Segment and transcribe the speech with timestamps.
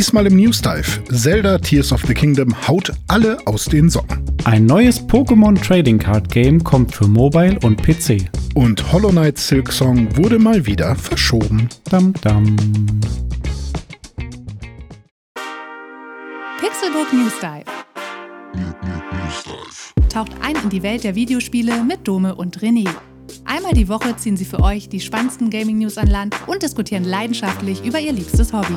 [0.00, 1.04] Diesmal im News Dive.
[1.12, 4.24] Zelda Tears of the Kingdom haut alle aus den Socken.
[4.44, 8.30] Ein neues Pokémon Trading Card Game kommt für Mobile und PC.
[8.54, 11.68] Und Hollow Knight Silk Song wurde mal wieder verschoben.
[11.90, 12.56] Dam dam.
[16.60, 17.66] Pixelbook News Dive.
[20.08, 22.88] Taucht ein in die Welt der Videospiele mit Dome und René.
[23.44, 27.84] Einmal die Woche ziehen sie für euch die spannendsten Gaming-News an Land und diskutieren leidenschaftlich
[27.84, 28.76] über ihr liebstes Hobby.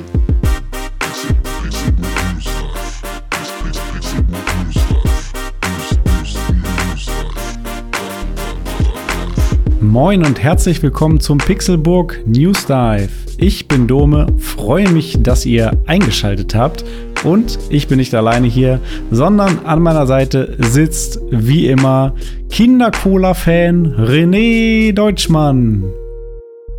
[9.94, 13.10] Moin und herzlich willkommen zum Pixelburg News Dive.
[13.38, 16.84] Ich bin Dome, freue mich, dass ihr eingeschaltet habt.
[17.24, 18.80] Und ich bin nicht alleine hier,
[19.12, 22.16] sondern an meiner Seite sitzt wie immer
[22.50, 25.84] Kindercola-Fan René Deutschmann.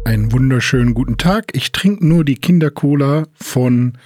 [0.05, 1.47] Einen wunderschönen guten Tag.
[1.55, 3.97] Ich trinke nur die Kindercola von,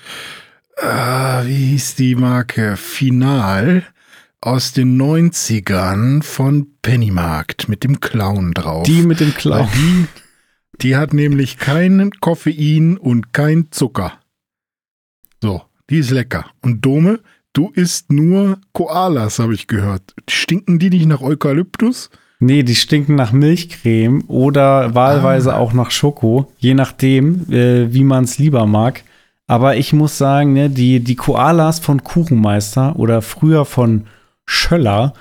[0.76, 2.76] äh, wie hieß die Marke?
[2.76, 3.82] Final
[4.40, 8.84] aus den 90ern von Pennymarkt mit dem Clown drauf.
[8.84, 9.68] Die mit dem Clown.
[9.74, 10.06] Die,
[10.82, 14.20] die hat nämlich keinen Koffein und kein Zucker.
[15.42, 16.46] So, die ist lecker.
[16.62, 17.18] Und Dome,
[17.52, 20.14] du isst nur Koalas, habe ich gehört.
[20.30, 22.08] Stinken die nicht nach Eukalyptus?
[22.40, 25.58] Nee, die stinken nach Milchcreme oder wahlweise Ah.
[25.58, 29.02] auch nach Schoko, je nachdem, äh, wie man es lieber mag.
[29.48, 34.04] Aber ich muss sagen, ne, die, die Koalas von Kuchenmeister oder früher von
[34.46, 35.14] Schöller,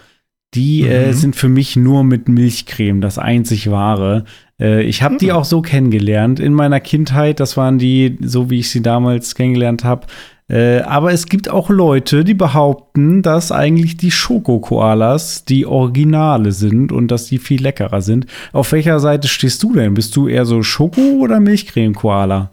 [0.54, 1.14] die äh, Mhm.
[1.14, 4.26] sind für mich nur mit Milchcreme das einzig wahre.
[4.60, 5.32] Äh, ich habe die Mhm.
[5.32, 7.40] auch so kennengelernt in meiner Kindheit.
[7.40, 10.08] Das waren die, so wie ich sie damals kennengelernt habe.
[10.50, 16.92] Äh, aber es gibt auch Leute, die behaupten, dass eigentlich die Schokokoalas die Originale sind
[16.92, 18.28] und dass die viel leckerer sind.
[18.54, 19.94] Auf welcher Seite stehst du denn?
[19.94, 22.52] Bist du eher so Schoko- oder Milchcreme-Koala?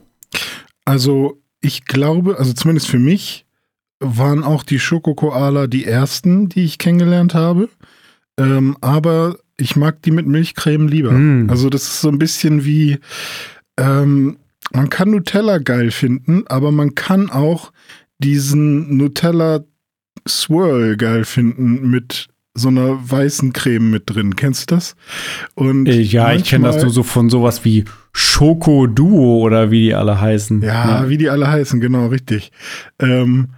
[0.85, 3.47] Also, ich glaube, also zumindest für mich
[4.01, 7.69] waren auch die Schokokoala die ersten, die ich kennengelernt habe.
[8.39, 11.13] Ähm, aber ich mag die mit Milchcreme lieber.
[11.13, 11.49] Mm.
[11.49, 12.99] Also, das ist so ein bisschen wie,
[13.79, 14.37] ähm,
[14.73, 17.73] man kann Nutella geil finden, aber man kann auch
[18.19, 19.61] diesen Nutella
[20.27, 24.37] Swirl geil finden mit so einer weißen Creme mit drin.
[24.37, 24.95] Kennst du das?
[25.55, 29.95] Und Äh, ja, ich kenne das nur so von sowas wie Schoko-Duo oder wie die
[29.95, 30.63] alle heißen.
[30.63, 32.53] Ja, wie die alle heißen, genau, richtig.
[33.01, 33.49] Ähm,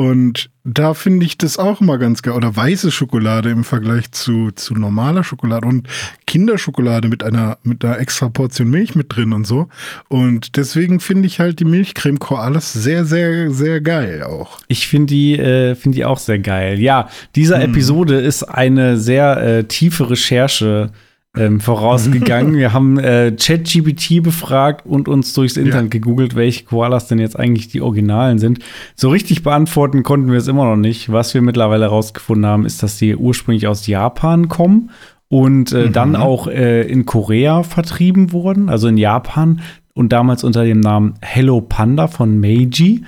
[0.00, 2.32] und da finde ich das auch immer ganz geil.
[2.32, 5.88] Oder weiße Schokolade im Vergleich zu, zu normaler Schokolade und
[6.26, 9.68] Kinderschokolade mit einer, mit einer extra Portion Milch mit drin und so.
[10.08, 14.60] Und deswegen finde ich halt die Milchcreme Koalas sehr, sehr, sehr geil auch.
[14.68, 16.80] Ich finde die, äh, find die auch sehr geil.
[16.80, 17.64] Ja, dieser Mhm.
[17.64, 20.92] Episode ist eine sehr äh, tiefe Recherche
[21.36, 22.54] ähm, vorausgegangen.
[22.58, 27.68] Wir haben äh, ChatGPT befragt und uns durchs Internet gegoogelt, welche Koalas denn jetzt eigentlich
[27.68, 28.58] die Originalen sind.
[28.96, 31.12] So richtig beantworten konnten wir es immer noch nicht.
[31.12, 34.90] Was wir mittlerweile herausgefunden haben, ist, dass die ursprünglich aus Japan kommen
[35.28, 35.92] und äh, Mhm.
[35.92, 39.60] dann auch äh, in Korea vertrieben wurden, also in Japan
[39.94, 43.04] und damals unter dem Namen Hello Panda von Meiji.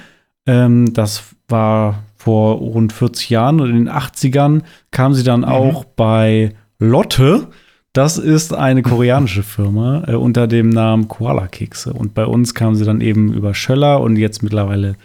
[0.47, 4.63] Ähm, das war vor rund 40 Jahren und in den 80ern
[4.93, 5.47] kam sie dann Mhm.
[5.47, 7.49] auch bei Lotte.
[7.93, 11.93] Das ist eine koreanische Firma äh, unter dem Namen Koala Kekse.
[11.93, 14.97] Und bei uns kam sie dann eben über Schöller und jetzt mittlerweile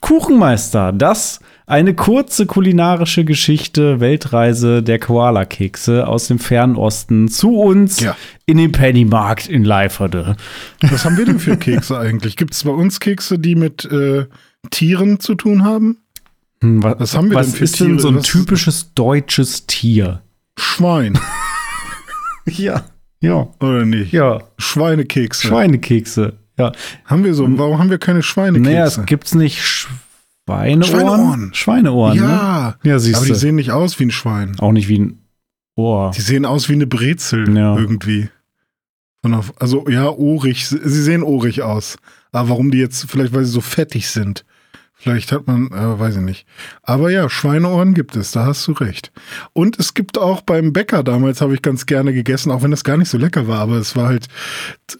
[0.00, 0.90] Kuchenmeister.
[0.92, 8.00] Das eine kurze kulinarische Geschichte, Weltreise der Koala Kekse aus dem fernen Osten zu uns
[8.00, 8.16] Ja.
[8.44, 10.34] in den Pennymarkt in Leiferde.
[10.80, 12.36] Was haben wir denn für Kekse eigentlich?
[12.36, 14.26] Gibt es bei uns Kekse, die mit äh,
[14.70, 15.98] Tieren zu tun haben?
[16.60, 18.00] Hm, wa- Was haben wir was denn für ist denn Tiere?
[18.00, 20.20] so ein Was- typisches deutsches Tier?
[20.58, 21.16] Schwein,
[22.56, 22.84] Ja.
[23.20, 23.48] Ja.
[23.60, 24.12] oder nicht?
[24.12, 24.40] Ja.
[24.58, 25.46] Schweinekekse.
[25.46, 26.34] Schweinekekse.
[26.58, 26.72] Ja.
[27.06, 27.46] haben wir so?
[27.58, 28.70] Warum haben wir keine Schweinekekse?
[28.72, 29.62] Naja, es gibt's nicht
[30.46, 30.82] Schweineohren?
[30.82, 31.54] Schweineohren.
[31.54, 32.22] Schweineohren, ne?
[32.24, 34.56] ja, Ja, siehst aber die sehen nicht aus wie ein Schwein.
[34.58, 35.18] Auch nicht wie ein
[35.76, 36.10] Ohr.
[36.14, 37.76] Die sehen aus wie eine Brezel Ja.
[37.76, 38.28] irgendwie.
[39.22, 40.66] Von auf, also ja, ohrig.
[40.68, 41.96] Sie sehen ohrig aus.
[42.32, 44.44] Aber warum die jetzt, vielleicht weil sie so fettig sind.
[45.02, 46.46] Vielleicht hat man, äh, weiß ich nicht.
[46.84, 49.10] Aber ja, Schweineohren gibt es, da hast du recht.
[49.52, 52.84] Und es gibt auch beim Bäcker damals, habe ich ganz gerne gegessen, auch wenn das
[52.84, 54.28] gar nicht so lecker war, aber es war halt,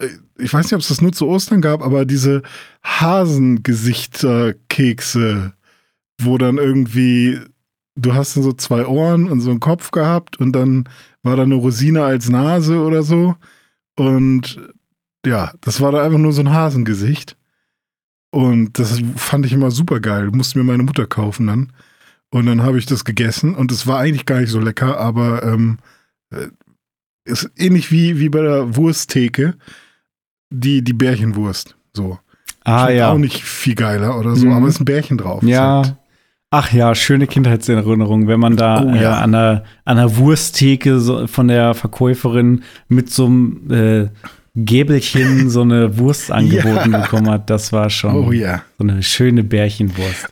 [0.00, 0.08] äh,
[0.38, 2.42] ich weiß nicht, ob es das nur zu Ostern gab, aber diese
[2.82, 5.52] Hasengesichter-Kekse,
[6.20, 7.38] wo dann irgendwie,
[7.94, 10.88] du hast dann so zwei Ohren und so einen Kopf gehabt und dann
[11.22, 13.36] war da eine Rosine als Nase oder so.
[13.94, 14.60] Und
[15.24, 17.36] ja, das war da einfach nur so ein Hasengesicht.
[18.32, 20.30] Und das fand ich immer super geil.
[20.32, 21.72] Musste mir meine Mutter kaufen dann.
[22.30, 25.42] Und dann habe ich das gegessen und es war eigentlich gar nicht so lecker, aber
[25.42, 25.76] ähm,
[26.30, 26.46] äh,
[27.24, 29.54] ist ähnlich wie, wie bei der Wursttheke,
[30.50, 31.76] die, die Bärchenwurst.
[31.92, 32.18] So.
[32.64, 33.12] Ah Schmeckt ja.
[33.12, 34.52] auch nicht viel geiler oder so, Mhm.
[34.52, 35.42] aber ist ein Bärchen drauf.
[35.42, 35.82] Ja.
[35.84, 35.96] Halt-
[36.54, 39.18] Ach ja, schöne Kindheitserinnerung, wenn man da Oh äh, ja.
[39.20, 44.08] an, der, an der Wursttheke so, von der Verkäuferin mit so einem äh,
[44.54, 47.00] Gäbelchen so eine Wurst angeboten Ja.
[47.02, 47.48] bekommen hat.
[47.50, 48.62] Das war schon Oh ja.
[48.78, 50.28] so eine schöne Bärchenwurst.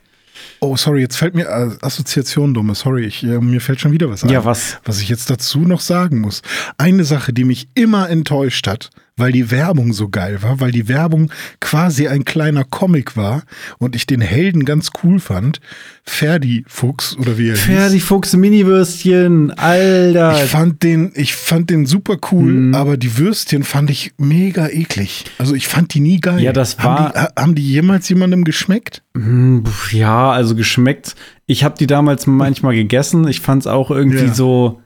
[0.62, 2.74] Oh, sorry, jetzt fällt mir äh, Assoziation dumme.
[2.74, 4.28] Sorry, ich, äh, mir fällt schon wieder was ein.
[4.30, 4.78] Ja, was?
[4.84, 6.42] Was ich jetzt dazu noch sagen muss.
[6.76, 8.90] Eine Sache, die mich immer enttäuscht hat,
[9.20, 11.30] weil die Werbung so geil war, weil die Werbung
[11.60, 13.42] quasi ein kleiner Comic war
[13.78, 15.60] und ich den Helden ganz cool fand.
[16.02, 17.62] Ferdi Fuchs oder wie er hieß.
[17.64, 20.34] Ferdi Fuchs Mini-Würstchen, Alter.
[20.42, 22.74] Ich fand den, ich fand den super cool, Mhm.
[22.74, 25.24] aber die Würstchen fand ich mega eklig.
[25.38, 26.40] Also ich fand die nie geil.
[26.40, 29.02] Ja, das haben war- Die, ha- haben die jemals jemandem geschmeckt?
[29.16, 31.14] Hm, Ja, also geschmeckt.
[31.46, 33.28] Ich habe die damals manchmal gegessen.
[33.28, 34.34] Ich fand es auch irgendwie Ja.
[34.34, 34.80] so,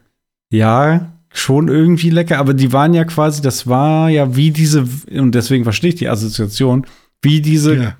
[0.51, 2.39] ja, schon irgendwie lecker.
[2.39, 6.09] Aber die waren ja quasi, das war ja wie diese, und deswegen verstehe ich die
[6.09, 6.87] Assoziation,
[7.21, 7.97] wie diese Ja.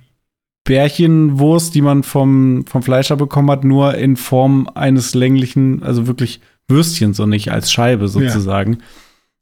[0.65, 6.41] Bärchenwurst, die man vom, vom Fleischer bekommen hat, nur in Form eines länglichen, also wirklich
[6.69, 8.79] Würstchens und nicht als Scheibe sozusagen.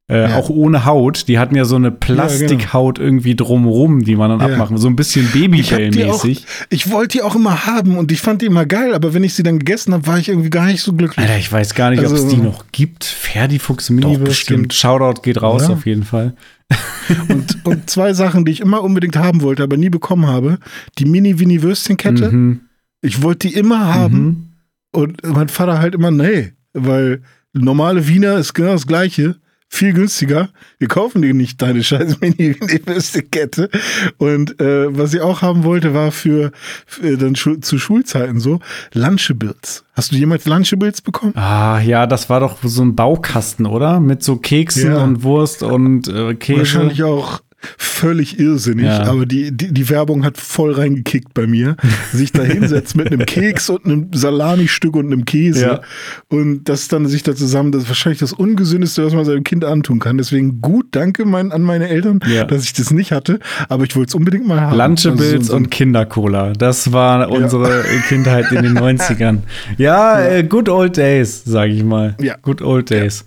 [0.08, 0.36] Äh, Ja.
[0.36, 1.28] Auch ohne Haut.
[1.28, 4.54] Die hatten ja so eine Plastikhaut irgendwie drumrum, die man dann Ja.
[4.54, 4.76] abmachen.
[4.76, 6.44] So ein bisschen Ich, Babybell-mäßig.
[6.70, 9.34] ich wollte die auch immer haben und ich fand die immer geil, aber wenn ich
[9.34, 11.18] sie dann gegessen habe, war ich irgendwie gar nicht so glücklich.
[11.18, 13.04] Alter, ich weiß gar nicht, ob es Also- die noch gibt.
[13.04, 14.24] Ferdi Fuchs Mini-Würstchen.
[14.24, 14.74] bestimmt.
[14.74, 16.34] Shoutout geht raus auf jeden Fall.
[17.28, 20.58] Und, und zwei Sachen, die ich immer unbedingt haben wollte, aber nie bekommen habe.
[20.98, 22.30] Die Mini-Winnie-Würstchenkette.
[22.30, 22.60] Mhm.
[23.02, 24.48] Ich wollte die immer haben Mhm.
[24.92, 27.20] und mein Vater halt immer, nee, weil
[27.52, 29.36] normale Wiener ist genau das Gleiche.
[29.74, 30.50] Viel günstiger.
[30.78, 33.70] Wir kaufen dir nicht deine scheiß Mini-Würstchenkette.
[34.18, 36.52] Und äh, was ich auch haben wollte, war für,
[36.86, 38.60] für dann schu zu Schulzeiten so
[38.92, 39.82] Lunchables.
[39.94, 41.34] Hast du jemals Lunchables bekommen?
[41.36, 43.98] Ah, ja, das war doch so ein Baukasten, oder?
[43.98, 45.02] Mit so Keksen Ja.
[45.02, 46.58] und Wurst und äh, Käse.
[46.58, 47.40] Wahrscheinlich auch
[47.78, 49.02] völlig irrsinnig, Ja.
[49.04, 51.76] aber die, die, die Werbung hat voll reingekickt bei mir.
[52.12, 55.62] Sich da hinsetzt mit einem Keks und einem Salami-Stück und einem Käse.
[55.64, 55.80] Ja.
[56.28, 59.64] Und das dann sich da zusammen, das ist wahrscheinlich das Ungesündeste, was man seinem Kind
[59.64, 60.18] antun kann.
[60.18, 62.44] Deswegen gut, danke mein, an meine Eltern, Ja.
[62.44, 63.38] dass ich das nicht hatte,
[63.68, 64.76] aber ich wollte es unbedingt mal haben.
[64.76, 66.52] Lunchables Also so- und Kindercola.
[66.52, 69.38] Das war unsere Kindheit in den 90ern.
[69.78, 72.16] Ja, Äh, good old days, sage ich mal.
[72.20, 72.36] Ja.
[72.42, 73.24] Good old days.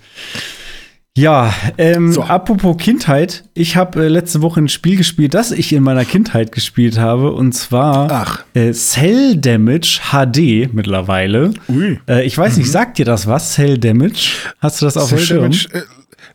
[1.18, 2.24] Ja, ähm, So.
[2.24, 3.46] apropos Kindheit.
[3.54, 7.32] Ich habe äh, letzte Woche ein Spiel gespielt, das ich in meiner Kindheit gespielt habe.
[7.32, 8.44] Und zwar Ach.
[8.54, 11.54] äh, Cell Damage HD mittlerweile.
[11.70, 12.00] Ui.
[12.10, 13.54] Äh, ich weiß nicht, sagt dir das was?
[13.54, 14.34] Cell Damage?
[14.60, 15.42] Hast du das auf dem Cell Schirm?
[15.44, 15.82] Damage, äh,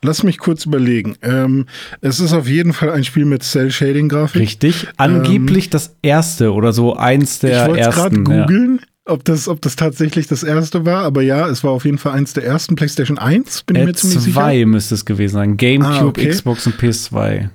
[0.01, 1.15] lass mich kurz überlegen.
[1.21, 1.67] Ähm,
[2.01, 4.41] es ist auf jeden Fall ein Spiel mit Cell-Shading-Grafik.
[4.41, 4.89] Richtig.
[4.97, 8.33] Angeblich das erste oder so eins der ich wollte es gerade ersten.
[8.33, 8.79] ja.
[9.11, 12.13] Ob, das, ob das tatsächlich das erste war, aber ja, es war auf jeden Fall
[12.13, 12.77] eins der ersten.
[12.77, 14.35] PlayStation 1, bin ich mir Äh, ziemlich sicher.
[14.41, 15.57] zwei müsste es gewesen sein.
[15.57, 16.29] GameCube, Ah, okay.
[16.31, 17.49] Xbox und PS2.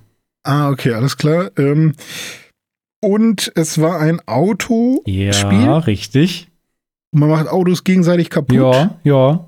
[0.44, 1.52] Ah, okay, alles klar.
[1.58, 1.94] Ähm,
[3.02, 5.02] und es war ein Autospiel.
[5.06, 6.48] Ja, richtig.
[7.12, 8.56] Man macht Autos gegenseitig kaputt.
[8.58, 9.48] Ja, ja.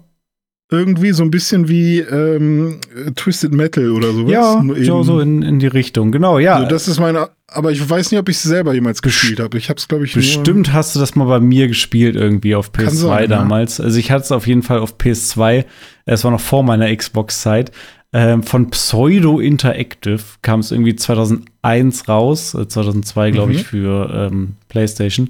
[0.69, 2.79] Irgendwie so ein bisschen wie ähm,
[3.15, 4.31] Twisted Metal oder sowas.
[4.31, 6.11] Ja, so, so in, in die Richtung.
[6.11, 6.55] Genau, ja.
[6.55, 9.57] Also das ist meine, aber ich weiß nicht, ob ich es selber jemals gespielt habe.
[9.57, 12.71] Ich habe es, glaube ich, Bestimmt hast du das mal bei mir gespielt, irgendwie auf
[12.71, 13.27] PS2 Kann sein, ja.
[13.37, 13.79] damals.
[13.79, 15.63] Also ich hatte es auf jeden Fall auf PS2.
[16.05, 17.71] Es war noch vor meiner Xbox-Zeit.
[18.11, 23.57] Ähm, von Pseudo Interactive kam es irgendwie 2001 raus, äh, 2002 glaube Mhm.
[23.57, 25.29] ich für ähm, PlayStation.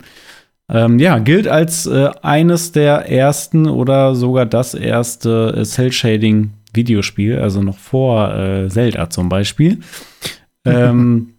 [0.70, 7.62] Ähm, ja, gilt als äh, eines der ersten oder sogar das erste äh, Cell-Shading-Videospiel, also
[7.62, 9.80] noch vor äh, Zelda zum Beispiel.
[10.66, 11.34] ähm,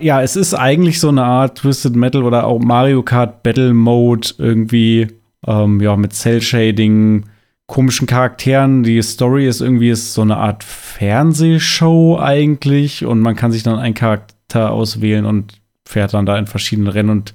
[0.00, 4.28] ja, es ist eigentlich so eine Art Twisted Metal oder auch Mario Kart Battle Mode
[4.38, 5.08] irgendwie,
[5.46, 7.26] ähm, ja, mit Cell-Shading,
[7.66, 8.82] komischen Charakteren.
[8.82, 13.78] Die Story ist irgendwie ist so eine Art Fernsehshow eigentlich und man kann sich dann
[13.78, 17.34] einen Charakter auswählen und fährt dann da in verschiedene Rennen und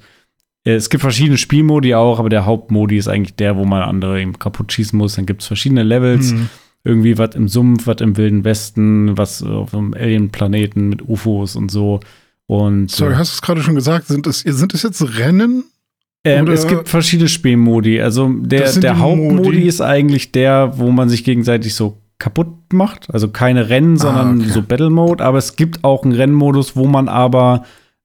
[0.66, 4.38] es gibt verschiedene Spielmodi auch, aber der Hauptmodi ist eigentlich der, wo man andere eben
[4.38, 5.16] kaputt schießen muss.
[5.16, 6.34] Dann gibt es verschiedene Levels.
[6.34, 6.50] Mhm.
[6.84, 11.70] Irgendwie was im Sumpf, was im Wilden Westen, was auf einem Alien-Planeten mit UFOs und
[11.72, 12.00] so.
[12.46, 14.08] Und Sorry, äh, hast du es gerade schon gesagt?
[14.08, 15.66] Sind es, sind es jetzt Rennen?
[16.24, 18.02] ähm, es gibt verschiedene Spielmodi.
[18.02, 19.68] Also der, der Hauptmodi Modi.
[19.68, 23.14] ist eigentlich der, wo man sich gegenseitig so kaputt macht.
[23.14, 24.52] Also keine Rennen, sondern Ah, okay.
[24.54, 25.24] so Battle Mode.
[25.24, 27.64] Aber es gibt auch einen Rennmodus, wo man aber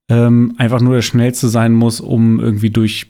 [0.09, 3.07] ähm, einfach nur der Schnellste sein muss, um irgendwie durch.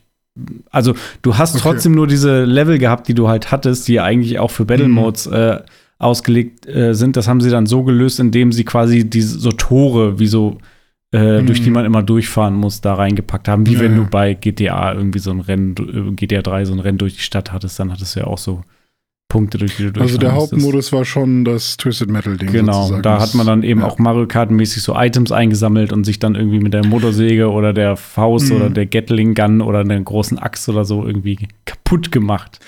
[0.69, 1.61] Also du hast Okay.
[1.63, 4.93] trotzdem nur diese Level gehabt, die du halt hattest, die eigentlich auch für Battle Mhm.
[4.95, 5.59] Modes äh,
[5.97, 7.15] ausgelegt äh, sind.
[7.15, 10.57] Das haben sie dann so gelöst, indem sie quasi diese so Tore, wie so
[11.13, 11.45] äh, Mhm.
[11.45, 13.65] durch die man immer durchfahren muss, da reingepackt haben.
[13.65, 16.79] Wie Ja, wenn du bei GTA irgendwie so ein Rennen, äh, GTA 3 so ein
[16.79, 18.63] Rennen durch die Stadt hattest, dann hattest du ja auch so
[19.27, 20.33] Punkte, durch die du Also der.
[20.33, 22.51] Hauptmodus war schon das Twisted Metal Ding.
[22.51, 23.01] Genau, sozusagen.
[23.03, 23.87] da hat man dann eben ja.
[23.87, 27.97] auch Mario Kart-mäßig so Items eingesammelt und sich dann irgendwie mit der Motorsäge oder der
[27.97, 28.55] Faust Mhm.
[28.55, 32.59] oder der Gatling Gun oder einer großen Axt oder so irgendwie kaputt gemacht.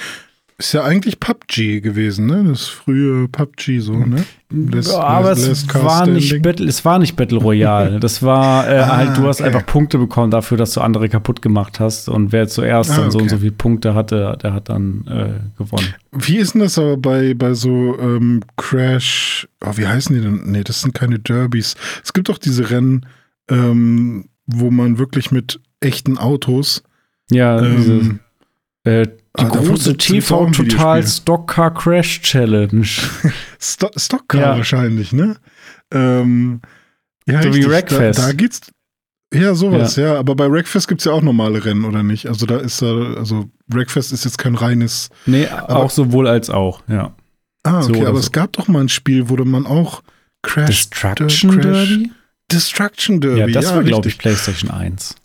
[0.60, 2.44] Ist ja eigentlich PUBG gewesen, ne?
[2.48, 4.26] Das frühe PUBG so, ne?
[4.50, 6.42] Das- Ja, aber das es Last Cast war, nicht.
[6.42, 8.00] Battle, es war nicht Battle Royale.
[8.00, 9.50] Das war äh, Ah, halt, du hast okay.
[9.50, 12.10] einfach Punkte bekommen dafür, dass du andere kaputt gemacht hast.
[12.10, 13.36] Und wer zuerst Ah, dann so und okay.
[13.36, 15.94] so viele Punkte hatte, der hat dann äh, gewonnen.
[16.12, 20.42] Wie ist denn das aber bei, bei so ähm, Crash, oh, wie heißen die denn?
[20.52, 21.76] Nee, das sind keine Derbys.
[22.04, 23.06] Es gibt doch diese Rennen,
[23.48, 26.82] ähm, wo man wirklich mit echten Autos
[27.30, 28.20] Ja, diese, ähm,
[28.86, 29.06] äh,
[29.40, 31.06] die ah, große TV Total.
[31.06, 32.86] Stock Car Crash Challenge.
[33.60, 34.58] Sto Stockcar Ja.
[34.58, 35.38] wahrscheinlich, ne?
[35.94, 36.62] Ähm,
[37.28, 37.68] ja, So wie.
[37.68, 38.20] Wreckfest.
[38.20, 38.62] Da, da geht's.
[39.34, 40.16] Ja, sowas, ja.
[40.18, 42.28] Aber bei Wreckfest gibt's ja auch normale Rennen, oder nicht?
[42.28, 45.10] Also da ist da, also Wreckfest ist jetzt kein reines.
[45.26, 47.14] Nee, auch sowohl als auch, ja.
[47.64, 48.24] Ah, So okay, oder aber so.
[48.24, 50.02] es gab doch mal ein Spiel, wo man auch
[50.44, 50.68] Crash.
[50.68, 52.12] Destruction Crash- Derby?
[52.50, 53.40] Destruction Derby.
[53.40, 54.18] Ja, das war, glaube ich.
[54.18, 55.16] PlayStation 1.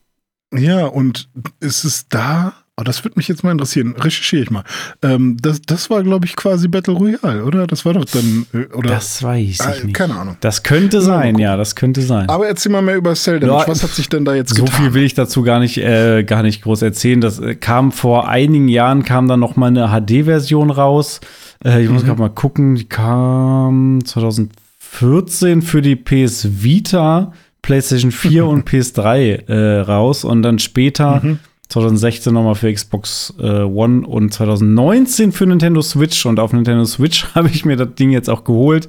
[0.52, 1.28] Ja, und
[1.60, 2.54] ist es da?
[2.80, 3.94] Oh, das würde mich jetzt mal interessieren.
[3.98, 4.64] Recherchiere ich mal.
[5.02, 7.66] Ähm, das, das war, glaube ich, quasi Battle Royale, oder?
[7.66, 8.46] Das war doch dann.
[8.54, 8.88] äh, Oder?
[8.88, 9.94] Das weiß Ah, ich nicht.
[9.94, 10.36] Keine Ahnung.
[10.40, 12.30] Das könnte sein, ja, das könnte sein.
[12.30, 13.46] Aber erzähl mal mehr über Damage.
[13.46, 14.80] Ja, Was hat sich denn da jetzt so getan?
[14.84, 17.20] viel will ich dazu gar nicht, äh, gar nicht groß erzählen.
[17.20, 21.20] Das äh, kam vor einigen Jahren, kam dann noch mal eine HD-Version raus.
[21.62, 22.06] Äh, ich muss Mhm.
[22.06, 29.80] gerade mal gucken, die kam 2014 für die PS Vita, PlayStation 4 und PS3 äh,
[29.80, 31.38] raus und dann später Mhm.
[31.72, 36.24] 2016 nochmal für Xbox äh, One und 2019 für Nintendo Switch.
[36.26, 38.88] Und auf Nintendo Switch habe ich mir das Ding jetzt auch geholt,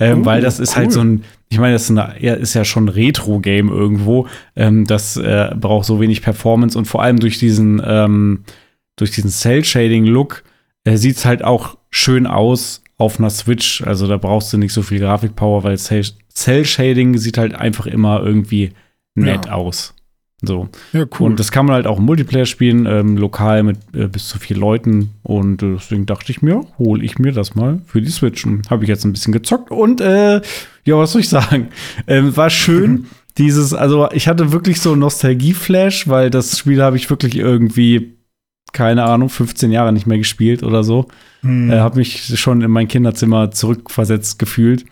[0.00, 0.92] ähm, Oh, weil das ist halt cool.
[0.92, 4.26] so ein, ich meine, das ist, eine, ja, ist ja schon ein Retro-Game irgendwo.
[4.56, 8.44] Ähm, das äh, braucht so wenig Performance und vor allem durch diesen, ähm,
[8.96, 10.42] durch diesen Cell-Shading-Look
[10.84, 13.82] äh, sieht es halt auch schön aus auf einer Switch.
[13.86, 18.22] Also da brauchst du nicht so viel Grafikpower, weil Cell- Cell-Shading sieht halt einfach immer
[18.22, 18.70] irgendwie
[19.14, 19.52] nett Ja.
[19.52, 19.94] aus.
[20.44, 20.68] So.
[20.92, 21.26] Ja, cool.
[21.26, 24.40] Und das kann man halt auch im Multiplayer spielen, ähm, lokal mit äh, bis zu
[24.40, 25.10] vier Leuten.
[25.22, 28.44] Und äh, deswegen dachte ich mir, hole ich mir das mal für die Switch.
[28.68, 29.70] Habe ich jetzt ein bisschen gezockt.
[29.70, 30.40] Und äh,
[30.84, 31.68] ja, was soll ich sagen?
[32.08, 33.06] Ähm, war schön.
[33.38, 38.18] Dieses, also ich hatte wirklich so einen Nostalgie-Flash, weil das Spiel habe ich wirklich irgendwie,
[38.72, 41.06] keine Ahnung, 15 Jahre nicht mehr gespielt oder so.
[41.40, 41.70] Hm.
[41.70, 44.84] Äh, habe mich schon in mein Kinderzimmer zurückversetzt gefühlt.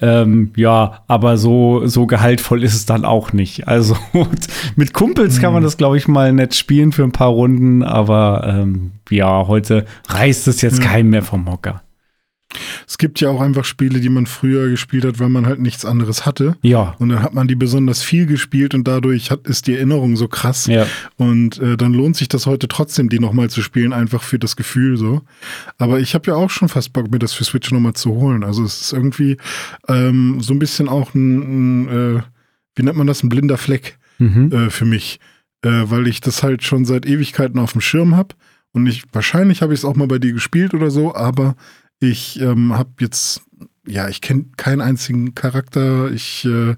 [0.00, 3.68] Ähm, ja, aber so, so gehaltvoll ist es dann auch nicht.
[3.68, 3.96] Also
[4.76, 5.64] mit Kumpels kann man Hm.
[5.64, 10.48] das, glaube ich, mal nett spielen für ein paar Runden, aber ähm, ja, heute reißt
[10.48, 10.90] es jetzt Ja.
[10.90, 11.82] keinen mehr vom Hocker.
[12.86, 15.84] Es gibt ja auch einfach Spiele, die man früher gespielt hat, weil man halt nichts
[15.84, 16.56] anderes hatte.
[16.62, 20.16] Ja, Und dann hat man die besonders viel gespielt und dadurch hat, ist die Erinnerung
[20.16, 20.66] so krass.
[20.66, 20.86] ja.
[21.16, 24.56] Und äh, dann lohnt sich das heute trotzdem, die nochmal zu spielen, einfach für das
[24.56, 25.22] Gefühl so.
[25.78, 28.44] Aber ich habe ja auch schon fast Bock, mir das für Switch nochmal zu holen.
[28.44, 29.36] Also es ist irgendwie
[29.88, 32.22] ähm, so ein bisschen auch ein, ein äh,
[32.76, 34.52] wie nennt man das, ein blinder Fleck Mhm.
[34.52, 35.18] äh, für mich.
[35.62, 38.34] Äh, weil ich das halt schon seit Ewigkeiten auf dem Schirm habe.
[38.72, 41.56] Und ich, wahrscheinlich habe ich es auch mal bei dir gespielt oder so, aber
[42.00, 43.42] ich ähm, habe jetzt,
[43.86, 46.10] ja, ich kenne keinen einzigen Charakter.
[46.10, 46.76] Ich äh,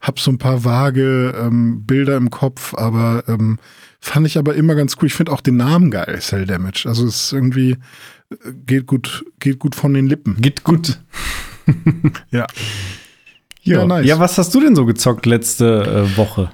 [0.00, 3.58] habe so ein paar vage ähm, Bilder im Kopf, aber ähm,
[4.00, 5.06] fand ich aber immer ganz cool.
[5.06, 6.84] Ich finde auch den Namen geil, Cell Damage.
[6.86, 7.72] Also es ist irgendwie,
[8.30, 10.36] äh, geht gut, geht gut von den Lippen.
[10.40, 10.98] Geht gut.
[12.30, 12.46] Ja.
[13.62, 14.06] Ja, Ja, nice.
[14.06, 16.50] ja, was hast du denn so gezockt letzte äh, Woche?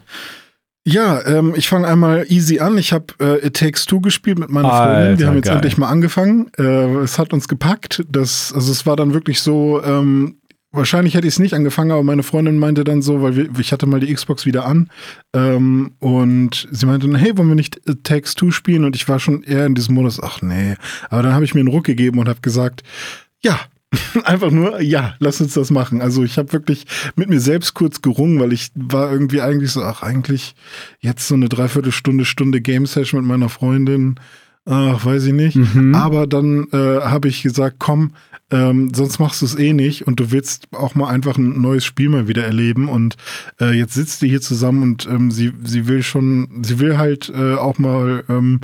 [0.86, 2.76] Ja, ähm, ich fange einmal easy an.
[2.76, 4.94] Ich habe äh, It Takes Two gespielt mit meiner Freundin.
[4.96, 5.56] Alter, Wir haben jetzt geil.
[5.56, 6.50] endlich mal angefangen.
[6.58, 8.04] Äh, es hat uns gepackt.
[8.08, 10.36] Das, also es war dann wirklich so, ähm,
[10.72, 13.72] wahrscheinlich hätte ich es nicht angefangen, aber meine Freundin meinte dann so, weil wir, ich
[13.72, 14.90] hatte mal die Xbox wieder an
[15.32, 18.84] ähm, und sie meinte dann, hey, wollen wir nicht It Takes Two spielen?
[18.84, 20.74] Und ich war schon eher in diesem Modus, ach nee.
[21.08, 22.82] Aber dann habe ich mir einen Ruck gegeben und habe gesagt,
[23.42, 23.58] ja,
[24.24, 26.00] Einfach nur, ja, lass uns das machen.
[26.00, 26.86] Also ich habe wirklich
[27.16, 30.54] mit mir selbst kurz gerungen, weil ich war irgendwie eigentlich so, ach eigentlich
[31.00, 34.16] jetzt so eine Dreiviertelstunde, Stunde Game Session mit meiner Freundin,
[34.64, 35.56] ach weiß ich nicht.
[35.56, 35.94] Mhm.
[35.94, 38.12] Aber dann äh, habe ich gesagt, komm,
[38.50, 41.84] ähm, sonst machst du es eh nicht und du willst auch mal einfach ein neues
[41.84, 43.16] Spiel mal wieder erleben und
[43.60, 47.32] äh, jetzt sitzt ihr hier zusammen und ähm, sie, sie will schon, sie will halt
[47.34, 48.60] äh, auch mal ähm,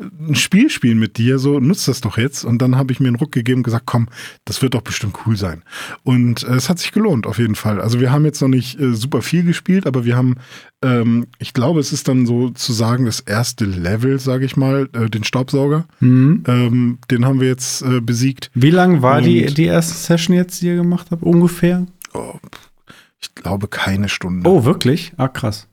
[0.00, 2.44] ein Spiel spielen mit dir, so nutzt das doch jetzt.
[2.44, 4.08] Und dann habe ich mir einen Ruck gegeben und gesagt, komm,
[4.44, 5.62] das wird doch bestimmt cool sein.
[6.02, 7.80] Und äh, es hat sich gelohnt, auf jeden Fall.
[7.80, 10.36] Also wir haben jetzt noch nicht äh, super viel gespielt, aber wir haben,
[10.82, 14.88] ähm, ich glaube, es ist dann so zu sagen, das erste Level, sage ich mal,
[14.92, 15.86] äh, den Staubsauger.
[16.00, 16.42] Mhm.
[16.48, 18.50] Ähm, den haben wir jetzt äh, besiegt.
[18.54, 21.22] Wie lang war die, Und- die erste Session jetzt, die ihr gemacht habt?
[21.22, 21.86] Ungefähr?
[22.14, 22.34] Oh,
[23.20, 24.48] ich glaube keine Stunde.
[24.48, 25.12] Oh, wirklich?
[25.16, 25.68] Ah, krass.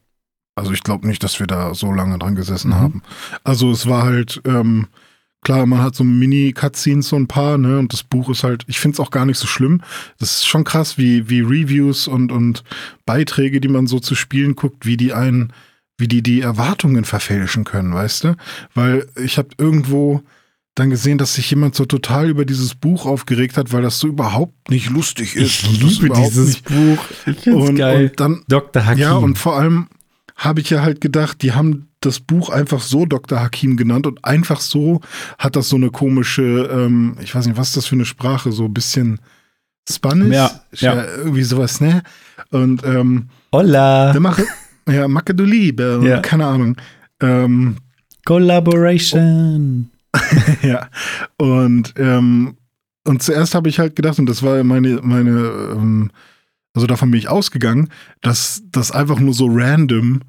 [0.60, 2.76] Also ich glaube nicht, dass wir da so lange dran gesessen Mhm.
[2.76, 3.02] haben.
[3.44, 4.88] Also es war halt, ähm,
[5.42, 7.80] Klar, man hat so Mini-Cutscenes, so ein paar, ne?
[7.80, 9.80] Und das Buch ist halt, ich finde es auch gar nicht so schlimm.
[10.20, 12.66] Das ist schon krass, wie, wie Reviews und, und
[13.06, 15.54] Beiträge, die man so zu Spielen guckt, wie die einen,
[15.98, 18.36] wie die die Erwartungen verfälschen können, weißt du?
[18.74, 20.22] Weil ich habe irgendwo
[20.76, 24.08] dann gesehen, dass sich jemand so total über dieses Buch aufgeregt hat, weil das so
[24.10, 25.64] überhaupt nicht lustig ist.
[25.64, 26.98] Ich liebe dieses nicht, Buch.
[27.26, 28.10] Ich find's und, geil.
[28.10, 28.86] Und dann, Dr.
[28.86, 29.02] Hakim.
[29.02, 29.88] Ja, und vor allem
[30.40, 33.42] habe ich ja halt gedacht, die haben das Buch einfach so Dr.
[33.42, 35.02] Hakim genannt und einfach so
[35.38, 38.54] hat das so eine komische, ähm, ich weiß nicht, was ist das für eine Sprache,
[38.54, 39.20] so ein bisschen
[39.88, 40.34] Spanisch?
[40.34, 41.04] Ja, ja.
[41.04, 42.04] irgendwie sowas, ne?
[42.52, 44.14] Und ähm, Hola.
[44.14, 44.46] Der mache,
[44.88, 46.22] ja, Macke du Liebe, ja.
[46.22, 46.78] keine Ahnung.
[47.22, 47.76] Ähm,
[48.24, 49.90] Collaboration.
[50.62, 50.88] ja.
[51.38, 52.56] Und, ähm,
[53.06, 55.32] und zuerst habe ich halt gedacht, und das war meine, meine,
[55.74, 56.12] ähm,
[56.74, 57.90] also davon bin ich ausgegangen,
[58.22, 60.22] dass das einfach nur so random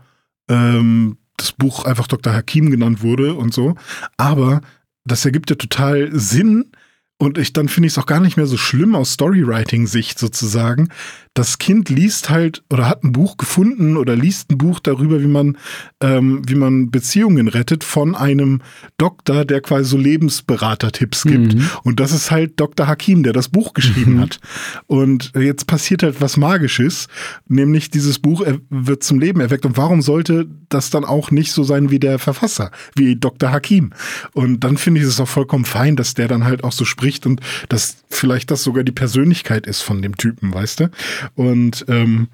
[0.48, 2.34] ähm, das Buch einfach Dr.
[2.34, 3.74] Hakim genannt wurde und so.
[4.16, 4.60] Aber
[5.04, 6.72] das ergibt ja total Sinn,
[7.20, 10.88] und ich, dann finde ich es auch gar nicht mehr so schlimm aus Storywriting-Sicht sozusagen.
[11.34, 15.26] Das Kind liest halt oder hat ein Buch gefunden oder liest ein Buch darüber, wie
[15.28, 15.58] man,
[16.00, 18.62] ähm, wie man Beziehungen rettet von einem
[18.96, 21.54] Doktor, der quasi so Lebensberater-Tipps gibt.
[21.54, 21.68] Mhm.
[21.84, 22.86] Und das ist halt Dr.
[22.86, 24.20] Hakim, der das Buch geschrieben mhm.
[24.20, 24.40] hat.
[24.86, 27.06] Und jetzt passiert halt was Magisches,
[27.46, 29.66] nämlich dieses Buch wird zum Leben erweckt.
[29.66, 33.52] Und warum sollte das dann auch nicht so sein wie der Verfasser, wie Dr.
[33.52, 33.92] Hakim?
[34.32, 37.09] Und dann finde ich es auch vollkommen fein, dass der dann halt auch so spricht
[37.10, 40.90] spricht und dass vielleicht das sogar die Persönlichkeit ist von dem Typen, weißt du?
[41.34, 42.28] Und ähm,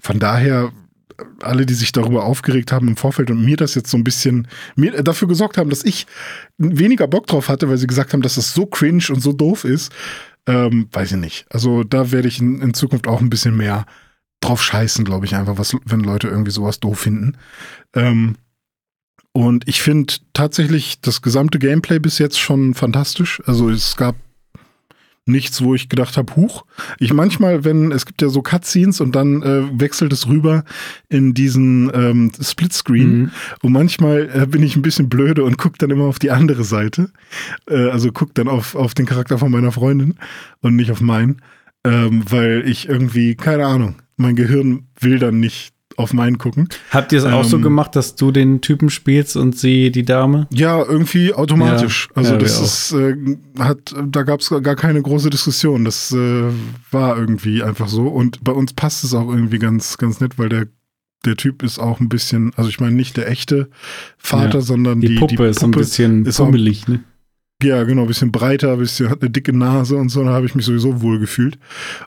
[0.00, 0.72] von daher
[1.40, 4.46] alle, die sich darüber aufgeregt haben im Vorfeld und mir das jetzt so ein bisschen
[4.76, 6.06] mir dafür gesorgt haben, dass ich
[6.58, 9.64] weniger Bock drauf hatte, weil sie gesagt haben, dass das so cringe und so doof
[9.64, 9.92] ist,
[10.46, 11.46] ähm, weiß ich nicht.
[11.50, 13.84] Also da werde ich in, in, Zukunft auch ein bisschen mehr
[14.40, 17.36] drauf scheißen, glaube ich, einfach, was, wenn Leute irgendwie sowas doof finden.
[17.94, 18.36] Ähm,
[19.38, 23.40] und ich finde tatsächlich das gesamte Gameplay bis jetzt schon fantastisch.
[23.46, 24.16] Also es gab
[25.26, 26.64] nichts, wo ich gedacht habe, huch.
[26.98, 30.64] Ich manchmal, wenn, es gibt ja so Cutscenes und dann äh, wechselt es rüber
[31.08, 33.16] in diesen ähm, Splitscreen.
[33.16, 33.30] Mhm.
[33.62, 36.64] Und manchmal äh, bin ich ein bisschen blöde und gucke dann immer auf die andere
[36.64, 37.12] Seite.
[37.70, 40.16] Äh, also gucke dann auf, auf den Charakter von meiner Freundin
[40.62, 41.42] und nicht auf meinen.
[41.84, 46.68] Ähm, weil ich irgendwie, keine Ahnung, mein Gehirn will dann nicht auf meinen gucken.
[46.90, 49.90] Habt ihr es ähm, auch so ähm, gemacht, dass du den Typen spielst und sie
[49.90, 50.46] die Dame?
[50.52, 52.08] Ja, irgendwie automatisch.
[52.10, 53.16] Ja, also ja, das ist, äh,
[53.58, 55.84] hat, da gab es gar keine große Diskussion.
[55.84, 56.44] Das äh,
[56.90, 58.06] war irgendwie einfach so.
[58.06, 60.66] Und bei uns passt es auch irgendwie ganz, ganz nett, weil der
[61.24, 63.70] der Typ ist auch ein bisschen, also ich meine nicht der echte
[64.18, 64.60] Vater, ja.
[64.60, 67.00] sondern die, die Puppe, die Puppe ist ein bisschen pummelig, ne?
[67.60, 70.46] Ja, genau, ein bisschen breiter, ein bisschen, hat eine dicke Nase und so, da habe
[70.46, 71.58] ich mich sowieso wohl gefühlt.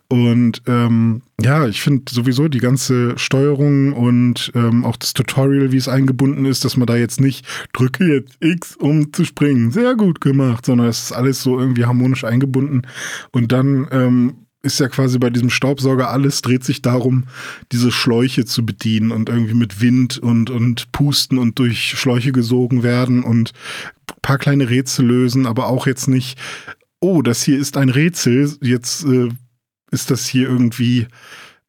[0.07, 5.77] Und ähm, ja, ich finde sowieso die ganze Steuerung und ähm, auch das Tutorial, wie
[5.77, 9.71] es eingebunden ist, dass man da jetzt nicht drücke jetzt X, um zu springen.
[9.71, 12.83] Sehr gut gemacht, sondern es ist alles so irgendwie harmonisch eingebunden.
[13.31, 14.33] Und dann ähm,
[14.63, 17.25] ist ja quasi bei diesem Staubsauger alles dreht sich darum,
[17.71, 22.83] diese Schläuche zu bedienen und irgendwie mit Wind und, und Pusten und durch Schläuche gesogen
[22.83, 23.53] werden und
[24.21, 26.37] paar kleine Rätsel lösen, aber auch jetzt nicht,
[26.99, 29.29] oh, das hier ist ein Rätsel, jetzt äh,
[29.91, 31.07] ist das hier irgendwie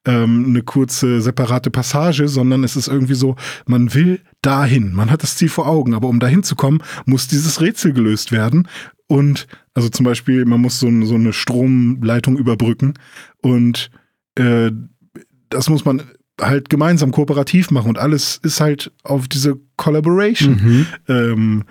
[0.05, 5.23] ähm, eine kurze separate Passage, sondern es ist irgendwie so, man will dahin, man hat
[5.23, 8.69] das Ziel vor Augen, aber um dahin zu kommen, muss dieses Rätsel gelöst werden.
[9.07, 12.95] Und also zum Beispiel, man muss so, so eine Stromleitung überbrücken
[13.41, 13.91] und
[14.37, 14.71] äh,
[15.49, 16.03] das muss man
[16.41, 20.87] halt gemeinsam kooperativ machen und alles ist halt auf diese Collaboration mhm.
[21.09, 21.65] ähm,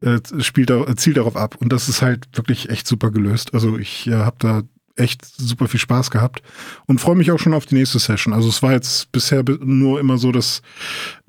[0.00, 1.56] äh, spielt, zielt darauf ab.
[1.60, 3.54] Und das ist halt wirklich echt super gelöst.
[3.54, 4.62] Also ich äh, habe da
[4.98, 6.42] echt super viel Spaß gehabt
[6.86, 8.32] und freue mich auch schon auf die nächste Session.
[8.32, 10.62] Also es war jetzt bisher nur immer so, dass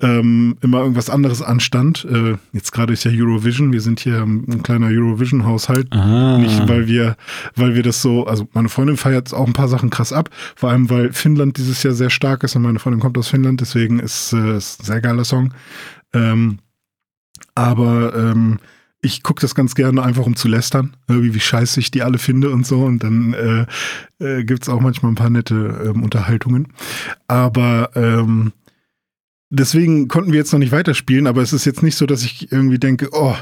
[0.00, 2.06] ähm, immer irgendwas anderes anstand.
[2.10, 3.72] Äh, jetzt gerade ist ja Eurovision.
[3.72, 5.92] Wir sind hier ein kleiner Eurovision-Haushalt.
[5.92, 6.38] Ah.
[6.38, 7.16] Nicht, weil wir,
[7.56, 10.30] weil wir das so, also meine Freundin feiert auch ein paar Sachen krass ab.
[10.56, 13.60] Vor allem, weil Finnland dieses Jahr sehr stark ist und meine Freundin kommt aus Finnland,
[13.60, 15.52] deswegen ist äh, ist ein sehr geiler Song.
[16.12, 16.58] Ähm,
[17.54, 18.58] aber ähm,
[19.02, 22.18] ich gucke das ganz gerne einfach, um zu lästern, irgendwie wie scheiße ich die alle
[22.18, 22.84] finde und so.
[22.84, 23.66] Und dann äh,
[24.24, 26.68] äh, gibt es auch manchmal ein paar nette ähm, Unterhaltungen.
[27.26, 28.52] Aber ähm,
[29.48, 32.52] deswegen konnten wir jetzt noch nicht weiterspielen, aber es ist jetzt nicht so, dass ich
[32.52, 33.34] irgendwie denke, oh,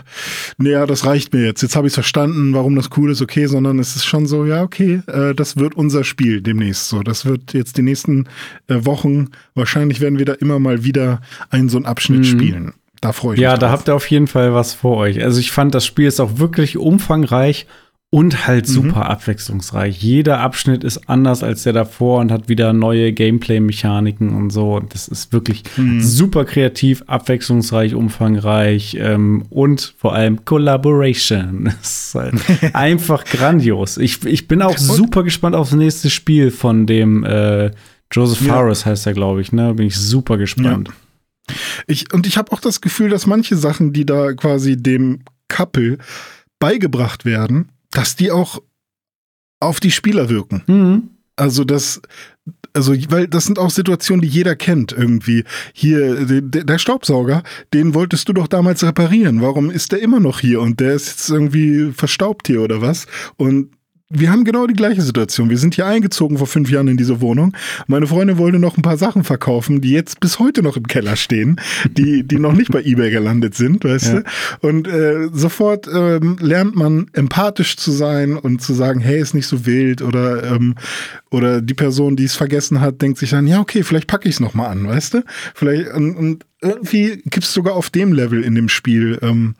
[0.59, 1.63] naja, das reicht mir jetzt.
[1.63, 4.63] Jetzt habe ich verstanden, warum das cool ist, okay, sondern es ist schon so, ja,
[4.63, 7.03] okay, äh, das wird unser Spiel demnächst so.
[7.03, 8.29] Das wird jetzt die nächsten
[8.69, 12.25] äh, Wochen, wahrscheinlich werden wir da immer mal wieder einen so einen Abschnitt mhm.
[12.25, 12.73] spielen.
[13.01, 13.55] Da freue ich ja, mich.
[13.55, 15.23] Ja, da habt ihr auf jeden Fall was vor euch.
[15.23, 17.67] Also ich fand, das Spiel ist auch wirklich umfangreich
[18.11, 18.73] Und halt mhm.
[18.73, 19.11] super mhm.
[19.11, 20.03] abwechslungsreich.
[20.03, 24.77] Jeder Abschnitt ist anders als der davor und hat wieder neue Gameplay-Mechaniken und so.
[24.77, 26.01] Und das ist wirklich mhm.
[26.01, 31.75] super kreativ, abwechslungsreich, umfangreich ähm, und vor allem Collaboration.
[31.79, 32.35] Das ist halt
[32.75, 33.99] einfach grandios.
[33.99, 37.73] Ich, ich bin auch super gespannt aufs nächste Spiel von dem äh,
[38.11, 38.55] Joseph ja.
[38.55, 39.53] Fares heißt er, glaube ich.
[39.53, 39.75] Ne?
[39.75, 40.89] Bin ich super gespannt.
[40.89, 40.95] Ja.
[41.87, 45.99] Ich, und ich habe auch das Gefühl, dass manche Sachen, die da quasi dem Couple
[46.59, 48.61] beigebracht werden, dass die auch
[49.61, 50.63] auf die Spieler wirken.
[50.67, 51.11] Mhm.
[51.37, 52.01] Also das,
[52.73, 55.45] also weil das sind auch Situationen, die jeder kennt irgendwie.
[55.73, 59.41] Hier der Staubsauger, den wolltest du doch damals reparieren.
[59.41, 63.07] Warum ist der immer noch hier und der ist jetzt irgendwie verstaubt hier oder was?
[63.37, 63.71] Und
[64.11, 65.51] wir haben genau die gleiche Situation.
[65.51, 67.55] Wir sind hier eingezogen vor fünf Jahren in diese Wohnung.
[67.87, 71.15] Meine Freundin wollte noch ein paar Sachen verkaufen, die jetzt bis heute noch im Keller
[71.17, 74.21] stehen, die, die noch nicht bei eBay gelandet sind, weißt ja.
[74.21, 74.69] du?
[74.69, 79.47] Und äh, sofort ähm, lernt man empathisch zu sein und zu sagen, hey, ist nicht
[79.47, 80.75] so wild oder ähm,
[81.31, 84.37] oder die Person, die es vergessen hat, denkt sich dann, ja, okay, vielleicht packe ich
[84.37, 85.25] es nochmal an, weißt du?
[85.55, 89.55] Vielleicht und, und irgendwie gibt es sogar auf dem Level in dem Spiel ähm,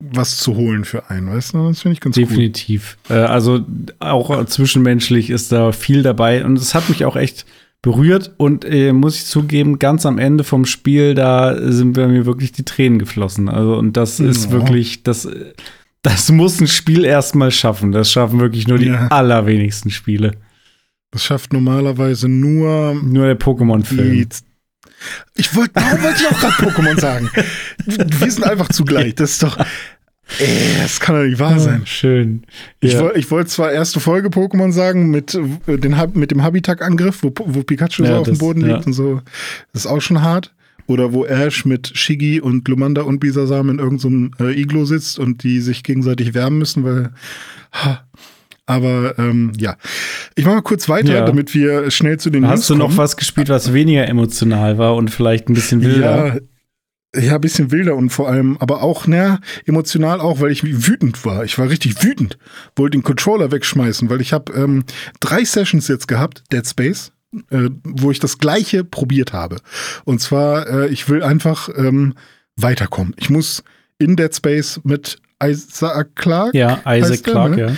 [0.00, 1.68] was zu holen für einen, weißt du?
[1.68, 2.96] Das finde ich ganz Definitiv.
[3.08, 3.16] Cool.
[3.16, 3.60] Äh, also
[3.98, 7.44] auch zwischenmenschlich ist da viel dabei und es hat mich auch echt
[7.82, 12.26] berührt und äh, muss ich zugeben, ganz am Ende vom Spiel, da sind bei mir
[12.26, 13.48] wirklich die Tränen geflossen.
[13.48, 14.52] Also und das ist ja.
[14.52, 15.28] wirklich, das,
[16.02, 17.92] das muss ein Spiel erstmal schaffen.
[17.92, 19.08] Das schaffen wirklich nur die ja.
[19.08, 20.32] allerwenigsten Spiele.
[21.10, 24.28] Das schafft normalerweise nur nur der Pokémon-Film.
[25.36, 27.30] Ich wollte, warum wollte ich auch gerade Pokémon sagen?
[27.86, 29.14] Wir sind einfach zugleich.
[29.14, 29.58] Das ist doch.
[30.38, 31.80] Ey, das kann doch nicht wahr sein.
[31.82, 32.44] Oh, schön.
[32.80, 33.00] Ich ja.
[33.00, 35.34] wollte wollt zwar erste Folge Pokémon sagen mit,
[35.66, 38.80] äh, den, mit dem Habitak-Angriff, wo, wo Pikachu ja, so auf das, dem Boden liegt
[38.80, 38.86] ja.
[38.86, 39.22] und so.
[39.72, 40.52] Das ist auch schon hart.
[40.86, 45.18] Oder wo Ash mit Shiggy und Lumanda und Bisasam in irgendeinem so äh, Iglo sitzt
[45.18, 47.10] und die sich gegenseitig wärmen müssen, weil.
[47.72, 48.04] Ha,
[48.70, 49.76] aber ähm, ja,
[50.36, 51.24] ich mache mal kurz weiter, ja.
[51.24, 54.94] damit wir schnell zu den Hast News du noch was gespielt, was weniger emotional war
[54.94, 56.36] und vielleicht ein bisschen wilder?
[57.16, 60.62] Ja, ja, ein bisschen wilder und vor allem, aber auch, naja, emotional auch, weil ich
[60.62, 61.44] wütend war.
[61.44, 62.38] Ich war richtig wütend.
[62.76, 64.84] Wollte den Controller wegschmeißen, weil ich habe ähm,
[65.18, 67.10] drei Sessions jetzt gehabt, Dead Space,
[67.50, 69.56] äh, wo ich das gleiche probiert habe.
[70.04, 72.14] Und zwar, äh, ich will einfach ähm,
[72.54, 73.14] weiterkommen.
[73.16, 73.64] Ich muss
[73.98, 76.54] in Dead Space mit Isaac Clark.
[76.54, 77.60] Ja, Isaac Clark, ne?
[77.60, 77.72] ja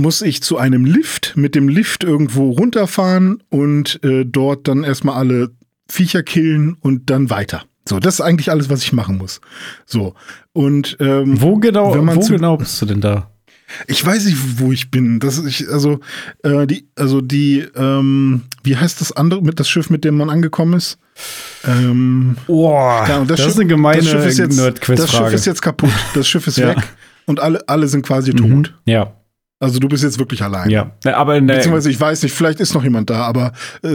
[0.00, 5.16] muss ich zu einem Lift, mit dem Lift irgendwo runterfahren und äh, dort dann erstmal
[5.16, 5.50] alle
[5.88, 7.64] Viecher killen und dann weiter.
[7.88, 9.40] So, das ist eigentlich alles, was ich machen muss.
[9.86, 10.14] So.
[10.52, 13.30] Und ähm, wo genau, wo genau bist du denn da?
[13.86, 15.20] Ich weiß nicht, wo ich bin.
[15.20, 16.00] Das ist also
[16.42, 20.30] äh, die, also die, ähm, wie heißt das andere mit das Schiff, mit dem man
[20.30, 20.98] angekommen ist?
[21.66, 25.32] Ähm, oh, ja, das, das Schiff, ist eine gemeine das Schiff ist jetzt, Das Schiff
[25.32, 25.92] ist jetzt kaputt.
[26.14, 26.68] Das Schiff ist ja.
[26.68, 26.84] weg
[27.26, 28.36] und alle, alle sind quasi mhm.
[28.64, 28.74] tot.
[28.86, 29.12] Ja.
[29.60, 30.70] Also du bist jetzt wirklich allein.
[30.70, 33.88] Ja, aber in der beziehungsweise ich weiß nicht, vielleicht ist noch jemand da, aber äh,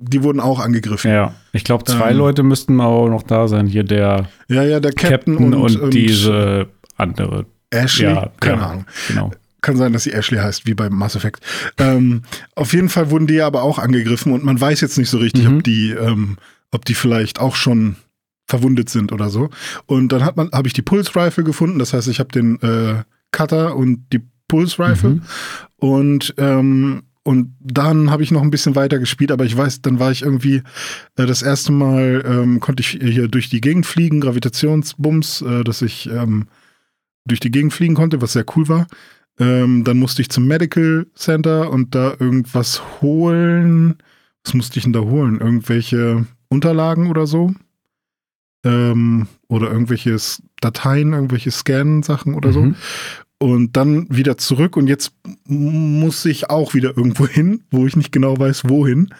[0.00, 1.10] die wurden auch angegriffen.
[1.10, 3.66] Ja, ich glaube zwei ähm, Leute müssten auch noch da sein.
[3.66, 8.66] Hier der ja ja der Captain, Captain und, und, diese andere Ashley, ja, keine ja,
[8.68, 8.86] Ahnung.
[9.08, 9.30] Genau.
[9.60, 11.40] Kann sein, dass sie Ashley heißt, wie bei Mass Effect.
[11.78, 12.22] ähm,
[12.54, 15.48] auf jeden Fall wurden die aber auch angegriffen und man weiß jetzt nicht so richtig,
[15.48, 15.56] mhm.
[15.56, 16.36] ob die, ähm,
[16.70, 17.96] ob die vielleicht auch schon
[18.46, 19.50] verwundet sind oder so.
[19.86, 21.78] Und dann hat man, habe ich die Pulse Rifle gefunden.
[21.78, 24.20] Das heißt, ich habe den äh, Cutter und die
[24.54, 25.10] Pulse Rifle.
[25.10, 25.22] Mhm.
[25.78, 29.98] Und, ähm, und dann habe ich noch ein bisschen weiter gespielt, aber ich weiß, dann
[29.98, 30.62] war ich irgendwie
[31.16, 35.82] äh, das erste Mal, ähm, konnte ich hier durch die Gegend fliegen, Gravitationsbums, äh, dass
[35.82, 36.46] ich ähm,
[37.24, 38.86] durch die Gegend fliegen konnte, was sehr cool war.
[39.40, 43.96] Ähm, dann musste ich zum Medical Center und da irgendwas holen.
[44.44, 45.40] Was musste ich denn da holen?
[45.40, 47.52] Irgendwelche Unterlagen oder so?
[48.64, 50.16] Ähm, oder irgendwelche
[50.60, 52.52] Dateien, irgendwelche Scan-Sachen oder mhm.
[52.52, 52.74] so
[53.44, 55.12] und dann wieder zurück und jetzt
[55.46, 59.10] muss ich auch wieder irgendwo hin, wo ich nicht genau weiß, wohin.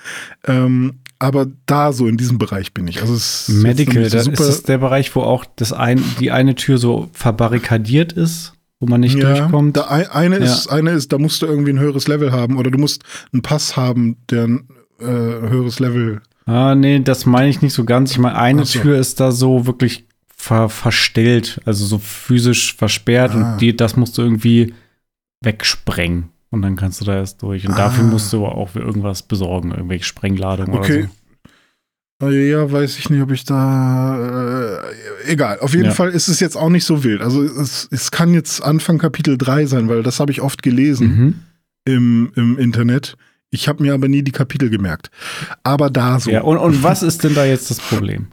[0.46, 3.02] Ähm, aber da so in diesem Bereich bin ich.
[3.02, 6.78] Also es Medical, so ist das der Bereich, wo auch das ein, die eine Tür
[6.78, 9.76] so verbarrikadiert ist, wo man nicht ja, durchkommt.
[9.76, 10.44] Da eine ja.
[10.44, 13.42] ist, eine ist, da musst du irgendwie ein höheres Level haben oder du musst einen
[13.42, 14.68] Pass haben, der ein
[15.00, 16.22] äh, höheres Level.
[16.46, 18.12] Ah, nee, das meine ich nicht so ganz.
[18.12, 18.80] Ich meine, eine so.
[18.80, 20.06] Tür ist da so wirklich
[20.44, 23.52] ver verstellt, also so physisch versperrt ah.
[23.52, 24.74] und die, das musst du irgendwie
[25.42, 26.30] wegsprengen.
[26.50, 27.66] Und dann kannst du da erst durch.
[27.66, 27.76] Und ah.
[27.76, 30.98] dafür musst du aber auch irgendwas besorgen, irgendwelche Sprengladungen okay.
[30.98, 31.08] oder so.
[32.30, 34.78] Ja, weiß ich nicht, ob ich da.
[35.26, 35.58] Äh, egal.
[35.60, 35.90] Auf jeden ja.
[35.90, 37.22] Fall ist es jetzt auch nicht so wild.
[37.22, 41.08] Also es, es kann jetzt Anfang Kapitel 3 sein, weil das habe ich oft gelesen
[41.08, 41.34] mhm.
[41.84, 43.16] im, im Internet.
[43.50, 45.10] Ich habe mir aber nie die Kapitel gemerkt.
[45.64, 46.30] Aber da so.
[46.30, 48.28] Ja, und, und was ist denn da jetzt das Problem?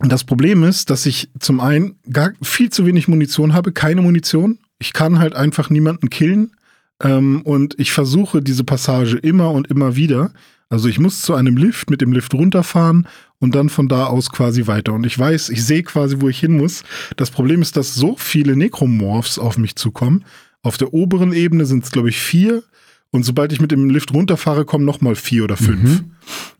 [0.00, 4.00] Und das Problem ist, dass ich zum einen gar viel zu wenig Munition habe, keine
[4.00, 4.58] Munition.
[4.78, 6.52] Ich kann halt einfach niemanden killen.
[7.02, 10.32] Ähm, und ich versuche diese Passage immer und immer wieder.
[10.70, 13.08] Also ich muss zu einem Lift, mit dem Lift runterfahren
[13.40, 14.94] und dann von da aus quasi weiter.
[14.94, 16.82] Und ich weiß, ich sehe quasi, wo ich hin muss.
[17.16, 20.24] Das Problem ist, dass so viele Necromorphs auf mich zukommen.
[20.62, 22.62] Auf der oberen Ebene sind es, glaube ich, vier.
[23.10, 26.02] Und sobald ich mit dem Lift runterfahre, kommen noch mal vier oder fünf.
[26.02, 26.12] Mhm.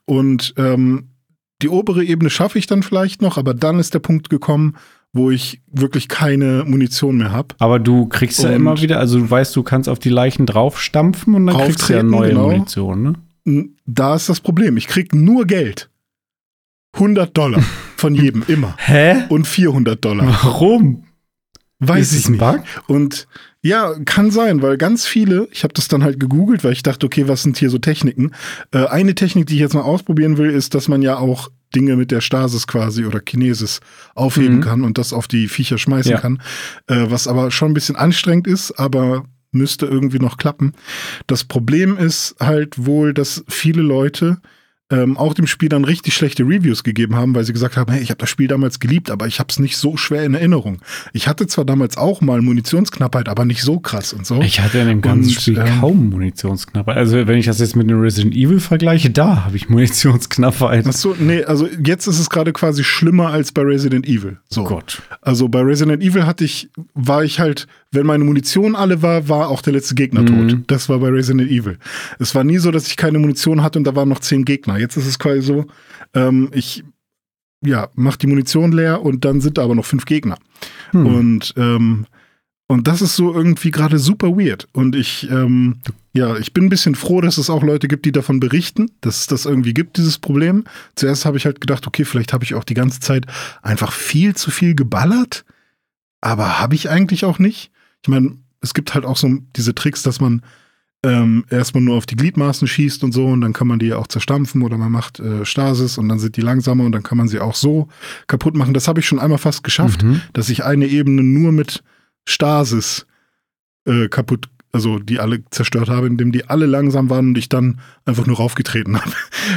[0.05, 1.10] Und ähm,
[1.63, 4.77] die obere Ebene schaffe ich dann vielleicht noch, aber dann ist der Punkt gekommen,
[5.13, 7.55] wo ich wirklich keine Munition mehr habe.
[7.59, 10.47] Aber du kriegst und ja immer wieder, also du weißt, du kannst auf die Leichen
[10.47, 12.49] draufstampfen und dann kriegst du ja neue genau.
[12.49, 13.03] Munition,
[13.45, 13.71] ne?
[13.87, 14.77] Da ist das Problem.
[14.77, 15.91] Ich krieg nur Geld.
[16.95, 17.63] 100 Dollar
[17.97, 18.75] von jedem, immer.
[18.79, 19.25] Hä?
[19.29, 20.27] Und 400 Dollar.
[20.43, 21.05] Warum?
[21.81, 22.39] Weiß ich nicht.
[22.39, 22.61] Bug?
[22.87, 23.27] Und
[23.63, 27.07] ja, kann sein, weil ganz viele, ich habe das dann halt gegoogelt, weil ich dachte,
[27.07, 28.33] okay, was sind hier so Techniken?
[28.71, 31.97] Äh, eine Technik, die ich jetzt mal ausprobieren will, ist, dass man ja auch Dinge
[31.97, 33.81] mit der Stasis quasi oder Kinesis
[34.15, 34.61] aufheben mhm.
[34.63, 36.21] kann und das auf die Viecher schmeißen ja.
[36.21, 36.43] kann.
[36.87, 40.75] Äh, was aber schon ein bisschen anstrengend ist, aber müsste irgendwie noch klappen.
[41.27, 44.41] Das Problem ist halt wohl, dass viele Leute
[44.91, 48.03] ähm, auch dem Spiel dann richtig schlechte Reviews gegeben haben, weil sie gesagt haben, hey,
[48.03, 50.81] ich habe das Spiel damals geliebt, aber ich habe es nicht so schwer in Erinnerung.
[51.13, 54.41] Ich hatte zwar damals auch mal Munitionsknappheit, aber nicht so krass und so.
[54.43, 56.97] Ich hatte in dem ganzen und, Spiel ähm, kaum Munitionsknappheit.
[56.97, 60.87] Also wenn ich das jetzt mit einem Resident Evil vergleiche, da habe ich Munitionsknappheit.
[60.89, 64.39] Ach so, nee, also jetzt ist es gerade quasi schlimmer als bei Resident Evil.
[64.49, 64.65] So.
[64.65, 65.03] Gott.
[65.23, 69.49] Also bei Resident Evil hatte ich, war ich halt, wenn meine Munition alle war, war
[69.49, 70.49] auch der letzte Gegner mhm.
[70.49, 70.59] tot.
[70.67, 71.79] Das war bei Resident Evil.
[72.19, 74.80] Es war nie so, dass ich keine Munition hatte und da waren noch zehn Gegner.
[74.81, 75.67] Jetzt ist es quasi so,
[76.15, 76.85] ähm, ich
[77.65, 80.39] ja, mach die Munition leer und dann sind da aber noch fünf Gegner.
[80.93, 81.07] Hm.
[81.07, 82.07] Und, ähm,
[82.67, 84.69] und das ist so irgendwie gerade super weird.
[84.73, 85.81] Und ich, ähm,
[86.13, 89.21] ja, ich bin ein bisschen froh, dass es auch Leute gibt, die davon berichten, dass
[89.21, 90.65] es das irgendwie gibt, dieses Problem.
[90.95, 93.27] Zuerst habe ich halt gedacht, okay, vielleicht habe ich auch die ganze Zeit
[93.63, 95.45] einfach viel zu viel geballert.
[96.21, 97.73] Aber habe ich eigentlich auch nicht.
[98.03, 100.43] Ich meine, es gibt halt auch so diese Tricks, dass man
[101.03, 103.97] ähm, erstmal nur auf die Gliedmaßen schießt und so und dann kann man die ja
[103.97, 107.17] auch zerstampfen oder man macht äh, Stasis und dann sind die langsamer und dann kann
[107.17, 107.89] man sie auch so
[108.27, 108.75] kaputt machen.
[108.75, 110.21] Das habe ich schon einmal fast geschafft, mhm.
[110.35, 111.83] dass ich eine Ebene nur mit
[112.29, 113.07] Stasis
[113.87, 117.81] äh, kaputt, also die alle zerstört habe, indem die alle langsam waren und ich dann
[118.05, 119.13] einfach nur raufgetreten habe.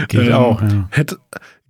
[0.08, 0.88] Geht ähm, auch, ja.
[0.92, 1.18] Hätte,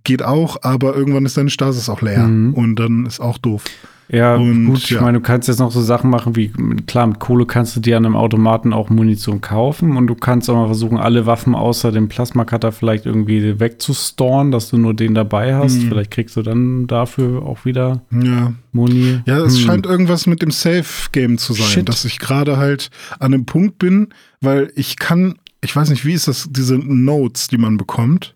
[0.04, 2.54] geht auch, aber irgendwann ist deine Stasis auch leer mhm.
[2.54, 3.64] und dann ist auch doof.
[4.08, 5.00] Ja, und, gut, ich ja.
[5.00, 6.52] meine, du kannst jetzt noch so Sachen machen wie,
[6.86, 10.50] klar, mit Kohle kannst du dir an einem Automaten auch Munition kaufen und du kannst
[10.50, 15.14] auch mal versuchen, alle Waffen außer dem Plasma-Cutter vielleicht irgendwie wegzustoren, dass du nur den
[15.14, 15.80] dabei hast.
[15.80, 15.88] Hm.
[15.88, 18.52] Vielleicht kriegst du dann dafür auch wieder ja.
[18.72, 19.20] Muni.
[19.26, 19.66] Ja, es hm.
[19.66, 21.88] scheint irgendwas mit dem Safe-Game zu sein, Shit.
[21.88, 24.08] dass ich gerade halt an einem Punkt bin,
[24.40, 28.34] weil ich kann, ich weiß nicht, wie ist das, diese Notes, die man bekommt?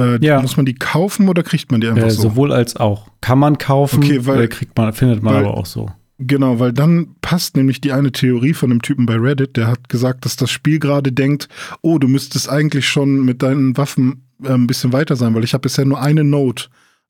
[0.00, 0.40] Äh, ja.
[0.40, 2.22] Muss man die kaufen oder kriegt man die einfach äh, so?
[2.22, 3.08] Sowohl als auch.
[3.20, 5.90] Kann man kaufen, okay, weil, kriegt man, findet man weil, aber auch so.
[6.18, 9.88] Genau, weil dann passt nämlich die eine Theorie von einem Typen bei Reddit, der hat
[9.88, 11.48] gesagt, dass das Spiel gerade denkt,
[11.80, 15.54] oh, du müsstest eigentlich schon mit deinen Waffen äh, ein bisschen weiter sein, weil ich
[15.54, 16.66] habe bisher nur eine Note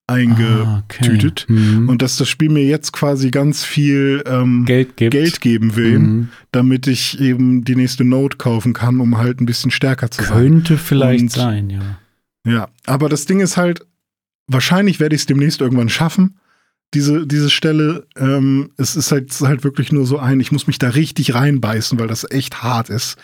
[0.07, 1.61] eingetütet ah, okay.
[1.61, 1.89] mhm.
[1.89, 6.29] und dass das Spiel mir jetzt quasi ganz viel ähm, Geld, Geld, geben will, mhm.
[6.51, 10.35] damit ich eben die nächste Note kaufen kann, um halt ein bisschen stärker zu Könnte
[10.35, 10.51] sein.
[10.51, 11.81] Könnte vielleicht und, sein, ja.
[12.47, 13.87] Ja, aber das Ding ist halt,
[14.47, 16.39] wahrscheinlich werde ich es demnächst irgendwann schaffen,
[16.95, 18.07] diese, diese Stelle.
[18.17, 21.99] Ähm, es ist halt, halt wirklich nur so ein, ich muss mich da richtig reinbeißen,
[21.99, 23.17] weil das echt hart ist.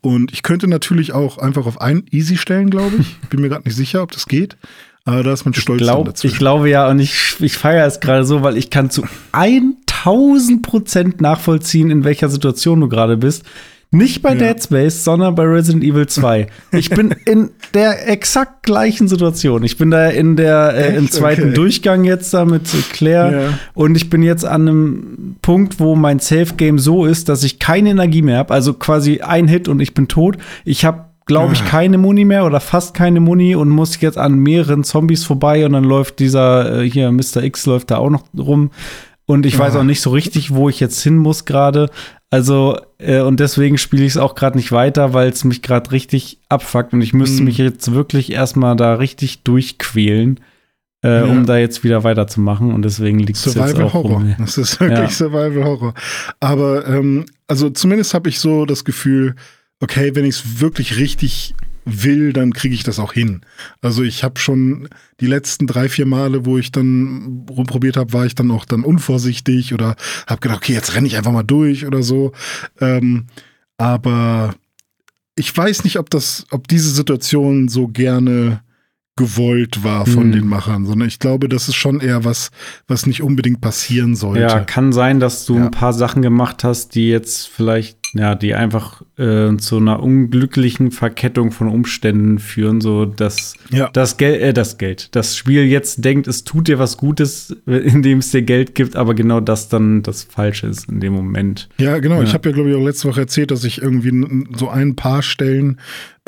[0.00, 3.16] Und ich könnte natürlich auch einfach auf ein Easy stellen, glaube ich.
[3.30, 4.56] Bin mir gerade nicht sicher, ob das geht.
[5.04, 8.00] Aber da ist man stolz ich glaub, Ich glaube ja, und ich, ich feiere es
[8.00, 13.44] gerade so, weil ich kann zu 1000 Prozent nachvollziehen, in welcher Situation du gerade bist.
[13.90, 14.52] Nicht bei ja.
[14.52, 16.46] Dead Space, sondern bei Resident Evil 2.
[16.72, 19.62] Ich bin in der exakt gleichen Situation.
[19.64, 21.54] Ich bin da in der äh, im zweiten okay.
[21.54, 23.58] Durchgang jetzt da mit Claire ja.
[23.72, 27.58] und ich bin jetzt an einem Punkt, wo mein Safe Game so ist, dass ich
[27.58, 30.36] keine Energie mehr habe, also quasi ein Hit und ich bin tot.
[30.66, 31.66] Ich habe glaube ich, ah.
[31.66, 35.72] keine Muni mehr oder fast keine Muni und muss jetzt an mehreren Zombies vorbei und
[35.72, 37.42] dann läuft dieser äh, hier Mr.
[37.42, 38.70] X läuft da auch noch rum
[39.28, 39.80] und ich weiß ah.
[39.80, 41.90] auch nicht so richtig, wo ich jetzt hin muss gerade.
[42.30, 45.90] Also, äh, und deswegen spiele ich es auch gerade nicht weiter, weil es mich gerade
[45.92, 47.46] richtig abfuckt und ich müsste mhm.
[47.46, 50.40] mich jetzt wirklich erstmal da richtig durchquälen,
[51.02, 51.24] äh, ja.
[51.24, 52.74] um da jetzt wieder weiterzumachen.
[52.74, 54.18] Und deswegen liegt es jetzt auch Horror.
[54.18, 54.34] Rum.
[54.38, 55.08] Das ist wirklich ja.
[55.08, 55.94] Survival Horror.
[56.38, 59.34] Aber ähm, also zumindest habe ich so das Gefühl,
[59.80, 61.54] okay, wenn ich es wirklich richtig
[61.90, 63.40] will, dann kriege ich das auch hin.
[63.80, 64.88] Also ich habe schon
[65.20, 68.84] die letzten drei, vier Male, wo ich dann rumprobiert habe, war ich dann auch dann
[68.84, 69.96] unvorsichtig oder
[70.26, 72.32] habe gedacht, okay, jetzt renne ich einfach mal durch oder so.
[72.80, 73.26] Ähm,
[73.76, 74.54] aber
[75.36, 78.60] ich weiß nicht, ob das, ob diese Situation so gerne
[79.16, 80.32] gewollt war von Mhm.
[80.32, 82.50] den Machern, sondern ich glaube, das ist schon eher was,
[82.86, 84.42] was nicht unbedingt passieren sollte.
[84.42, 85.64] Ja, kann sein, dass du Ja.
[85.64, 90.90] ein paar Sachen gemacht hast, die jetzt vielleicht, ja, die einfach äh, zu einer unglücklichen
[90.90, 93.88] Verkettung von Umständen führen, so dass Ja.
[93.92, 98.18] das Geld, äh, das Geld, das Spiel jetzt denkt, es tut dir was Gutes, indem
[98.18, 101.68] es dir Geld gibt, aber genau das dann das Falsche ist in dem Moment.
[101.78, 102.20] Ja, genau.
[102.22, 102.34] Ich Ja.
[102.34, 104.12] habe ja, glaube ich, auch letzte Woche erzählt, dass ich irgendwie
[104.56, 105.78] so ein paar Stellen,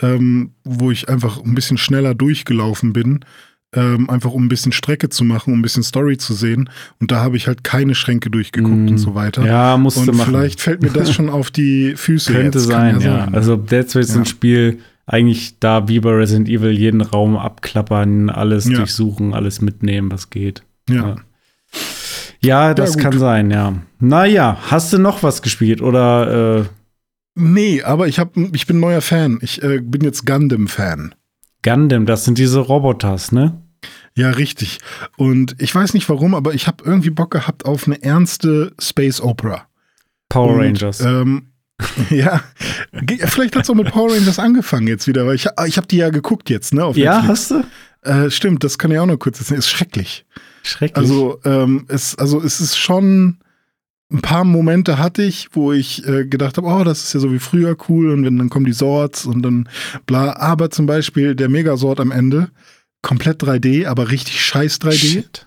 [0.00, 3.20] ähm, wo ich einfach ein bisschen schneller durchgelaufen bin,
[3.74, 6.68] ähm, einfach um ein bisschen Strecke zu machen, um ein bisschen Story zu sehen.
[7.00, 8.88] Und da habe ich halt keine Schränke durchgeguckt Mm.
[8.88, 9.44] und so weiter.
[9.46, 10.28] Ja, musst du und machen.
[10.30, 12.32] vielleicht fällt mir das schon auf die Füße.
[12.34, 12.66] Könnte jetzt.
[12.68, 13.24] Sein, ja.
[13.24, 13.34] sein.
[13.34, 14.22] Also Dead Space ist Ja.
[14.22, 18.78] ein Spiel, eigentlich da wie bei Resident Evil jeden Raum abklappern, alles Ja.
[18.78, 20.62] durchsuchen, alles mitnehmen, was geht.
[20.88, 21.16] ja.
[22.40, 22.74] ja.
[22.74, 23.74] Das kann sein, ja.
[24.00, 26.64] Naja, hast du noch was gespielt oder äh,
[27.36, 29.38] Nee, aber ich, hab, ich bin neuer Fan.
[29.40, 31.14] Ich äh, bin jetzt Gundam-Fan.
[31.62, 33.60] Gundam, das sind diese Roboters, ne?
[34.14, 34.78] Ja, richtig.
[35.16, 39.20] Und ich weiß nicht warum, aber ich habe irgendwie Bock gehabt auf eine ernste Space
[39.20, 39.66] Opera.
[40.28, 41.00] Power Und, Rangers.
[41.00, 41.46] Ähm,
[42.10, 42.42] ja,
[43.26, 45.96] vielleicht hat es auch mit Power Rangers angefangen jetzt wieder, weil ich, ich habe die
[45.96, 46.84] ja geguckt jetzt, ne?
[46.84, 47.64] Auf ja, hast du?
[48.02, 49.58] Äh, stimmt, das kann ich auch noch kurz erzählen.
[49.58, 50.26] Ist schrecklich.
[50.62, 50.96] Schrecklich.
[50.96, 53.38] Also, ähm, es, also es ist schon
[54.12, 57.32] ein paar Momente hatte ich, wo ich äh, gedacht habe, oh, das ist ja so
[57.32, 59.68] wie früher cool und wenn dann kommen die Swords und dann
[60.06, 60.36] bla.
[60.36, 62.50] Aber zum Beispiel der Megasword am Ende,
[63.02, 64.92] komplett 3D, aber richtig scheiß 3D.
[64.92, 65.46] Shit.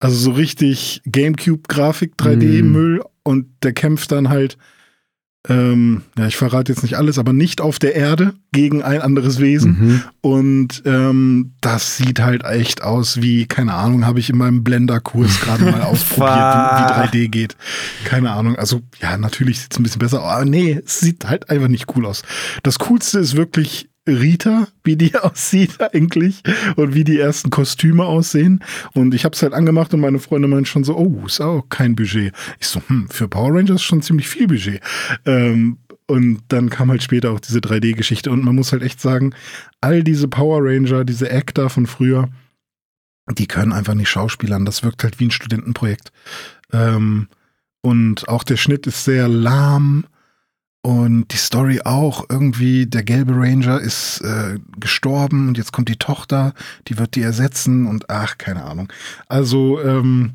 [0.00, 4.58] Also so richtig Gamecube-Grafik, 3D-Müll und der kämpft dann halt,
[5.48, 9.38] ähm, ja, ich verrate jetzt nicht alles, aber nicht auf der Erde gegen ein anderes
[9.38, 9.78] Wesen.
[9.78, 10.02] Mhm.
[10.20, 15.40] Und ähm, das sieht halt echt aus wie, keine Ahnung, habe ich in meinem Blender-Kurs
[15.42, 17.56] gerade mal ausprobiert, wie, wie 3D geht.
[18.04, 18.56] Keine Ahnung.
[18.56, 21.68] Also, ja, natürlich sieht es ein bisschen besser aus, aber nee, es sieht halt einfach
[21.68, 22.22] nicht cool aus.
[22.62, 26.42] Das Coolste ist wirklich Rita, wie die aussieht eigentlich
[26.76, 28.62] und wie die ersten Kostüme aussehen.
[28.94, 31.68] Und ich habe es halt angemacht und meine Freunde meinen schon so, oh, ist auch
[31.68, 32.32] kein Budget.
[32.60, 34.80] Ich so, hm, für Power Rangers schon ziemlich viel Budget.
[35.24, 38.30] Ähm, und dann kam halt später auch diese 3D-Geschichte.
[38.30, 39.34] Und man muss halt echt sagen,
[39.80, 42.28] all diese Power Ranger, diese Actor von früher,
[43.32, 44.64] die können einfach nicht schauspielern.
[44.64, 46.12] Das wirkt halt wie ein Studentenprojekt.
[46.72, 47.28] Ähm,
[47.80, 50.06] und auch der Schnitt ist sehr lahm.
[50.86, 52.26] Und die Story auch.
[52.30, 56.54] Irgendwie, der gelbe Ranger ist äh, gestorben und jetzt kommt die Tochter,
[56.86, 58.88] die wird die ersetzen und ach, keine Ahnung.
[59.26, 60.34] Also, ähm,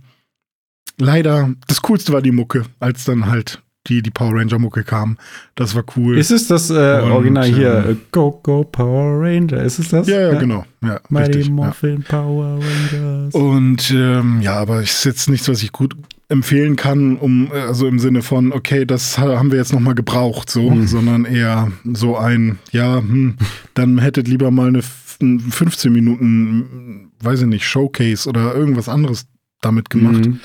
[0.98, 5.18] leider, das Coolste war die Mucke, als dann halt die, die Power Ranger Mucke kam.
[5.56, 6.18] Das war cool.
[6.18, 7.86] Ist es das äh, Und, Original hier?
[7.86, 9.64] ähm, äh, Go, Go, Power Ranger.
[9.64, 10.06] Ist es das?
[10.08, 10.66] ja, ja, genau.
[10.84, 11.48] Ja, Mighty richtig.
[11.48, 11.54] Ja.
[11.54, 13.34] Morphin Power Rangers.
[13.34, 15.96] Und ähm, ja, aber es ist jetzt nichts, was ich gut
[16.32, 19.94] empfehlen kann, um, äh, also im Sinne von, okay, das ha- haben wir jetzt nochmal
[19.96, 20.88] gebraucht, so, Hm.
[20.88, 23.36] sondern eher so ein, ja, hm,
[23.76, 28.90] dann hättet lieber mal eine f- ein 15 Minuten, weiß ich nicht, Showcase oder irgendwas
[28.90, 29.28] anderes
[29.62, 30.26] damit gemacht.
[30.26, 30.40] Mhm.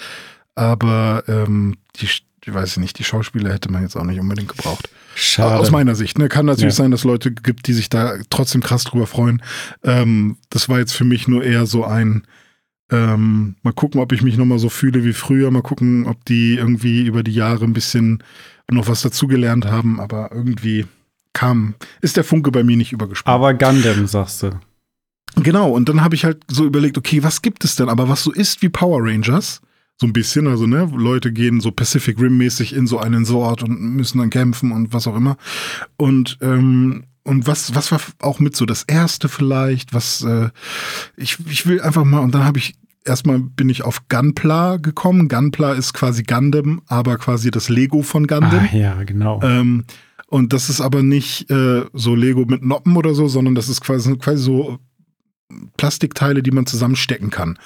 [0.55, 4.88] Aber ähm, die, ich weiß nicht, die Schauspieler hätte man jetzt auch nicht unbedingt gebraucht.
[5.14, 5.57] Schade.
[5.59, 6.18] Aus meiner Sicht.
[6.18, 6.29] Ne?
[6.29, 6.83] Kann natürlich Ja.
[6.85, 9.42] sein, dass Leute gibt, die sich da trotzdem krass drüber freuen.
[9.83, 12.25] Ähm, das war jetzt für mich nur eher so ein,
[12.90, 15.51] ähm, mal gucken, ob ich mich nochmal so fühle wie früher.
[15.51, 18.22] Mal gucken, ob die irgendwie über die Jahre ein bisschen
[18.70, 20.01] noch was dazugelernt haben.
[20.01, 20.87] Aber irgendwie
[21.33, 23.35] kam, ist der Funke bei mir nicht übergesprungen.
[23.35, 24.61] Aber Gundam, sagst du.
[25.37, 27.88] Genau, und dann habe ich halt so überlegt, okay, was gibt es denn?
[27.88, 29.61] Aber was so ist wie Power Rangers,
[29.99, 33.79] so ein bisschen, also ne, Leute gehen so Pacific Rim-mäßig in so einen Sort und
[33.96, 35.37] müssen dann kämpfen und was auch immer.
[35.96, 40.51] Und ähm, und was, was war auch mit so das erste vielleicht, was äh,
[41.17, 45.29] ich, ich will einfach mal, und dann habe ich erstmal bin ich auf Gunpla gekommen.
[45.29, 48.69] Gunpla ist quasi Gundam, aber quasi das Lego von Gundam.
[48.73, 49.41] Ah, ja, genau.
[49.43, 49.85] Ähm,
[50.29, 53.81] und das ist aber nicht äh, so Lego mit Noppen oder so, sondern das ist
[53.81, 54.79] quasi, quasi so
[55.77, 57.59] Plastikteile, die man zusammenstecken kann.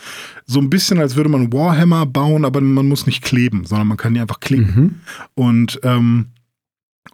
[0.46, 3.96] So ein bisschen, als würde man Warhammer bauen, aber man muss nicht kleben, sondern man
[3.96, 4.74] kann die einfach klicken.
[4.74, 4.94] Mhm.
[5.34, 6.32] Und, ähm,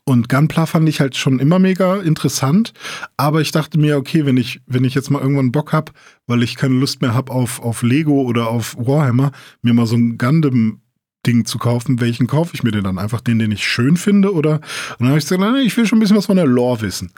[0.04, 2.72] und Gunpla fand ich halt schon immer mega interessant.
[3.16, 5.92] Aber ich dachte mir, okay, wenn ich, wenn ich jetzt mal irgendwann Bock habe,
[6.26, 9.32] weil ich keine Lust mehr habe auf, auf Lego oder auf Warhammer,
[9.62, 10.80] mir mal so ein Gundam
[11.26, 12.98] Ding zu kaufen, welchen kaufe ich mir denn dann?
[12.98, 14.32] Einfach den, den ich schön finde?
[14.32, 14.54] Oder?
[14.54, 16.82] Und dann habe ich gesagt, nein, ich will schon ein bisschen was von der Lore
[16.82, 17.12] wissen.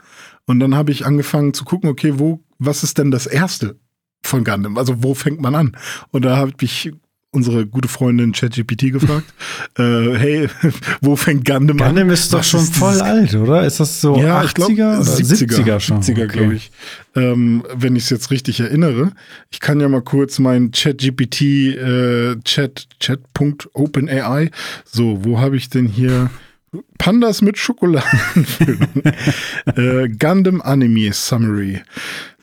[0.45, 3.79] Und dann habe ich angefangen zu gucken, okay, wo, was ist denn das erste
[4.23, 4.77] von Gundam?
[4.77, 5.77] Also wo fängt man an?
[6.09, 6.91] Und da habe ich
[7.31, 9.25] unsere gute Freundin ChatGPT gefragt,
[9.77, 10.49] äh, hey,
[11.01, 11.89] wo fängt Gundam an?
[11.89, 13.65] Gundam ist doch Was schon ist voll alt, oder?
[13.65, 16.01] Ist das so ja, 80er ich glaub, oder 70er, 70er schon?
[16.01, 16.27] 70er, Okay.
[16.27, 16.71] glaube ich.
[17.15, 19.11] Ähm, wenn ich es jetzt richtig erinnere.
[19.51, 24.51] Ich kann ja mal kurz mein ChatGPT äh, Chat Chat.openai.
[24.85, 26.29] So, wo habe ich denn hier
[26.97, 29.03] Pandas mit Schokoladenfüllung?
[29.75, 31.81] äh, Gundam Anime Summary.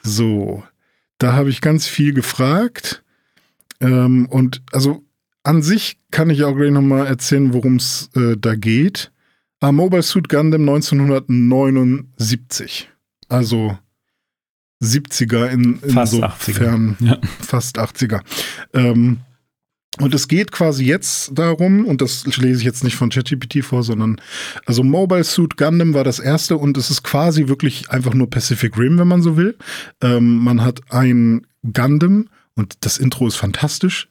[0.03, 0.63] So.
[1.19, 3.03] da habe ich ganz viel gefragt.
[3.81, 5.05] Ähm, und also
[5.43, 9.13] an sich kann ich auch gleich nochmal erzählen, worum es äh, da geht.
[9.61, 12.91] Ah, Mobile Suit Gundam 1979.
[13.29, 13.79] Also
[14.83, 17.05] 70er in, insofern 80er.
[17.05, 17.19] Ja.
[17.41, 18.21] fast 80er.
[18.75, 19.21] Ähm,
[19.99, 23.83] und es geht quasi jetzt darum, und das lese ich jetzt nicht von ChatGPT vor,
[23.83, 24.21] sondern
[24.67, 28.77] also Mobile Suit Gundam war das erste und es ist quasi wirklich einfach nur Pacific
[28.77, 29.57] Rim, wenn man so will.
[30.03, 34.09] Ähm, man hat ein Gundam und das Intro ist fantastisch.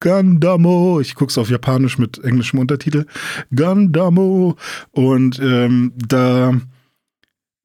[0.00, 3.06] Gundamo, ich guck's auf Japanisch mit englischem Untertitel.
[3.54, 4.56] Gundamo
[4.90, 6.54] und ähm, da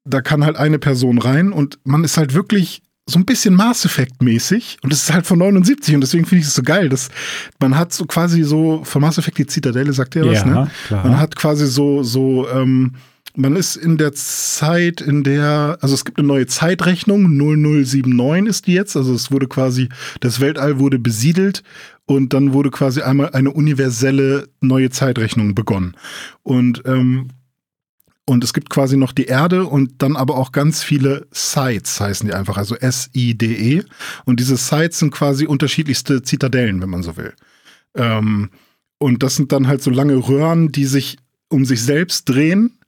[0.04, 3.84] da kann halt eine Person rein und man ist halt wirklich so ein bisschen Mass
[3.84, 6.88] Effect mäßig und es ist halt von 79 und deswegen finde ich es so geil,
[6.88, 7.08] dass
[7.60, 10.70] man hat so quasi so von Mass Effect die Zitadelle, sagt ihr was, ja, ne?
[10.86, 11.04] Klar.
[11.04, 12.94] Man hat quasi so so ähm,
[13.34, 18.66] man ist in der Zeit, in der, also es gibt eine neue Zeitrechnung, 0079 ist
[18.66, 19.88] die jetzt, also es wurde quasi,
[20.20, 21.62] das Weltall wurde besiedelt
[22.04, 25.96] und dann wurde quasi einmal eine universelle neue Zeitrechnung begonnen.
[26.42, 27.28] Und ähm,
[28.24, 32.28] und es gibt quasi noch die Erde und dann aber auch ganz viele Sites heißen
[32.28, 33.82] die einfach, also S-I-D-E.
[34.24, 37.34] Und diese Sites sind quasi unterschiedlichste Zitadellen, wenn man so will.
[37.96, 38.50] Ähm,
[38.98, 41.18] und das sind dann halt so lange Röhren, die sich
[41.48, 42.78] um sich selbst drehen,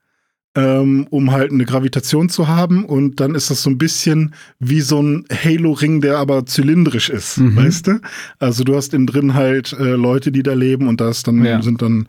[0.57, 2.85] ähm, um halt eine Gravitation zu haben.
[2.85, 7.39] Und dann ist das so ein bisschen wie so ein Halo-Ring, der aber zylindrisch ist,
[7.39, 7.57] mhm.
[7.57, 8.01] weißt du?
[8.39, 11.63] Also du hast innen drin halt äh, Leute, die da leben und da dann, ja.
[11.63, 12.09] sind dann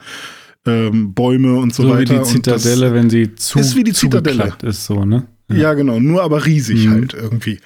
[0.65, 2.15] ähm, Bäume und so, so weiter.
[2.15, 5.25] Wie die Zitadelle, wenn sie zu ist wie die Zitadelle ist so, ne?
[5.47, 5.55] Ja.
[5.55, 6.91] ja, genau, nur aber riesig mhm.
[6.91, 7.59] halt irgendwie.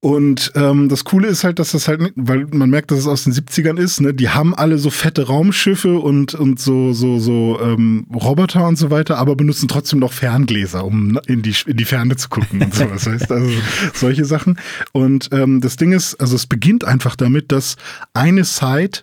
[0.00, 3.24] Und ähm, das Coole ist halt, dass das halt, weil man merkt, dass es aus
[3.24, 7.58] den 70ern ist, ne, die haben alle so fette Raumschiffe und, und so, so, so
[7.60, 11.84] ähm, Roboter und so weiter, aber benutzen trotzdem noch Ferngläser, um in die, in die
[11.86, 12.84] Ferne zu gucken und so.
[12.84, 13.50] Das heißt, also
[13.94, 14.58] solche Sachen.
[14.92, 17.76] Und ähm, das Ding ist, also es beginnt einfach damit, dass
[18.12, 19.00] eine Site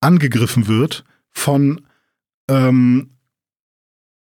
[0.00, 1.82] angegriffen wird von
[2.48, 3.10] ähm,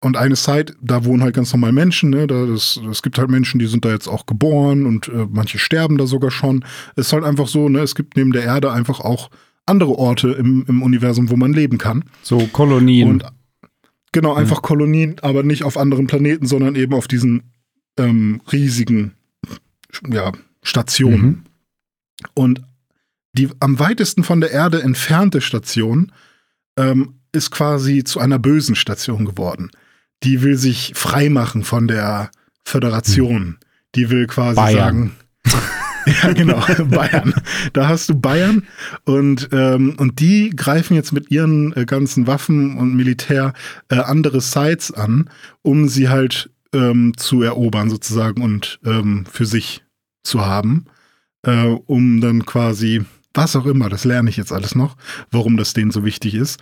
[0.03, 2.25] und eine Site, da wohnen halt ganz normal Menschen, ne?
[2.25, 5.59] Da das, es gibt halt Menschen, die sind da jetzt auch geboren und äh, manche
[5.59, 6.65] sterben da sogar schon.
[6.95, 9.29] Es ist halt einfach so, ne, es gibt neben der Erde einfach auch
[9.67, 12.03] andere Orte im, im Universum, wo man leben kann.
[12.23, 13.09] So Kolonien.
[13.09, 13.25] Und
[14.11, 14.65] genau, einfach mhm.
[14.65, 17.53] Kolonien, aber nicht auf anderen Planeten, sondern eben auf diesen
[17.97, 19.13] ähm, riesigen
[20.09, 20.31] ja,
[20.63, 21.25] Stationen.
[21.25, 21.43] Mhm.
[22.33, 22.61] Und
[23.33, 26.11] die am weitesten von der Erde entfernte Station
[26.75, 29.69] ähm, ist quasi zu einer bösen Station geworden.
[30.23, 32.31] Die will sich freimachen von der
[32.63, 33.57] Föderation.
[33.95, 34.77] Die will quasi Bayern.
[34.77, 35.11] sagen.
[36.23, 36.59] ja, genau,
[36.89, 37.33] Bayern.
[37.73, 38.63] Da hast du Bayern
[39.05, 43.53] und, ähm, und die greifen jetzt mit ihren äh, ganzen Waffen und Militär
[43.89, 45.29] äh, andere Sites an,
[45.61, 49.83] um sie halt ähm, zu erobern sozusagen und ähm, für sich
[50.23, 50.85] zu haben,
[51.43, 53.03] äh, um dann quasi,
[53.33, 54.95] was auch immer, das lerne ich jetzt alles noch,
[55.31, 56.59] warum das denen so wichtig ist.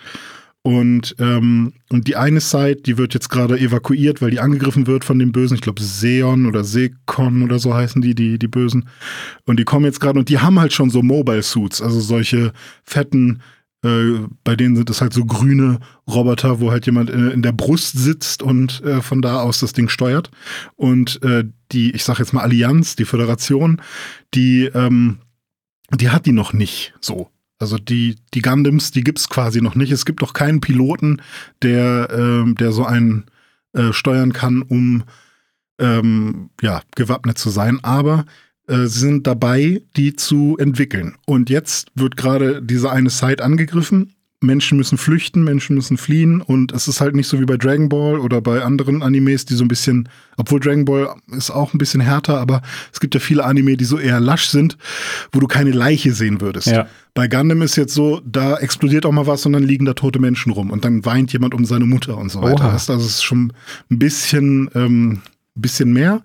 [0.62, 5.04] Und, ähm, und die eine Site, die wird jetzt gerade evakuiert, weil die angegriffen wird
[5.04, 5.54] von den Bösen.
[5.54, 8.86] Ich glaube, Seon oder Sekon oder so heißen die, die, die Bösen.
[9.46, 12.52] Und die kommen jetzt gerade und die haben halt schon so Mobile Suits, also solche
[12.84, 13.40] fetten,
[13.82, 17.52] äh, bei denen sind es halt so grüne Roboter, wo halt jemand in, in der
[17.52, 20.30] Brust sitzt und äh, von da aus das Ding steuert.
[20.76, 23.80] Und äh, die, ich sag jetzt mal Allianz, die Föderation,
[24.34, 25.20] die, ähm,
[25.94, 27.30] die hat die noch nicht so.
[27.60, 29.92] Also die, die Gundams, die gibt's quasi noch nicht.
[29.92, 31.22] Es gibt auch keinen Piloten,
[31.62, 33.26] der, äh, der so einen
[33.74, 35.04] äh, steuern kann, um
[35.78, 37.78] ähm, ja, gewappnet zu sein.
[37.82, 38.24] Aber
[38.66, 41.16] äh, sie sind dabei, die zu entwickeln.
[41.26, 46.72] Und jetzt wird gerade diese eine Site angegriffen Menschen müssen flüchten, Menschen müssen fliehen und
[46.72, 49.64] es ist halt nicht so wie bei Dragon Ball oder bei anderen Animes, die so
[49.64, 53.44] ein bisschen, obwohl Dragon Ball ist auch ein bisschen härter, aber es gibt ja viele
[53.44, 54.78] Anime, die so eher lasch sind,
[55.32, 56.68] wo du keine Leiche sehen würdest.
[56.68, 56.86] Ja.
[57.12, 60.20] Bei Gundam ist jetzt so, da explodiert auch mal was und dann liegen da tote
[60.20, 62.64] Menschen rum und dann weint jemand um seine Mutter und so weiter.
[62.64, 62.72] Oha.
[62.72, 63.52] Also es ist schon
[63.90, 65.20] ein bisschen, ähm,
[65.54, 66.22] bisschen mehr.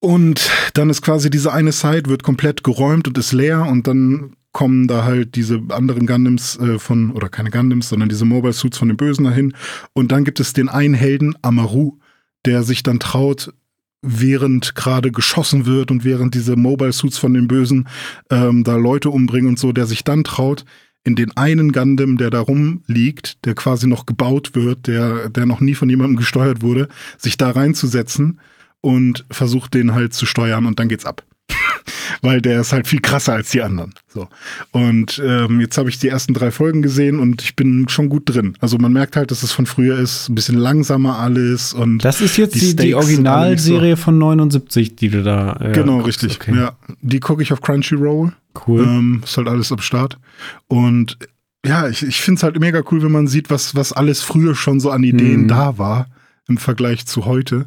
[0.00, 4.32] Und dann ist quasi diese eine Side wird komplett geräumt und ist leer und dann
[4.56, 8.78] kommen da halt diese anderen Gundams äh, von, oder keine Gundams, sondern diese Mobile Suits
[8.78, 9.52] von den Bösen dahin.
[9.92, 11.98] Und dann gibt es den einen Helden, Amaru,
[12.46, 13.52] der sich dann traut,
[14.00, 17.86] während gerade geschossen wird und während diese Mobile Suits von den Bösen
[18.30, 20.64] ähm, da Leute umbringen und so, der sich dann traut,
[21.04, 25.60] in den einen Gundam, der da rumliegt, der quasi noch gebaut wird, der, der noch
[25.60, 26.88] nie von jemandem gesteuert wurde,
[27.18, 28.40] sich da reinzusetzen
[28.80, 31.26] und versucht den halt zu steuern und dann geht's ab.
[32.22, 33.94] weil der ist halt viel krasser als die anderen.
[34.08, 34.28] So.
[34.72, 38.22] Und ähm, jetzt habe ich die ersten drei Folgen gesehen und ich bin schon gut
[38.26, 38.56] drin.
[38.60, 42.20] Also man merkt halt, dass es von früher ist, ein bisschen langsamer alles und Das
[42.20, 44.02] ist jetzt die, die, die Originalserie so.
[44.02, 45.56] von 79, die du da.
[45.60, 46.22] Äh, genau, guckst.
[46.22, 46.40] richtig.
[46.40, 46.58] Okay.
[46.58, 48.32] Ja, die gucke ich auf Crunchyroll.
[48.66, 48.82] Cool.
[48.82, 50.18] Ähm, ist halt alles am Start.
[50.66, 51.18] Und
[51.64, 54.54] ja, ich, ich finde es halt mega cool, wenn man sieht, was, was alles früher
[54.54, 55.48] schon so an Ideen hm.
[55.48, 56.06] da war
[56.48, 57.66] im Vergleich zu heute.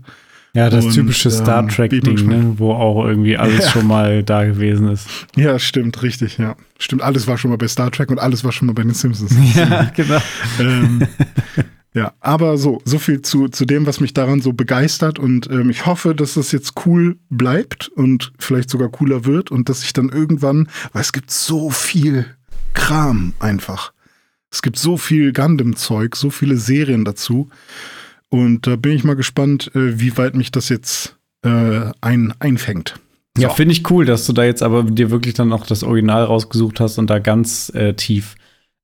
[0.54, 2.54] Ja, das und, typische Star ähm, Trek-Ding, ne?
[2.58, 3.72] wo auch irgendwie alles ja.
[3.72, 5.08] schon mal da gewesen ist.
[5.36, 6.56] Ja, stimmt, richtig, ja.
[6.80, 8.94] Stimmt, alles war schon mal bei Star Trek und alles war schon mal bei den
[8.94, 9.32] Simpsons.
[9.56, 10.22] Ja, genau.
[10.60, 11.08] Ähm,
[11.94, 15.70] ja, aber so, so viel zu, zu dem, was mich daran so begeistert und ähm,
[15.70, 19.94] ich hoffe, dass das jetzt cool bleibt und vielleicht sogar cooler wird und dass ich
[19.94, 22.26] dann irgendwann, weil es gibt so viel
[22.74, 23.94] Kram einfach.
[24.52, 27.50] Es gibt so viel Gundam-Zeug, so viele Serien dazu.
[28.30, 32.96] Und da bin ich mal gespannt, äh, wie weit mich das jetzt äh, ein, einfängt.
[33.38, 33.44] So.
[33.44, 36.24] Ja, finde ich cool, dass du da jetzt aber dir wirklich dann auch das Original
[36.24, 38.36] rausgesucht hast und da ganz äh, tief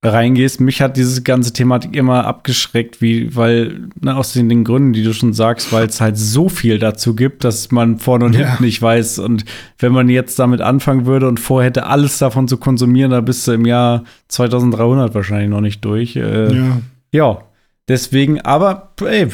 [0.03, 0.61] reingehst.
[0.61, 5.03] Mich hat diese ganze Thematik immer abgeschreckt, wie, weil, ne, aus den, den, Gründen, die
[5.03, 8.47] du schon sagst, weil es halt so viel dazu gibt, dass man vorne und ja.
[8.47, 9.19] hinten nicht weiß.
[9.19, 9.45] Und
[9.79, 13.51] wenn man jetzt damit anfangen würde und vorhätte, alles davon zu konsumieren, da bist du
[13.51, 16.15] im Jahr 2300 wahrscheinlich noch nicht durch.
[16.15, 16.81] Äh, ja.
[17.11, 17.39] Ja,
[17.88, 19.27] deswegen, aber, ey,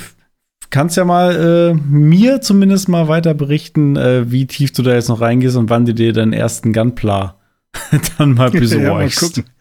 [0.72, 5.10] kannst ja mal äh, mir zumindest mal weiter berichten, äh, wie tief du da jetzt
[5.10, 7.36] noch reingehst und wann du dir deinen ersten Gunpla
[8.18, 9.38] dann mal besorgst.
[9.38, 9.52] Ja, mal.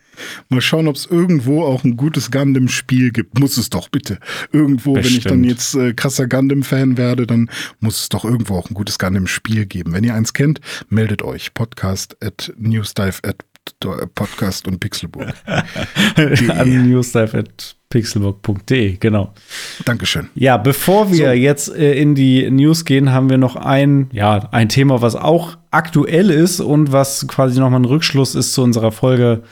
[0.49, 3.39] Mal schauen, ob es irgendwo auch ein gutes Gundam-Spiel gibt.
[3.39, 4.19] Muss es doch bitte.
[4.53, 5.13] Irgendwo, Bestimmt.
[5.13, 8.75] wenn ich dann jetzt äh, krasser Gundam-Fan werde, dann muss es doch irgendwo auch ein
[8.75, 9.93] gutes Gundam-Spiel geben.
[9.93, 11.55] Wenn ihr eins kennt, meldet euch.
[11.55, 13.37] Podcast at newsdive at
[14.15, 15.33] Podcast und Pixelburg.
[15.47, 19.33] An newsdive at pixelburg.de, genau.
[19.85, 20.31] Dankeschön.
[20.35, 21.35] Ja, bevor wir so.
[21.35, 25.59] jetzt äh, in die News gehen, haben wir noch ein, ja, ein Thema, was auch
[25.71, 29.43] aktuell ist und was quasi nochmal ein Rückschluss ist zu unserer Folge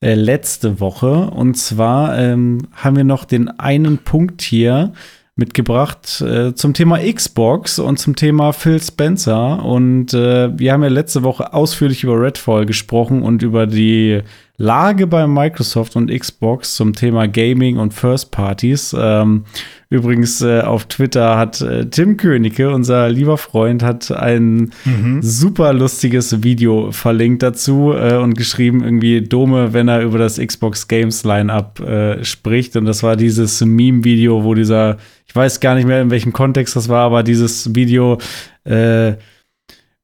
[0.00, 1.30] äh, letzte Woche.
[1.30, 4.92] Und zwar ähm, haben wir noch den einen Punkt hier
[5.34, 9.64] mitgebracht äh, zum Thema Xbox und zum Thema Phil Spencer.
[9.64, 14.22] Und äh, wir haben ja letzte Woche ausführlich über Redfall gesprochen und über die
[14.60, 18.94] Lage bei Microsoft und Xbox zum Thema Gaming und First Parties.
[18.98, 19.44] Ähm,
[19.88, 25.20] übrigens äh, auf Twitter hat äh, Tim Königke, unser lieber Freund, hat ein mhm.
[25.22, 30.88] super lustiges Video verlinkt dazu äh, und geschrieben irgendwie Dome, wenn er über das Xbox
[30.88, 32.74] Games Lineup äh, spricht.
[32.74, 34.96] Und das war dieses Meme-Video, wo dieser,
[35.28, 38.18] ich weiß gar nicht mehr in welchem Kontext das war, aber dieses Video
[38.64, 39.12] äh,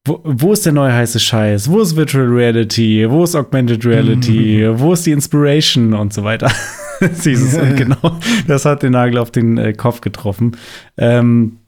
[0.07, 1.70] wo, wo, ist der neue heiße Scheiß?
[1.70, 3.07] Wo ist Virtual Reality?
[3.09, 4.66] Wo ist Augmented Reality?
[4.68, 4.78] Mhm.
[4.78, 6.52] Wo ist die Inspiration und so weiter?
[7.24, 10.57] Dieses, und genau, das hat den Nagel auf den äh, Kopf getroffen.
[10.98, 11.59] Ähm,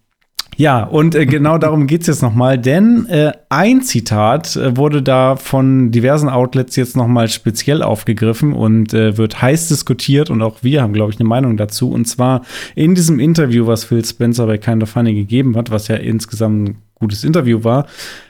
[0.56, 5.02] ja, und äh, genau darum geht es jetzt nochmal, denn äh, ein Zitat äh, wurde
[5.02, 10.62] da von diversen Outlets jetzt nochmal speziell aufgegriffen und äh, wird heiß diskutiert und auch
[10.62, 11.90] wir haben, glaube ich, eine Meinung dazu.
[11.90, 12.42] Und zwar
[12.74, 16.68] in diesem Interview, was Phil Spencer bei Kind of Funny gegeben hat, was ja insgesamt
[16.68, 17.86] ein gutes Interview war,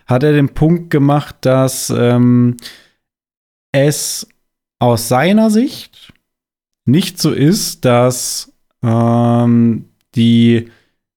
[0.07, 2.57] hat er den Punkt gemacht, dass ähm,
[3.73, 4.27] es
[4.79, 6.13] aus seiner Sicht
[6.85, 8.53] nicht so ist, dass
[8.83, 10.69] ähm, die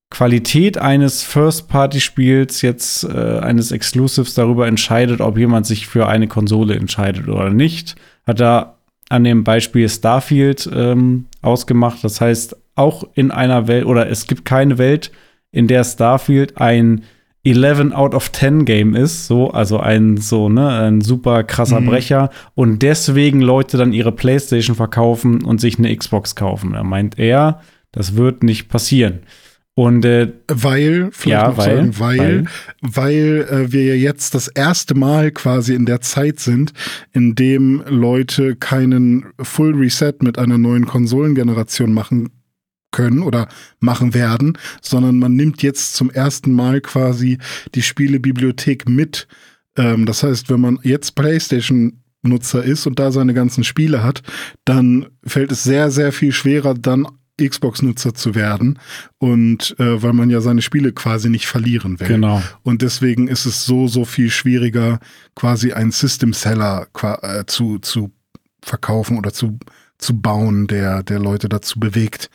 [0.09, 6.75] Qualität eines First-Party-Spiels jetzt äh, eines Exclusives darüber entscheidet, ob jemand sich für eine Konsole
[6.75, 7.95] entscheidet oder nicht.
[8.25, 8.77] Hat er
[9.09, 12.03] an dem Beispiel Starfield ähm, ausgemacht.
[12.03, 15.11] Das heißt, auch in einer Welt oder es gibt keine Welt,
[15.51, 17.03] in der Starfield ein
[17.43, 21.87] 11 out of 10 Game ist, so, also ein so, ne, ein super krasser mhm.
[21.87, 26.73] Brecher und deswegen Leute dann ihre Playstation verkaufen und sich eine Xbox kaufen.
[26.73, 29.19] Da meint er, das wird nicht passieren.
[29.79, 32.45] Und äh, weil, vielleicht ja, noch weil, sagen, weil, weil,
[32.81, 36.73] weil äh, wir ja jetzt das erste Mal quasi in der Zeit sind,
[37.13, 42.27] in dem Leute keinen Full Reset mit einer neuen Konsolengeneration machen
[42.91, 43.47] können oder
[43.79, 47.37] machen werden, sondern man nimmt jetzt zum ersten Mal quasi
[47.73, 49.29] die Spielebibliothek mit.
[49.77, 54.23] Ähm, das heißt, wenn man jetzt PlayStation Nutzer ist und da seine ganzen Spiele hat,
[54.65, 57.07] dann fällt es sehr, sehr viel schwerer, dann
[57.47, 58.79] Xbox-Nutzer zu werden
[59.17, 62.07] und äh, weil man ja seine Spiele quasi nicht verlieren will.
[62.07, 62.41] Genau.
[62.63, 64.99] Und deswegen ist es so, so viel schwieriger,
[65.35, 66.87] quasi einen System-Seller
[67.21, 68.11] äh, zu, zu
[68.61, 69.57] verkaufen oder zu,
[69.97, 72.29] zu bauen, der, der Leute dazu bewegt,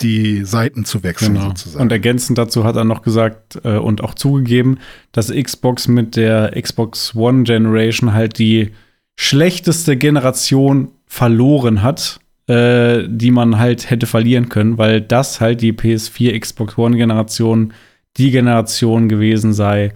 [0.00, 1.48] die Seiten zu wechseln genau.
[1.48, 1.82] sozusagen.
[1.82, 4.78] Und ergänzend dazu hat er noch gesagt äh, und auch zugegeben,
[5.12, 8.72] dass Xbox mit der Xbox One Generation halt die
[9.16, 12.19] schlechteste Generation verloren hat,
[12.50, 17.72] äh, die man halt hätte verlieren können, weil das halt die PS4 Xbox One Generation
[18.16, 19.92] die Generation gewesen sei,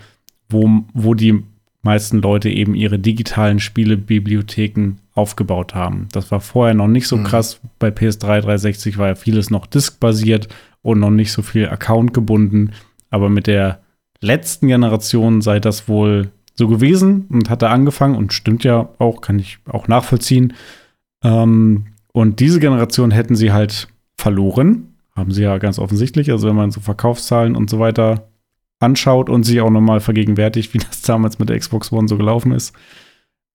[0.49, 1.43] wo, wo die
[1.83, 6.07] meisten Leute eben ihre digitalen Spielebibliotheken aufgebaut haben.
[6.13, 7.25] Das war vorher noch nicht so mhm.
[7.25, 7.61] krass.
[7.81, 10.47] Bei PS3 360 war ja vieles noch diskbasiert
[10.81, 12.71] und noch nicht so viel Account gebunden.
[13.11, 13.81] Aber mit der
[14.21, 19.21] letzten Generation sei das wohl so gewesen und hat da angefangen und stimmt ja auch,
[19.23, 20.53] kann ich auch nachvollziehen.
[21.25, 24.95] Ähm, und diese Generation hätten sie halt verloren.
[25.17, 26.31] Haben sie ja ganz offensichtlich.
[26.31, 28.29] Also, wenn man so Verkaufszahlen und so weiter
[28.79, 32.53] anschaut und sich auch nochmal vergegenwärtigt, wie das damals mit der Xbox One so gelaufen
[32.53, 32.73] ist.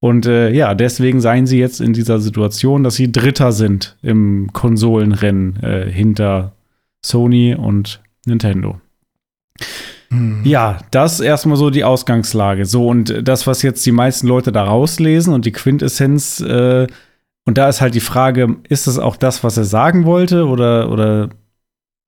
[0.02, 4.50] Und äh, ja, deswegen seien sie jetzt in dieser Situation, dass sie Dritter sind im
[4.52, 6.54] Konsolenrennen äh, hinter
[7.02, 8.80] Sony und Nintendo.
[10.10, 10.42] Hm.
[10.44, 12.66] Ja, das erstmal so die Ausgangslage.
[12.66, 16.88] So, und das, was jetzt die meisten Leute da rauslesen und die Quintessenz, äh,
[17.50, 20.92] und da ist halt die Frage, ist es auch das, was er sagen wollte, oder,
[20.92, 21.30] oder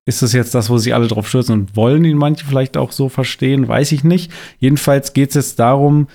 [0.06, 2.92] ist es jetzt das, wo sich alle drauf stürzen und wollen ihn manche vielleicht auch
[2.92, 3.68] so verstehen?
[3.68, 4.32] Weiß ich nicht.
[4.60, 6.06] Jedenfalls geht es jetzt darum,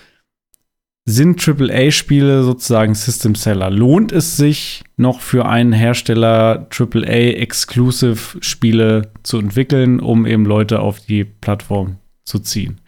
[1.07, 3.69] sind AAA-Spiele sozusagen System Seller?
[3.69, 11.25] Lohnt es sich noch für einen Hersteller AAA-Exclusive-Spiele zu entwickeln, um eben Leute auf die
[11.25, 12.81] Plattform zu ziehen?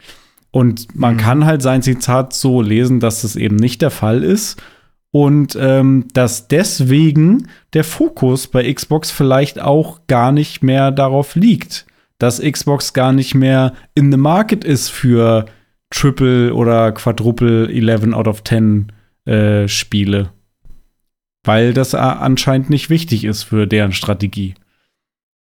[0.51, 1.19] Und man mhm.
[1.19, 4.63] kann halt sein Zitat so lesen, dass das eben nicht der Fall ist
[5.11, 11.87] und ähm, dass deswegen der Fokus bei Xbox vielleicht auch gar nicht mehr darauf liegt,
[12.19, 15.45] dass Xbox gar nicht mehr in the market ist für
[15.89, 18.91] Triple oder Quadruple 11 out of 10
[19.25, 20.31] äh, Spiele.
[21.43, 24.53] Weil das anscheinend nicht wichtig ist für deren Strategie.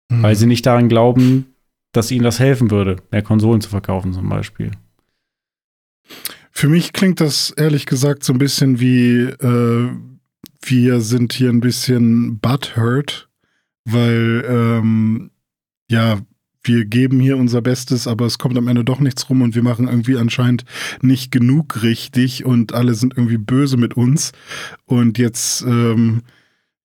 [0.10, 0.24] Mhm.
[0.24, 1.54] Weil sie nicht daran glauben,
[1.92, 4.72] dass ihnen das helfen würde, mehr Konsolen zu verkaufen zum Beispiel.
[6.56, 9.90] Für mich klingt das ehrlich gesagt so ein bisschen wie, äh,
[10.62, 13.28] wir sind hier ein bisschen butthurt,
[13.86, 15.32] weil ähm,
[15.90, 16.22] ja,
[16.64, 19.64] wir geben hier unser Bestes, aber es kommt am Ende doch nichts rum und wir
[19.64, 20.64] machen irgendwie anscheinend
[21.02, 24.32] nicht genug richtig und alle sind irgendwie böse mit uns.
[24.86, 26.22] Und jetzt, ähm,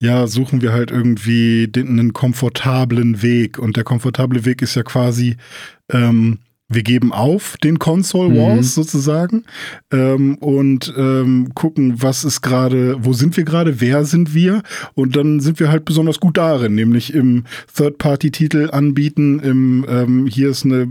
[0.00, 3.58] ja, suchen wir halt irgendwie den, einen komfortablen Weg.
[3.58, 5.36] Und der komfortable Weg ist ja quasi,
[5.90, 6.38] ähm,
[6.68, 8.62] wir geben auf den Console Wars mhm.
[8.82, 9.44] sozusagen
[9.90, 14.62] ähm, und ähm, gucken, was ist gerade, wo sind wir gerade, wer sind wir
[14.94, 17.44] und dann sind wir halt besonders gut darin, nämlich im
[17.74, 20.88] Third-Party-Titel anbieten, im ähm, hier ist eine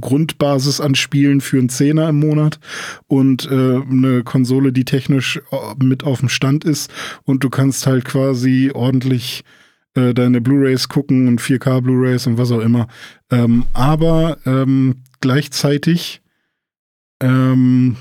[0.00, 2.58] Grundbasis an Spielen für einen Zehner im Monat
[3.06, 6.92] und äh, eine Konsole, die technisch äh, mit auf dem Stand ist
[7.22, 9.44] und du kannst halt quasi ordentlich
[9.94, 12.88] äh, deine Blu-rays gucken und 4K Blu-rays und was auch immer.
[13.30, 16.20] Ähm, aber ähm, gleichzeitig
[17.22, 17.96] ähm,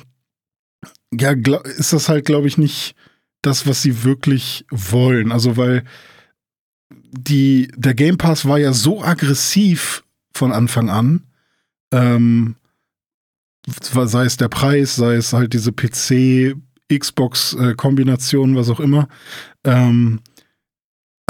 [1.13, 2.95] ja, ist das halt, glaube ich, nicht
[3.41, 5.31] das, was sie wirklich wollen.
[5.31, 5.83] Also, weil
[7.11, 10.03] die, der Game Pass war ja so aggressiv
[10.33, 11.23] von Anfang an.
[11.91, 12.55] Ähm,
[13.67, 16.55] sei es der Preis, sei es halt diese PC,
[16.91, 19.07] Xbox-Kombination, äh, was auch immer.
[19.63, 20.21] Ähm,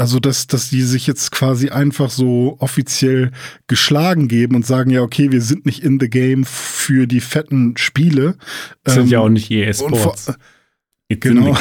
[0.02, 3.30] also, dass, dass die sich jetzt quasi einfach so offiziell
[3.68, 7.76] geschlagen geben und sagen, ja, okay, wir sind nicht in the game für die fetten
[7.76, 8.36] Spiele.
[8.82, 10.32] Das sind ähm, ja auch nicht EA-Sports.
[11.08, 11.56] Genau.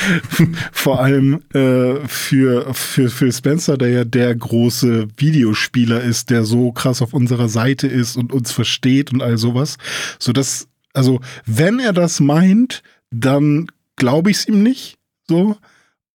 [0.70, 6.70] Vor allem äh, für, für Phil Spencer, der ja der große Videospieler ist, der so
[6.70, 9.76] krass auf unserer Seite ist und uns versteht und all sowas.
[10.20, 13.66] So dass, also, wenn er das meint, dann
[13.96, 14.98] glaube ich es ihm nicht.
[15.26, 15.56] So.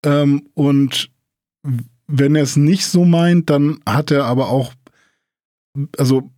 [0.06, 1.10] Ähm, und
[2.08, 4.74] wenn er es nicht so meint, dann hat er aber auch,
[5.98, 6.32] also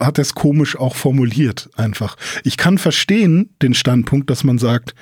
[0.00, 2.16] hat er es komisch auch formuliert einfach.
[2.44, 4.94] Ich kann verstehen den Standpunkt, dass man sagt,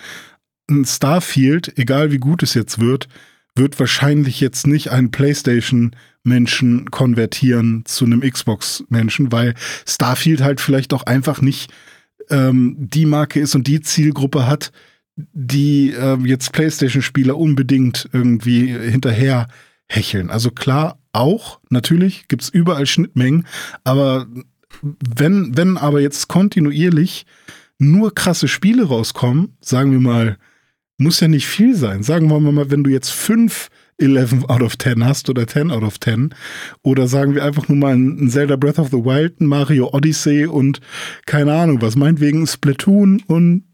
[0.70, 3.08] ein Starfield, egal wie gut es jetzt wird,
[3.56, 9.54] wird wahrscheinlich jetzt nicht einen PlayStation-Menschen konvertieren zu einem Xbox-Menschen, weil
[9.86, 11.72] Starfield halt vielleicht auch einfach nicht
[12.30, 14.72] ähm, die Marke ist und die Zielgruppe hat,
[15.16, 19.48] die äh, jetzt PlayStation-Spieler unbedingt irgendwie hinterher
[19.88, 20.30] hecheln.
[20.30, 23.46] Also klar, auch, natürlich gibt es überall Schnittmengen,
[23.84, 24.26] aber
[24.82, 27.26] wenn, wenn aber jetzt kontinuierlich
[27.78, 30.38] nur krasse Spiele rauskommen, sagen wir mal,
[30.98, 32.02] muss ja nicht viel sein.
[32.02, 33.68] Sagen wir mal, wenn du jetzt fünf
[33.98, 36.34] 11 out of 10 hast oder 10 out of 10.
[36.82, 40.46] Oder sagen wir einfach nur mal ein Zelda Breath of the Wild, ein Mario Odyssey
[40.46, 40.80] und
[41.26, 43.64] keine Ahnung was, meinetwegen Splatoon und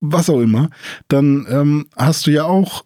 [0.00, 0.70] was auch immer,
[1.08, 2.84] dann ähm, hast du ja auch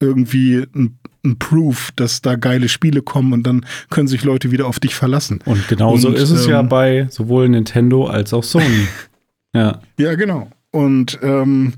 [0.00, 0.98] irgendwie ein
[1.28, 4.94] ein Proof, dass da geile Spiele kommen und dann können sich Leute wieder auf dich
[4.94, 5.40] verlassen.
[5.44, 8.88] Und genauso und, ist es ähm, ja bei sowohl Nintendo als auch Sony.
[9.54, 9.80] ja.
[9.98, 10.50] Ja, genau.
[10.70, 11.74] Und ähm,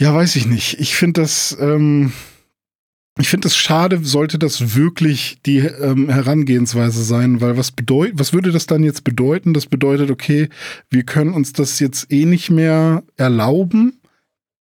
[0.00, 0.78] ja, weiß ich nicht.
[0.80, 2.12] Ich finde das, ähm,
[3.18, 8.34] ich finde es schade, sollte das wirklich die ähm, Herangehensweise sein, weil was bedeutet, was
[8.34, 9.54] würde das dann jetzt bedeuten?
[9.54, 10.50] Das bedeutet, okay,
[10.90, 13.98] wir können uns das jetzt eh nicht mehr erlauben,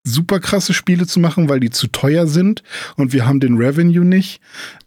[0.05, 2.63] super krasse Spiele zu machen, weil die zu teuer sind
[2.95, 4.39] und wir haben den Revenue nicht.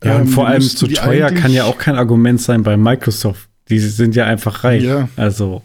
[0.02, 3.48] Ja, ähm, vor allem zu teuer kann ja auch kein Argument sein bei Microsoft.
[3.68, 4.84] Die sind ja einfach reich.
[4.84, 5.08] Ja.
[5.16, 5.62] Also.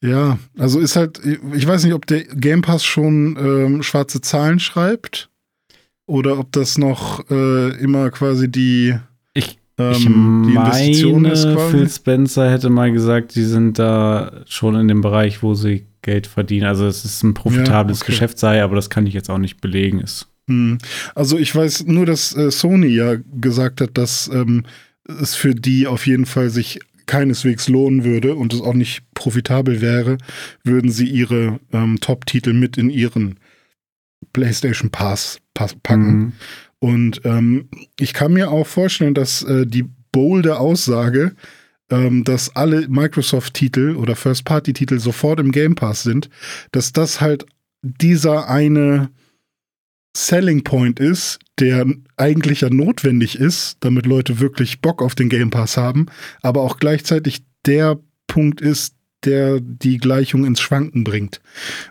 [0.00, 1.20] Ja, also ist halt,
[1.54, 5.30] ich weiß nicht, ob der Game Pass schon ähm, schwarze Zahlen schreibt
[6.06, 8.96] oder ob das noch äh, immer quasi die,
[9.32, 11.44] ich, ähm, ich die Investition meine, ist.
[11.44, 11.70] Quasi.
[11.70, 16.26] Phil Spencer hätte mal gesagt, die sind da schon in dem Bereich, wo sie Geld
[16.26, 16.66] verdienen.
[16.66, 18.12] Also es ist ein profitables ja, okay.
[18.12, 20.00] Geschäft sei, aber das kann ich jetzt auch nicht belegen.
[20.00, 20.28] Ist.
[20.48, 20.78] Hm.
[21.14, 24.64] Also ich weiß nur, dass äh, Sony ja gesagt hat, dass ähm,
[25.06, 29.80] es für die auf jeden Fall sich keineswegs lohnen würde und es auch nicht profitabel
[29.80, 30.18] wäre,
[30.64, 33.38] würden sie ihre ähm, Top-Titel mit in ihren
[34.32, 36.16] PlayStation Pass, Pass packen.
[36.16, 36.32] Mhm.
[36.78, 41.32] Und ähm, ich kann mir auch vorstellen, dass äh, die bolde Aussage,
[41.92, 46.30] ähm, dass alle Microsoft-Titel oder First-Party-Titel sofort im Game Pass sind,
[46.72, 47.44] dass das halt
[47.82, 49.10] dieser eine
[50.16, 51.86] Selling Point ist, der
[52.16, 56.06] eigentlich ja notwendig ist, damit Leute wirklich Bock auf den Game Pass haben,
[56.40, 61.40] aber auch gleichzeitig der Punkt ist, der die Gleichung ins Schwanken bringt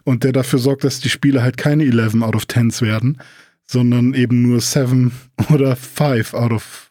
[0.04, 3.20] und der dafür sorgt, dass die Spiele halt keine 11 out of 10s werden,
[3.66, 5.12] sondern eben nur 7
[5.50, 6.91] oder 5 out of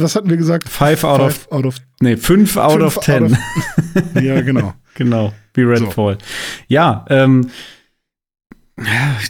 [0.00, 0.68] was hatten wir gesagt?
[0.68, 3.36] 5 out, of, out of Nee, 5 out of 10.
[4.22, 4.74] ja, genau.
[4.94, 6.14] genau, wie Redfall.
[6.14, 6.26] So.
[6.68, 7.50] Ja, ähm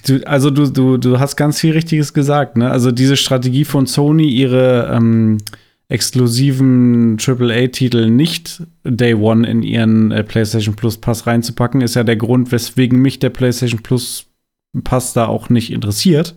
[0.06, 2.70] Du, also du, du, du hast ganz viel Richtiges gesagt, ne?
[2.70, 5.38] Also diese Strategie von Sony, ihre ähm,
[5.88, 12.16] exklusiven AAA-Titel nicht Day One in ihren äh, PlayStation Plus Pass reinzupacken, ist ja der
[12.16, 14.26] Grund, weswegen mich der PlayStation Plus
[14.84, 16.34] Pass da auch nicht interessiert,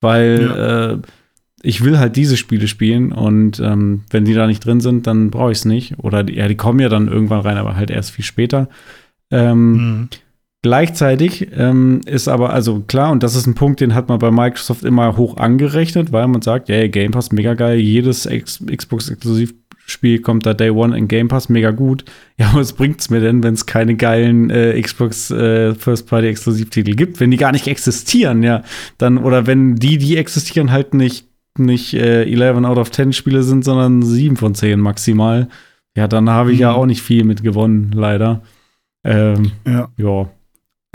[0.00, 0.92] weil ja.
[0.92, 0.98] äh,
[1.62, 5.30] ich will halt diese Spiele spielen und ähm, wenn die da nicht drin sind, dann
[5.30, 5.98] brauche ich es nicht.
[5.98, 8.68] Oder ja, die kommen ja dann irgendwann rein, aber halt erst viel später.
[9.30, 10.08] Ähm, mhm.
[10.62, 14.30] Gleichzeitig ähm, ist aber, also klar, und das ist ein Punkt, den hat man bei
[14.30, 20.20] Microsoft immer hoch angerechnet, weil man sagt, ja, yeah, Game Pass, mega geil, jedes Xbox-Exklusivspiel
[20.20, 22.04] kommt da Day One in Game Pass, mega gut.
[22.38, 27.30] Ja, was bringt's mir denn, wenn es keine geilen äh, Xbox äh, First-Party-Exklusivtitel gibt, wenn
[27.30, 28.64] die gar nicht existieren, ja,
[28.98, 33.42] dann, oder wenn die, die existieren, halt nicht, nicht äh, 11 out of 10 Spiele
[33.42, 35.48] sind, sondern 7 von 10 maximal,
[35.96, 36.62] ja, dann habe ich mhm.
[36.62, 38.42] ja auch nicht viel mit gewonnen, leider.
[39.04, 39.88] Ähm, ja.
[39.96, 40.30] ja.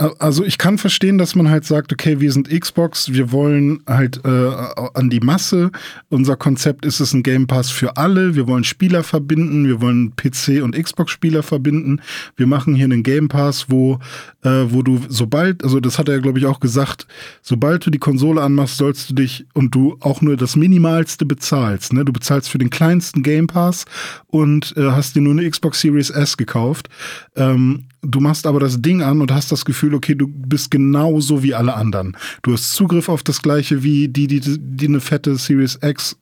[0.00, 4.24] Also ich kann verstehen, dass man halt sagt, okay, wir sind Xbox, wir wollen halt
[4.24, 4.50] äh,
[4.94, 5.72] an die Masse.
[6.08, 8.36] Unser Konzept ist es ein Game Pass für alle.
[8.36, 12.00] Wir wollen Spieler verbinden, wir wollen PC und Xbox-Spieler verbinden.
[12.36, 13.98] Wir machen hier einen Game Pass, wo,
[14.44, 17.08] äh, wo du sobald, also das hat er glaube ich auch gesagt,
[17.42, 21.92] sobald du die Konsole anmachst, sollst du dich und du auch nur das Minimalste bezahlst.
[21.92, 22.04] Ne?
[22.04, 23.84] Du bezahlst für den kleinsten Game Pass
[24.28, 26.88] und äh, hast dir nur eine Xbox Series S gekauft.
[27.34, 31.42] Ähm, Du machst aber das Ding an und hast das Gefühl, okay, du bist genauso
[31.42, 32.16] wie alle anderen.
[32.42, 36.16] Du hast Zugriff auf das gleiche wie die, die, die eine fette Series X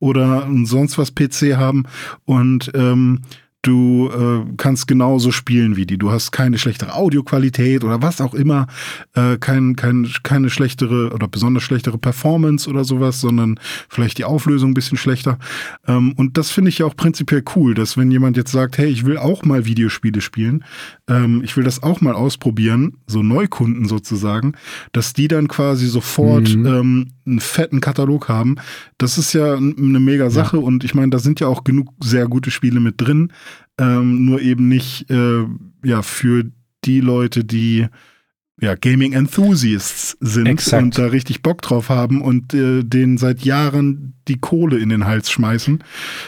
[0.00, 1.84] oder sonst was PC haben
[2.24, 3.20] und ähm,
[3.62, 5.98] Du äh, kannst genauso spielen wie die.
[5.98, 8.68] Du hast keine schlechtere Audioqualität oder was auch immer,
[9.14, 14.70] äh, kein, kein, keine schlechtere oder besonders schlechtere Performance oder sowas, sondern vielleicht die Auflösung
[14.70, 15.38] ein bisschen schlechter.
[15.88, 18.86] Ähm, und das finde ich ja auch prinzipiell cool, dass wenn jemand jetzt sagt, hey,
[18.86, 20.64] ich will auch mal Videospiele spielen,
[21.08, 24.52] ähm, ich will das auch mal ausprobieren, so Neukunden sozusagen,
[24.92, 26.66] dass die dann quasi sofort mhm.
[26.66, 28.56] ähm, einen fetten Katalog haben.
[28.98, 30.62] Das ist ja eine mega Sache ja.
[30.62, 33.32] und ich meine, da sind ja auch genug sehr gute Spiele mit drin,
[33.78, 35.44] ähm, nur eben nicht äh,
[35.84, 36.44] ja für
[36.84, 37.86] die Leute, die
[38.60, 40.82] ja, Gaming Enthusiasts sind Exakt.
[40.82, 45.06] und da richtig Bock drauf haben und äh, denen seit Jahren die Kohle in den
[45.06, 45.82] Hals schmeißen.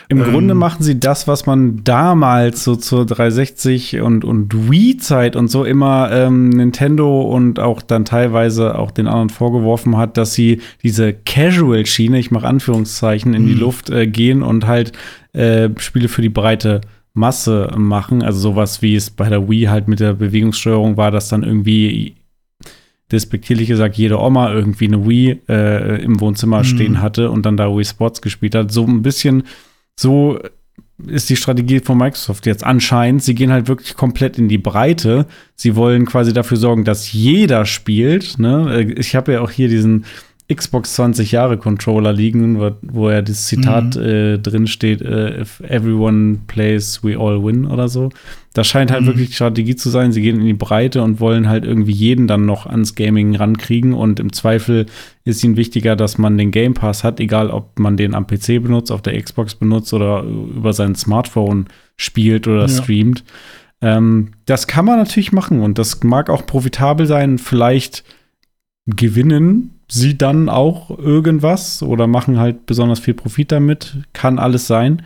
[0.08, 5.34] Im ähm, Grunde machen sie das, was man damals so zur 360 und, und Wii-Zeit
[5.34, 10.32] und so immer ähm, Nintendo und auch dann teilweise auch den anderen vorgeworfen hat, dass
[10.32, 13.60] sie diese Casual-Schiene, ich mache Anführungszeichen, in die mhm.
[13.60, 14.92] Luft äh, gehen und halt
[15.32, 16.80] äh, Spiele für die breite
[17.12, 18.22] Masse machen.
[18.22, 22.16] Also sowas wie es bei der Wii halt mit der Bewegungssteuerung war, dass dann irgendwie
[23.10, 26.64] despektierlich gesagt, jede Oma irgendwie eine Wii äh, im Wohnzimmer mhm.
[26.64, 28.70] stehen hatte und dann da Wii Sports gespielt hat.
[28.70, 29.42] So ein bisschen,
[29.98, 30.38] so
[31.06, 33.22] ist die Strategie von Microsoft jetzt anscheinend.
[33.22, 35.26] Sie gehen halt wirklich komplett in die Breite.
[35.56, 38.38] Sie wollen quasi dafür sorgen, dass jeder spielt.
[38.38, 38.82] Ne?
[38.96, 40.04] Ich habe ja auch hier diesen
[40.52, 44.02] Xbox 20 Jahre Controller liegen, wo, wo ja das Zitat mhm.
[44.02, 48.10] äh, drin steht, äh, if everyone plays, we all win oder so.
[48.52, 49.06] Das scheint halt mhm.
[49.06, 50.10] wirklich Strategie zu sein.
[50.10, 53.94] Sie gehen in die Breite und wollen halt irgendwie jeden dann noch ans Gaming rankriegen
[53.94, 54.86] und im Zweifel
[55.24, 58.60] ist ihnen wichtiger, dass man den Game Pass hat, egal ob man den am PC
[58.60, 62.68] benutzt, auf der Xbox benutzt oder über sein Smartphone spielt oder ja.
[62.68, 63.24] streamt.
[63.82, 67.38] Ähm, das kann man natürlich machen und das mag auch profitabel sein.
[67.38, 68.04] Vielleicht
[68.86, 73.96] gewinnen sie dann auch irgendwas oder machen halt besonders viel Profit damit.
[74.12, 75.02] Kann alles sein.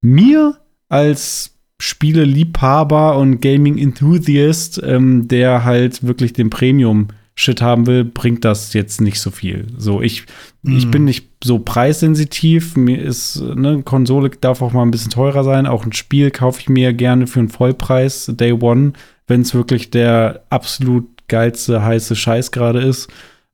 [0.00, 0.56] Mir
[0.88, 9.00] als Spieleliebhaber und Gaming-Enthusiast, ähm, der halt wirklich den Premium-Shit haben will, bringt das jetzt
[9.00, 9.66] nicht so viel.
[9.76, 10.24] So, ich,
[10.62, 10.76] mm.
[10.76, 12.76] ich bin nicht so preissensitiv.
[12.76, 15.66] Mir ist, ne, Konsole darf auch mal ein bisschen teurer sein.
[15.66, 18.94] Auch ein Spiel kaufe ich mir gerne für einen Vollpreis, Day One,
[19.28, 23.08] wenn es wirklich der absolut geilste, heiße Scheiß gerade ist.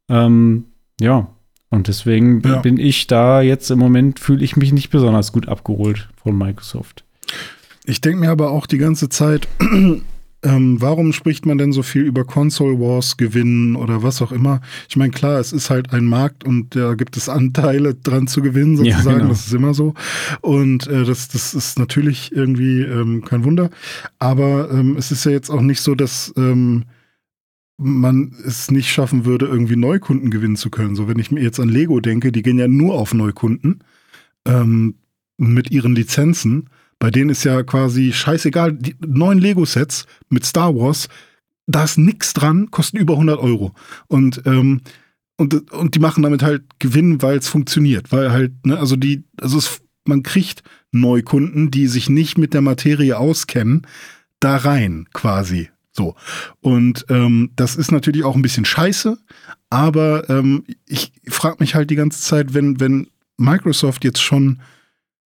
[0.08, 0.64] Ähm,
[1.00, 1.28] ja,
[1.70, 2.60] und deswegen ja.
[2.60, 7.04] bin ich da jetzt im Moment, fühle ich mich nicht besonders gut abgeholt von Microsoft.
[7.84, 12.02] Ich denke mir aber auch die ganze Zeit, ähm, warum spricht man denn so viel
[12.02, 14.60] über Console Wars gewinnen oder was auch immer?
[14.88, 18.40] Ich meine, klar, es ist halt ein Markt und da gibt es Anteile dran zu
[18.40, 19.08] gewinnen, sozusagen.
[19.08, 19.28] Ja, genau.
[19.30, 19.94] Das ist immer so.
[20.42, 23.70] Und äh, das, das ist natürlich irgendwie ähm, kein Wunder.
[24.18, 26.84] Aber ähm, es ist ja jetzt auch nicht so, dass ähm,
[27.76, 30.94] man es nicht schaffen würde, irgendwie Neukunden gewinnen zu können.
[30.94, 33.80] So, wenn ich mir jetzt an Lego denke, die gehen ja nur auf Neukunden
[34.46, 34.94] ähm,
[35.36, 36.70] mit ihren Lizenzen.
[36.98, 41.08] Bei denen ist ja quasi scheißegal, die neuen Lego-Sets mit Star Wars,
[41.66, 43.74] da ist nix dran, kosten über 100 Euro.
[44.06, 44.82] Und, ähm,
[45.36, 48.12] und, und die machen damit halt Gewinn, weil es funktioniert.
[48.12, 50.62] Weil halt, ne, also die, also es, man kriegt
[50.92, 53.82] Neukunden, die sich nicht mit der Materie auskennen,
[54.38, 55.70] da rein quasi.
[55.96, 56.16] So.
[56.60, 59.16] Und ähm, das ist natürlich auch ein bisschen scheiße,
[59.70, 64.60] aber ähm, ich frage mich halt die ganze Zeit, wenn, wenn Microsoft jetzt schon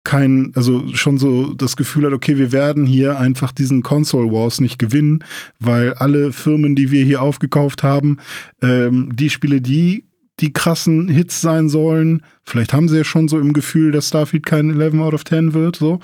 [0.03, 4.61] kein, also schon so das Gefühl hat, okay, wir werden hier einfach diesen Console Wars
[4.61, 5.25] nicht gewinnen,
[5.59, 8.19] weil alle Firmen, die wir hier aufgekauft haben,
[8.63, 10.05] ähm, die Spiele, die
[10.39, 14.45] die krassen Hits sein sollen, vielleicht haben sie ja schon so im Gefühl, dass Starfield
[14.45, 16.01] kein 11 out of 10 wird, so,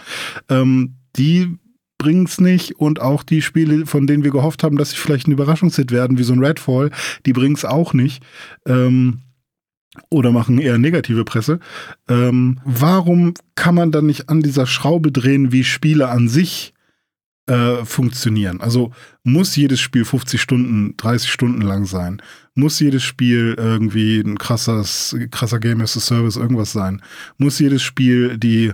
[0.48, 1.58] ähm, die
[2.02, 5.28] bringen es nicht und auch die Spiele, von denen wir gehofft haben, dass sie vielleicht
[5.28, 6.90] ein Überraschungshit werden, wie so ein Redfall,
[7.26, 8.24] die bringen es auch nicht.
[8.66, 9.20] Ähm,
[10.10, 11.60] oder machen eher negative Presse.
[12.08, 16.72] Ähm, warum kann man dann nicht an dieser Schraube drehen, wie Spiele an sich
[17.46, 18.60] äh, funktionieren?
[18.60, 18.92] Also
[19.22, 22.22] muss jedes Spiel 50 Stunden, 30 Stunden lang sein?
[22.54, 27.02] Muss jedes Spiel irgendwie ein krasses, krasser Game as a Service irgendwas sein?
[27.36, 28.72] Muss jedes Spiel die,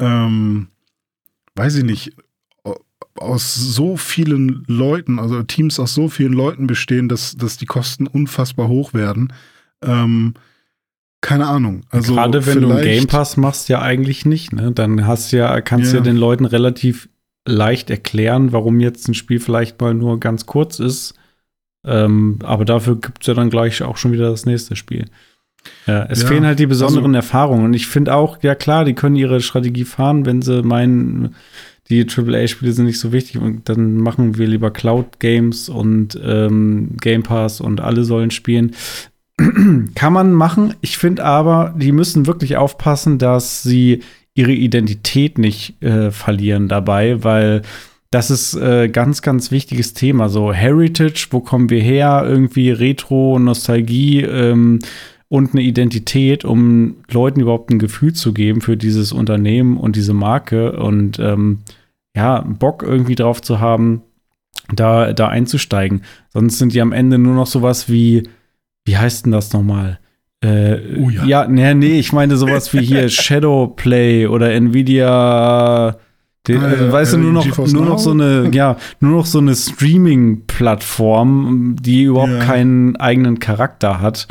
[0.00, 0.66] ähm,
[1.54, 2.12] weiß ich nicht,
[3.20, 8.06] aus so vielen Leuten, also Teams aus so vielen Leuten bestehen, dass, dass die Kosten
[8.06, 9.32] unfassbar hoch werden.
[9.82, 10.34] Ähm,
[11.20, 11.82] keine Ahnung.
[11.90, 14.72] Also Gerade wenn du einen Game Pass machst, ja eigentlich nicht, ne?
[14.72, 15.98] Dann hast ja, kannst ja.
[15.98, 17.08] ja den Leuten relativ
[17.46, 21.14] leicht erklären, warum jetzt ein Spiel vielleicht mal nur ganz kurz ist.
[21.84, 25.06] Ähm, aber dafür gibt es ja dann gleich auch schon wieder das nächste Spiel.
[25.86, 27.64] Ja, es ja, fehlen halt die besonderen also, Erfahrungen.
[27.66, 31.34] Und ich finde auch, ja klar, die können ihre Strategie fahren, wenn sie meinen,
[31.90, 37.24] die AAA-Spiele sind nicht so wichtig und dann machen wir lieber Cloud-Games und ähm, Game
[37.24, 38.74] Pass und alle sollen spielen.
[39.94, 40.74] Kann man machen.
[40.80, 44.02] Ich finde aber, die müssen wirklich aufpassen, dass sie
[44.34, 47.62] ihre Identität nicht äh, verlieren dabei, weil
[48.12, 50.28] das ist äh, ganz, ganz wichtiges Thema.
[50.28, 52.24] So Heritage, wo kommen wir her?
[52.26, 54.78] Irgendwie Retro, Nostalgie ähm,
[55.28, 60.14] und eine Identität, um Leuten überhaupt ein Gefühl zu geben für dieses Unternehmen und diese
[60.14, 60.72] Marke.
[60.72, 61.60] Und ähm,
[62.14, 64.02] ja, Bock irgendwie drauf zu haben,
[64.72, 66.02] da, da einzusteigen.
[66.28, 68.24] Sonst sind die am Ende nur noch sowas wie,
[68.84, 70.00] wie heißt denn das nochmal?
[70.42, 71.24] Äh, oh ja.
[71.24, 75.96] ja, nee, nee, ich meine sowas wie hier Shadowplay oder Nvidia.
[76.48, 79.36] Den, ah, ja, weißt du, nur noch, nur noch so eine, ja, nur noch so
[79.38, 82.38] eine Streaming-Plattform, die überhaupt ja.
[82.38, 84.28] keinen eigenen Charakter hat.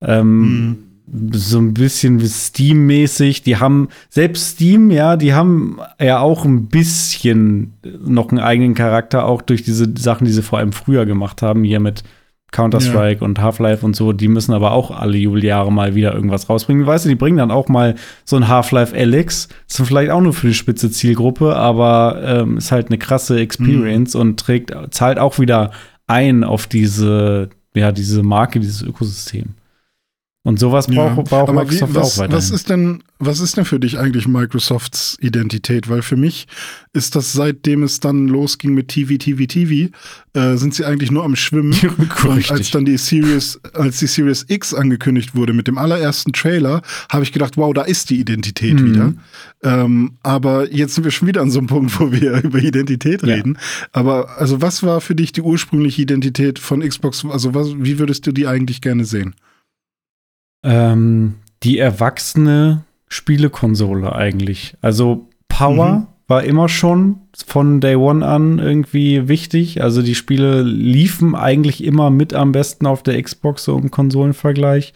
[0.00, 3.42] Ähm, mhm so ein bisschen Steam-mäßig.
[3.42, 9.26] Die haben, selbst Steam, ja, die haben ja auch ein bisschen noch einen eigenen Charakter,
[9.26, 12.04] auch durch diese Sachen, die sie vor allem früher gemacht haben, hier mit
[12.52, 13.26] Counter-Strike ja.
[13.26, 14.12] und Half-Life und so.
[14.12, 16.86] Die müssen aber auch alle Jubeljahre mal wieder irgendwas rausbringen.
[16.86, 19.48] Weißt du, die bringen dann auch mal so ein Half-Life Alex.
[19.68, 24.14] Ist vielleicht auch nur für die spitze Zielgruppe, aber ähm, ist halt eine krasse Experience
[24.14, 24.20] mhm.
[24.20, 25.72] und trägt, zahlt auch wieder
[26.06, 29.54] ein auf diese, ja, diese Marke, dieses Ökosystem.
[30.46, 32.36] Und sowas braucht, ja, braucht Microsoft wie, was, auch weiter.
[32.36, 35.88] Was ist denn, was ist denn für dich eigentlich Microsofts Identität?
[35.88, 36.46] Weil für mich
[36.92, 39.90] ist das, seitdem es dann losging mit TV, TV, TV,
[40.34, 41.72] äh, sind sie eigentlich nur am Schwimmen.
[42.28, 46.82] Und als dann die Series, als die Series X angekündigt wurde mit dem allerersten Trailer,
[47.10, 48.86] habe ich gedacht, wow, da ist die Identität mhm.
[48.86, 49.14] wieder.
[49.62, 53.24] Ähm, aber jetzt sind wir schon wieder an so einem Punkt, wo wir über Identität
[53.24, 53.54] reden.
[53.54, 53.86] Ja.
[53.92, 57.24] Aber also was war für dich die ursprüngliche Identität von Xbox?
[57.24, 59.34] Also was, wie würdest du die eigentlich gerne sehen?
[60.64, 64.76] Ähm, die erwachsene Spielekonsole eigentlich.
[64.80, 66.06] Also Power mhm.
[66.26, 69.82] war immer schon von Day One an irgendwie wichtig.
[69.82, 74.94] Also die Spiele liefen eigentlich immer mit am besten auf der Xbox so im Konsolenvergleich.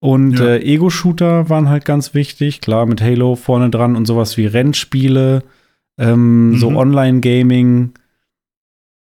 [0.00, 0.46] Und ja.
[0.46, 5.42] äh, Ego-Shooter waren halt ganz wichtig, klar, mit Halo vorne dran und sowas wie Rennspiele,
[5.96, 6.56] ähm, mhm.
[6.58, 7.92] so Online-Gaming.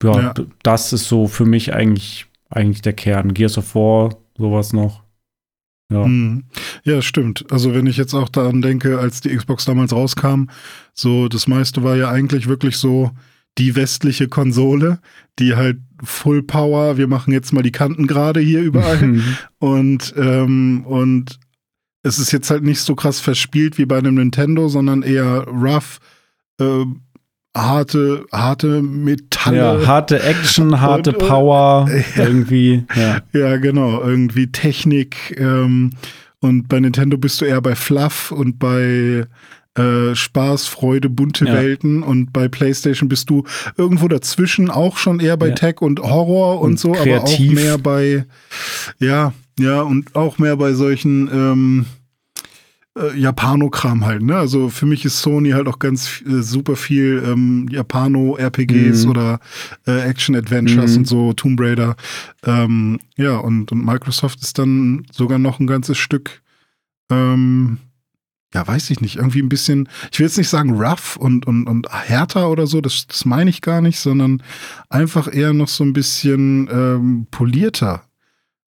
[0.03, 3.33] Ja, ja, das ist so für mich eigentlich, eigentlich der Kern.
[3.33, 5.04] Gears of War, sowas noch.
[5.91, 6.07] Ja.
[6.07, 6.45] Mhm.
[6.85, 7.45] ja, stimmt.
[7.51, 10.47] Also wenn ich jetzt auch daran denke, als die Xbox damals rauskam,
[10.95, 13.11] so das meiste war ja eigentlich wirklich so
[13.59, 14.99] die westliche Konsole,
[15.39, 19.03] die halt Full Power, wir machen jetzt mal die Kanten gerade hier überall.
[19.03, 19.37] Mhm.
[19.59, 21.39] und, ähm, und
[22.03, 26.01] es ist jetzt halt nicht so krass verspielt wie bei einem Nintendo, sondern eher rough,
[26.61, 26.85] äh,
[27.57, 29.57] harte, harte Metalle.
[29.57, 32.85] Ja, harte Action, harte und, Power, ja, irgendwie.
[32.95, 33.21] Ja.
[33.33, 35.37] ja, genau, irgendwie Technik.
[35.39, 35.93] Ähm,
[36.41, 39.27] und bei Nintendo bist du eher bei Fluff und bei
[39.77, 41.55] äh, Spaß, Freude, bunte ja.
[41.55, 43.45] Welten und bei PlayStation bist du
[43.77, 45.51] irgendwo dazwischen auch schon eher bei.
[45.51, 47.15] Tech und Horror und, und so, kreativ.
[47.15, 48.25] aber auch mehr bei,
[48.99, 51.87] ja, ja, und auch mehr bei solchen, ähm,
[52.97, 54.37] äh, Japanokram halt, ne?
[54.37, 59.11] Also für mich ist Sony halt auch ganz äh, super viel ähm, Japano-RPGs mhm.
[59.11, 59.41] oder
[59.87, 60.99] äh, Action-Adventures mhm.
[60.99, 61.97] und so, Tomb Raider.
[62.45, 66.43] Ähm, ja, und, und Microsoft ist dann sogar noch ein ganzes Stück,
[67.11, 67.79] ähm,
[68.55, 71.67] ja, weiß ich nicht, irgendwie ein bisschen, ich will jetzt nicht sagen rough und, und,
[71.67, 74.43] und härter oder so, das, das meine ich gar nicht, sondern
[74.89, 78.05] einfach eher noch so ein bisschen ähm, polierter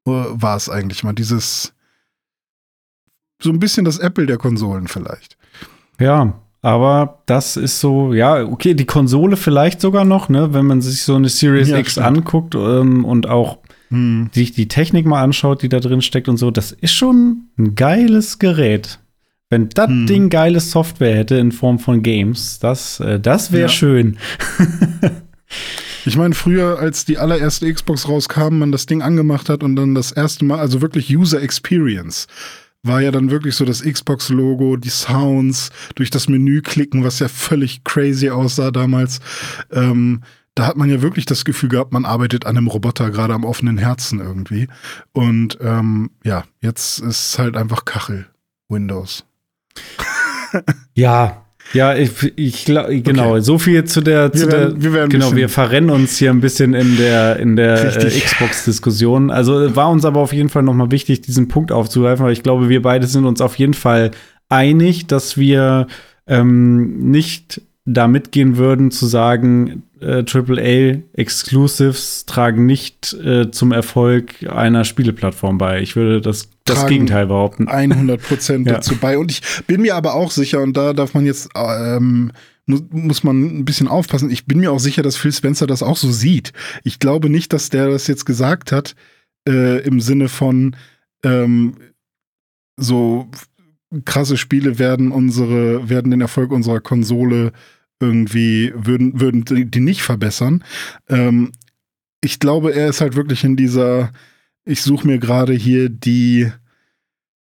[0.05, 1.13] äh, war es eigentlich mal.
[1.13, 1.74] Dieses,
[3.41, 5.37] so ein bisschen das Apple der Konsolen vielleicht.
[5.99, 10.81] Ja, aber das ist so, ja, okay, die Konsole vielleicht sogar noch, ne, wenn man
[10.81, 12.07] sich so eine Series ja, X stimmt.
[12.07, 13.59] anguckt ähm, und auch
[13.89, 14.29] hm.
[14.33, 17.75] sich die Technik mal anschaut, die da drin steckt und so, das ist schon ein
[17.75, 18.99] geiles Gerät.
[19.49, 20.05] Wenn das hm.
[20.05, 23.69] Ding geile Software hätte in Form von Games, das, äh, das wäre ja.
[23.69, 24.17] schön.
[26.05, 29.95] Ich meine, früher, als die allererste Xbox rauskam, man das Ding angemacht hat und dann
[29.95, 32.27] das erste Mal, also wirklich User Experience
[32.84, 37.27] war ja dann wirklich so das Xbox-Logo, die Sounds, durch das Menü klicken, was ja
[37.27, 39.19] völlig crazy aussah damals.
[39.71, 40.21] Ähm,
[40.55, 43.45] da hat man ja wirklich das Gefühl gehabt, man arbeitet an einem Roboter, gerade am
[43.45, 44.67] offenen Herzen irgendwie.
[45.13, 48.27] Und ähm, ja, jetzt ist halt einfach Kachel,
[48.67, 49.25] Windows.
[50.95, 53.41] ja, ja, ich, ich genau, okay.
[53.41, 56.32] so viel zu der, zu wir werden, der wir werden genau, wir verrennen uns hier
[56.32, 59.30] ein bisschen in der, in der äh, Xbox-Diskussion.
[59.30, 62.70] Also war uns aber auf jeden Fall nochmal wichtig, diesen Punkt aufzugreifen, weil ich glaube,
[62.70, 64.11] wir beide sind uns auf jeden Fall
[64.49, 65.88] einig, dass wir
[66.28, 74.35] ähm, nicht da mitgehen würden, zu sagen, äh, AAA Exclusives tragen nicht äh, zum Erfolg
[74.49, 75.81] einer Spieleplattform bei.
[75.81, 77.67] Ich würde das, das Gegenteil behaupten.
[77.67, 78.75] 100 Prozent ja.
[78.75, 79.17] dazu bei.
[79.17, 82.31] Und ich bin mir aber auch sicher, und da darf man jetzt, ähm,
[82.65, 84.29] muss, muss man ein bisschen aufpassen.
[84.29, 86.53] Ich bin mir auch sicher, dass Phil Spencer das auch so sieht.
[86.83, 88.95] Ich glaube nicht, dass der das jetzt gesagt hat,
[89.47, 90.75] äh, im Sinne von,
[91.23, 91.75] ähm,
[92.77, 93.27] so
[94.05, 97.51] krasse Spiele werden unsere, werden den Erfolg unserer Konsole
[97.99, 100.63] irgendwie würden, würden die nicht verbessern.
[101.09, 101.51] Ähm,
[102.21, 104.11] ich glaube, er ist halt wirklich in dieser,
[104.65, 106.51] ich suche mir gerade hier die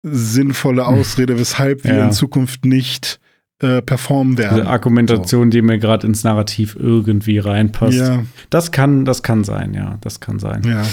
[0.03, 0.87] sinnvolle.
[0.87, 2.05] Ausrede, weshalb wir ja.
[2.05, 3.19] in Zukunft nicht
[3.61, 4.59] äh, performen werden.
[4.59, 5.51] Diese Argumentation, so.
[5.51, 7.99] die mir gerade ins Narrativ irgendwie reinpasst.
[7.99, 8.25] Ja.
[8.51, 10.63] Das kann, das kann sein, ja, das kann sein.
[10.65, 10.85] Ja.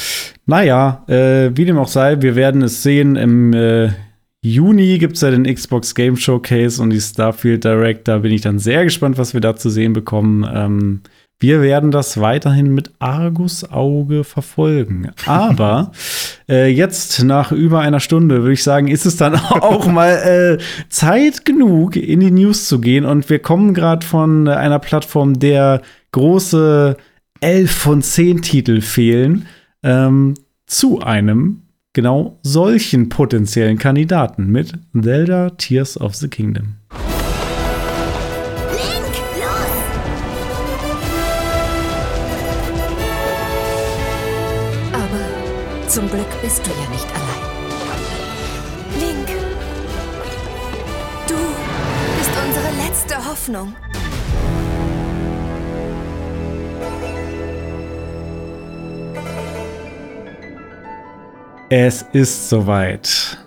[0.46, 3.92] Naja, äh, wie dem auch sei, wir werden es sehen im äh,
[4.46, 8.10] Juni gibt es ja den Xbox Game Showcase und die Starfield Direct.
[8.10, 10.46] Da bin ich dann sehr gespannt, was wir da zu sehen bekommen.
[10.54, 11.02] Ähm,
[11.40, 15.12] wir werden das weiterhin mit Argus-Auge verfolgen.
[15.26, 15.94] Aber
[16.50, 20.64] äh, jetzt nach über einer Stunde würde ich sagen, ist es dann auch mal äh,
[20.90, 23.06] Zeit genug, in die News zu gehen.
[23.06, 25.82] Und wir kommen gerade von einer Plattform, der
[26.12, 26.98] große
[27.40, 29.46] 11 von 10 Titel fehlen,
[29.84, 30.34] ähm,
[30.66, 31.63] zu einem
[31.94, 36.76] genau solchen potenziellen Kandidaten mit Zelda Tears of the Kingdom.
[45.94, 47.44] Zum Glück bist du ja nicht allein.
[49.00, 49.28] Link,
[51.28, 51.36] du
[52.18, 53.76] bist unsere letzte Hoffnung.
[61.76, 63.40] Es ist soweit.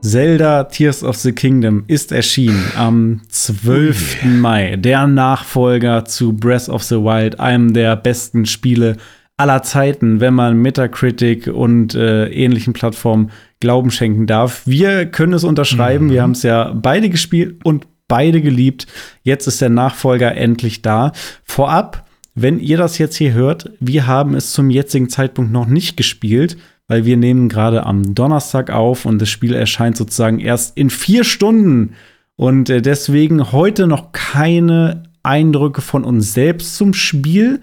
[0.00, 4.24] Zelda Tears of the Kingdom ist erschienen am 12.
[4.24, 4.76] Mai.
[4.76, 8.96] Der Nachfolger zu Breath of the Wild, einem der besten Spiele
[9.36, 13.30] aller Zeiten, wenn man Metacritic und äh, ähnlichen Plattformen
[13.60, 14.62] Glauben schenken darf.
[14.64, 16.06] Wir können es unterschreiben.
[16.06, 16.10] Mhm.
[16.10, 18.86] Wir haben es ja beide gespielt und beide geliebt.
[19.24, 21.12] Jetzt ist der Nachfolger endlich da.
[21.44, 25.98] Vorab, wenn ihr das jetzt hier hört, wir haben es zum jetzigen Zeitpunkt noch nicht
[25.98, 26.56] gespielt
[26.88, 31.24] weil wir nehmen gerade am Donnerstag auf und das Spiel erscheint sozusagen erst in vier
[31.24, 31.94] Stunden.
[32.36, 37.60] Und äh, deswegen heute noch keine Eindrücke von uns selbst zum Spiel.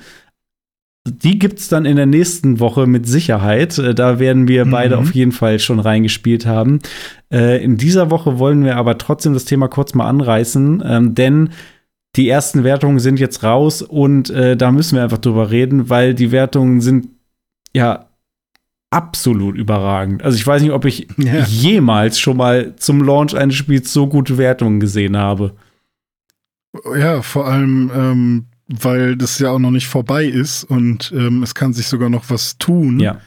[1.07, 3.77] Die gibt es dann in der nächsten Woche mit Sicherheit.
[3.77, 4.71] Äh, da werden wir mhm.
[4.71, 6.79] beide auf jeden Fall schon reingespielt haben.
[7.31, 11.49] Äh, in dieser Woche wollen wir aber trotzdem das Thema kurz mal anreißen, ähm, denn
[12.15, 16.33] die ersten Wertungen sind jetzt raus und da müssen wir einfach drüber reden, weil die
[16.33, 17.07] Wertungen sind
[17.73, 18.10] ja
[18.91, 20.21] absolut überragend.
[20.21, 21.43] Also ich weiß nicht, ob ich ja.
[21.45, 25.55] jemals schon mal zum Launch eines Spiels so gute Wertungen gesehen habe.
[26.95, 31.55] Ja, vor allem, ähm, weil das ja auch noch nicht vorbei ist und ähm, es
[31.55, 32.99] kann sich sogar noch was tun.
[32.99, 33.19] Ja.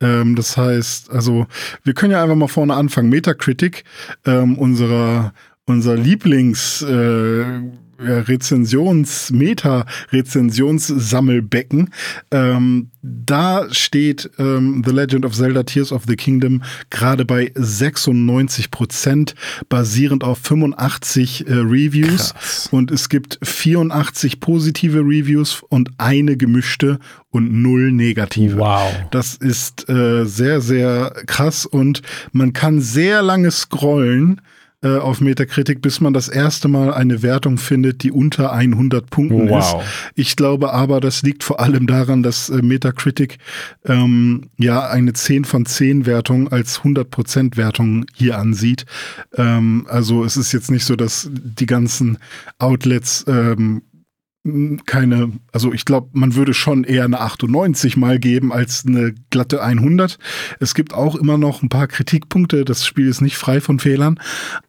[0.00, 1.46] Ähm, das heißt, also
[1.82, 3.08] wir können ja einfach mal vorne anfangen.
[3.08, 3.84] Metacritic,
[4.26, 5.32] ähm, unserer,
[5.64, 7.44] unser Lieblings äh,
[7.98, 11.90] Rezensions-, Meta-Rezensionssammelbecken.
[12.30, 18.70] Ähm, da steht ähm, The Legend of Zelda Tears of the Kingdom gerade bei 96
[18.70, 19.34] Prozent,
[19.68, 22.32] basierend auf 85 äh, Reviews.
[22.32, 22.68] Krass.
[22.70, 26.98] Und es gibt 84 positive Reviews und eine gemischte
[27.30, 28.56] und null negative.
[28.56, 28.92] Wow.
[29.10, 34.40] Das ist äh, sehr, sehr krass und man kann sehr lange scrollen
[34.82, 39.48] äh, auf Metakritik, bis man das erste Mal eine Wertung findet, die unter 100 Punkten
[39.48, 39.82] wow.
[39.82, 39.88] ist.
[40.14, 43.38] Ich glaube aber, das liegt vor allem daran, dass äh, Metacritic
[43.86, 48.84] ähm, ja eine 10 von 10 Wertung als 100% Wertung hier ansieht.
[49.34, 52.18] Ähm, also es ist jetzt nicht so, dass die ganzen
[52.58, 53.82] Outlets ähm,
[54.86, 59.62] keine, also ich glaube, man würde schon eher eine 98 mal geben als eine glatte
[59.62, 60.18] 100.
[60.60, 62.64] Es gibt auch immer noch ein paar Kritikpunkte.
[62.64, 64.20] Das Spiel ist nicht frei von Fehlern,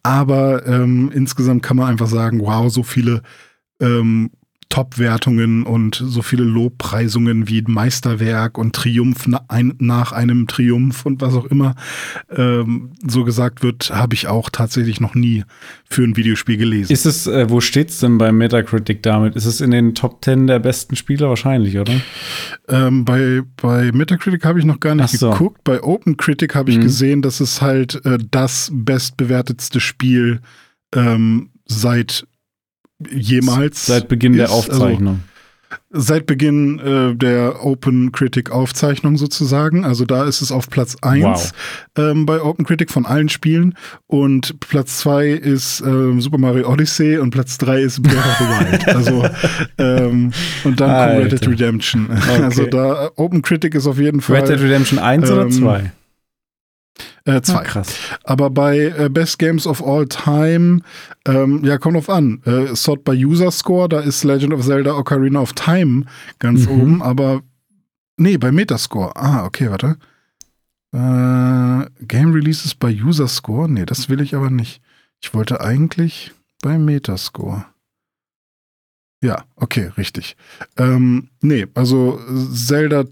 [0.03, 3.21] aber ähm, insgesamt kann man einfach sagen, wow, so viele
[4.69, 11.45] Top-Wertungen und so viele Lobpreisungen wie Meisterwerk und Triumph nach einem Triumph und was auch
[11.45, 11.75] immer
[12.29, 15.43] ähm, so gesagt wird, habe ich auch tatsächlich noch nie
[15.89, 16.91] für ein Videospiel gelesen.
[16.91, 19.35] Ist es, äh, wo es denn bei Metacritic damit?
[19.35, 21.93] Ist es in den Top 10 der besten Spieler wahrscheinlich, oder?
[22.67, 25.31] Ähm, bei, bei Metacritic habe ich noch gar nicht so.
[25.31, 25.63] geguckt.
[25.63, 26.81] Bei OpenCritic habe ich mhm.
[26.81, 30.41] gesehen, dass es halt äh, das bestbewertetste Spiel
[30.93, 32.26] ähm, seit
[32.99, 33.85] jemals.
[33.85, 35.07] Seit Beginn ist, der also Aufzeichnung.
[35.07, 35.37] Also,
[35.89, 39.85] seit Beginn äh, der Open Critic Aufzeichnung sozusagen.
[39.85, 41.53] Also da ist es auf Platz 1 wow.
[41.97, 43.75] ähm, bei Open Critic von allen Spielen.
[44.07, 48.45] Und Platz 2 ist ähm, Super Mario Odyssey und Platz 3 ist Breath of the
[48.71, 48.87] Wild.
[48.87, 49.25] also
[49.77, 50.31] ähm,
[50.63, 51.13] und dann Alter.
[51.13, 52.09] kommt Red Dead Redemption.
[52.27, 52.43] Okay.
[52.43, 54.37] Also da Open Critic ist auf jeden Fall.
[54.37, 55.91] Red Dead Redemption 1 oder 2?
[57.27, 57.59] Äh, zwei.
[57.59, 57.93] Ah, krass.
[58.23, 60.79] Aber bei äh, Best Games of All Time,
[61.25, 62.41] ähm, ja, kommt auf an.
[62.45, 66.05] Äh, Sort by User Score, da ist Legend of Zelda Ocarina of Time
[66.39, 66.71] ganz mhm.
[66.81, 67.41] oben, aber
[68.15, 69.13] nee, bei Metascore.
[69.17, 69.97] Ah, okay, warte.
[70.93, 73.67] Äh, Game Releases by User Score?
[73.67, 74.81] Nee, das will ich aber nicht.
[75.21, 77.65] Ich wollte eigentlich bei Metascore.
[79.21, 80.37] Ja, okay, richtig.
[80.77, 82.21] Ähm, nee, also
[82.53, 83.03] Zelda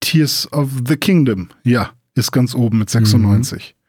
[0.00, 3.74] Tears of the Kingdom, ja ist ganz oben mit 96.
[3.76, 3.80] Mhm.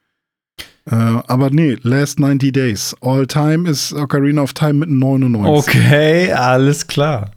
[0.91, 0.95] Äh,
[1.27, 2.95] aber nee, Last 90 Days.
[3.01, 5.45] All Time ist Ocarina of Time mit 99.
[5.45, 7.31] Okay, alles klar.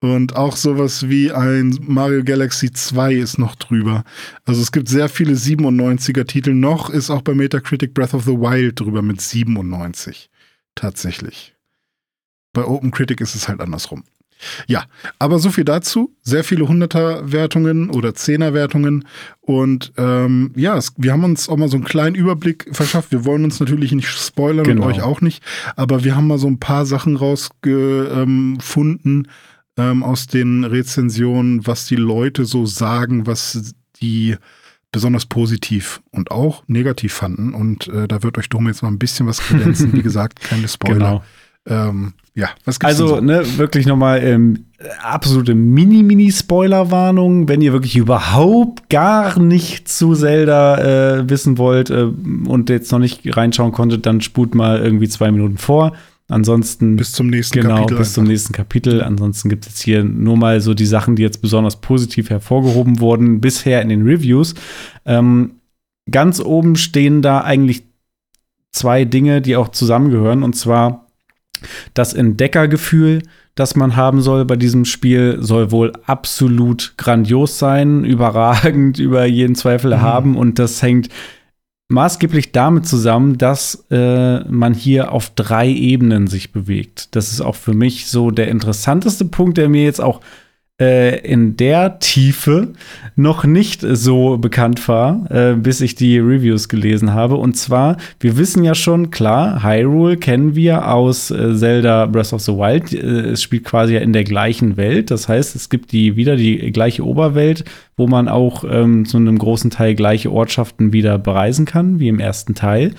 [0.00, 4.02] Und auch sowas wie ein Mario Galaxy 2 ist noch drüber.
[4.44, 6.54] Also es gibt sehr viele 97er Titel.
[6.54, 10.28] Noch ist auch bei Metacritic Breath of the Wild drüber mit 97.
[10.74, 11.54] Tatsächlich.
[12.52, 14.02] Bei OpenCritic ist es halt andersrum.
[14.66, 14.84] Ja,
[15.18, 16.14] aber so viel dazu.
[16.22, 19.06] Sehr viele Hunderter-Wertungen oder Zehner-Wertungen.
[19.40, 23.12] Und ähm, ja, es, wir haben uns auch mal so einen kleinen Überblick verschafft.
[23.12, 24.84] Wir wollen uns natürlich nicht spoilern genau.
[24.84, 25.42] und euch auch nicht.
[25.76, 29.28] Aber wir haben mal so ein paar Sachen rausgefunden
[29.76, 34.36] ähm, aus den Rezensionen, was die Leute so sagen, was die
[34.92, 37.54] besonders positiv und auch negativ fanden.
[37.54, 39.92] Und äh, da wird euch Dome jetzt mal ein bisschen was kredenzen.
[39.94, 40.94] Wie gesagt, keine Spoiler.
[40.94, 41.24] Genau.
[41.66, 43.20] Ähm, ja, was gibt's Also, so?
[43.20, 44.64] ne, wirklich nochmal ähm,
[45.02, 47.48] absolute Mini-Mini-Spoiler-Warnung.
[47.48, 52.08] Wenn ihr wirklich überhaupt gar nicht zu Zelda äh, wissen wollt äh,
[52.46, 55.92] und jetzt noch nicht reinschauen konntet, dann spult mal irgendwie zwei Minuten vor.
[56.28, 56.96] Ansonsten.
[56.96, 57.98] Bis zum nächsten genau, Kapitel.
[57.98, 59.02] bis zum nächsten Kapitel.
[59.02, 63.00] Ansonsten gibt es jetzt hier nur mal so die Sachen, die jetzt besonders positiv hervorgehoben
[63.00, 64.54] wurden, bisher in den Reviews.
[65.04, 65.56] Ähm,
[66.10, 67.82] ganz oben stehen da eigentlich
[68.70, 70.42] zwei Dinge, die auch zusammengehören.
[70.42, 71.08] Und zwar
[71.94, 73.22] das Entdeckergefühl,
[73.54, 79.54] das man haben soll bei diesem Spiel, soll wohl absolut grandios sein, überragend, über jeden
[79.54, 80.00] Zweifel Mhm.
[80.00, 80.36] haben.
[80.36, 81.08] Und das hängt
[81.88, 87.14] maßgeblich damit zusammen, dass äh, man hier auf drei Ebenen sich bewegt.
[87.14, 90.20] Das ist auch für mich so der interessanteste Punkt, der mir jetzt auch
[90.78, 92.72] in der Tiefe
[93.14, 97.36] noch nicht so bekannt war, äh, bis ich die Reviews gelesen habe.
[97.36, 102.40] Und zwar, wir wissen ja schon, klar, Hyrule kennen wir aus äh, Zelda Breath of
[102.40, 102.92] the Wild.
[102.92, 105.10] Äh, es spielt quasi ja in der gleichen Welt.
[105.10, 107.64] Das heißt, es gibt die wieder die gleiche Oberwelt,
[107.96, 112.18] wo man auch ähm, zu einem großen Teil gleiche Ortschaften wieder bereisen kann, wie im
[112.18, 112.94] ersten Teil.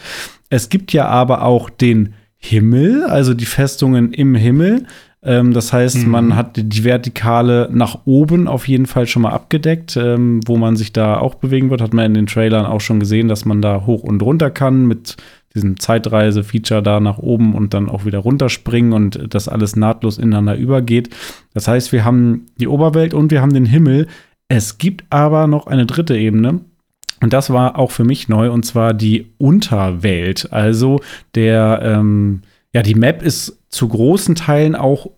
[0.49, 4.85] Es gibt ja aber auch den Himmel, also die Festungen im Himmel.
[5.25, 6.11] Ähm, das heißt, Mhm.
[6.11, 10.75] man hat die Vertikale nach oben auf jeden Fall schon mal abgedeckt, ähm, wo man
[10.75, 11.81] sich da auch bewegen wird.
[11.81, 14.85] Hat man in den Trailern auch schon gesehen, dass man da hoch und runter kann
[14.85, 15.15] mit
[15.55, 20.55] diesem Zeitreise-Feature da nach oben und dann auch wieder runterspringen und das alles nahtlos ineinander
[20.57, 21.09] übergeht.
[21.53, 24.07] Das heißt, wir haben die Oberwelt und wir haben den Himmel.
[24.47, 26.61] Es gibt aber noch eine dritte Ebene.
[27.21, 30.51] Und das war auch für mich neu, und zwar die Unterwelt.
[30.51, 30.99] Also
[31.35, 32.41] der, ähm,
[32.73, 35.11] ja, die Map ist zu großen Teilen auch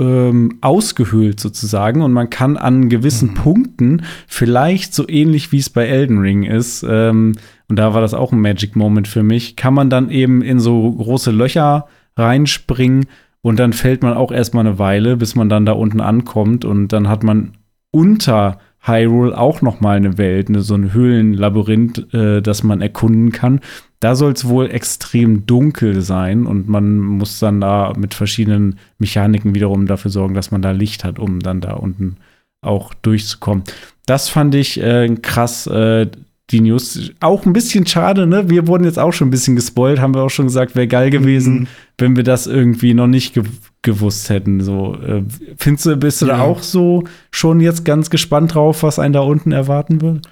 [0.00, 3.34] ähm, ausgehöhlt sozusagen und man kann an gewissen Mhm.
[3.34, 7.32] Punkten vielleicht so ähnlich wie es bei Elden Ring ist, ähm,
[7.68, 10.60] und da war das auch ein Magic Moment für mich, kann man dann eben in
[10.60, 11.86] so große Löcher
[12.16, 13.06] reinspringen
[13.42, 16.88] und dann fällt man auch erstmal eine Weile, bis man dann da unten ankommt und
[16.88, 17.52] dann hat man
[17.90, 23.32] unter Hyrule auch noch mal eine Welt, ne, so ein Höhlenlabyrinth, äh, das man erkunden
[23.32, 23.60] kann.
[24.00, 29.54] Da soll es wohl extrem dunkel sein und man muss dann da mit verschiedenen Mechaniken
[29.54, 32.16] wiederum dafür sorgen, dass man da Licht hat, um dann da unten
[32.60, 33.64] auch durchzukommen.
[34.06, 35.66] Das fand ich äh, krass.
[35.66, 36.06] Äh,
[36.50, 38.48] die News auch ein bisschen schade, ne?
[38.48, 41.10] Wir wurden jetzt auch schon ein bisschen gespoilt, haben wir auch schon gesagt, wäre geil
[41.10, 41.66] gewesen, Mhm.
[41.98, 43.44] wenn wir das irgendwie noch nicht ge
[43.82, 44.60] gewusst hätten.
[44.60, 45.22] So, äh,
[45.56, 46.42] findest du, bist du da Ja.
[46.44, 50.28] auch so schon jetzt ganz gespannt drauf, was einen da unten erwarten wird?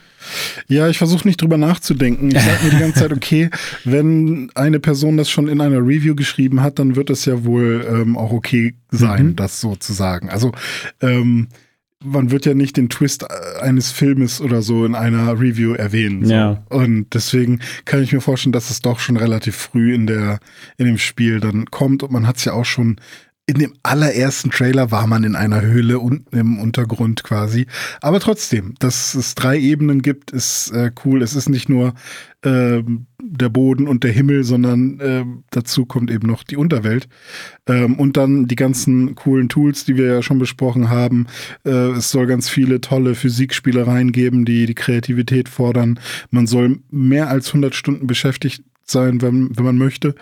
[0.67, 2.29] Ja, ich versuche nicht drüber nachzudenken.
[2.35, 3.51] Ich sage mir die ganze Zeit, okay,
[3.85, 7.87] wenn eine Person das schon in einer Review geschrieben hat, dann wird es ja wohl
[7.89, 9.37] ähm, auch okay sein, Mhm.
[9.37, 10.29] das so zu sagen.
[10.29, 10.51] Also
[11.01, 11.47] ähm,
[12.05, 16.25] man wird ja nicht den Twist äh, eines Filmes oder so in einer Review erwähnen.
[16.25, 16.33] So.
[16.33, 16.65] Ja.
[16.69, 20.39] Und deswegen kann ich mir vorstellen, dass es doch schon relativ früh in der
[20.77, 22.03] in dem Spiel dann kommt.
[22.03, 23.01] Und man hat es ja auch schon
[23.49, 27.67] in dem allerersten Trailer war man in einer Höhle unten im Untergrund quasi.
[28.01, 31.23] Aber trotzdem, dass es drei Ebenen gibt, ist äh, cool.
[31.23, 31.95] Es ist nicht nur
[32.45, 37.09] ähm, der Boden und der Himmel, sondern ähm, dazu kommt eben noch die Unterwelt.
[37.67, 41.27] Ähm, und dann die ganzen coolen Tools, die wir ja schon besprochen haben.
[41.65, 45.99] Äh, es soll ganz viele tolle Physikspielereien geben, die die Kreativität fordern.
[46.31, 50.15] Man soll mehr als 100 Stunden beschäftigt sein, wenn, wenn man möchte.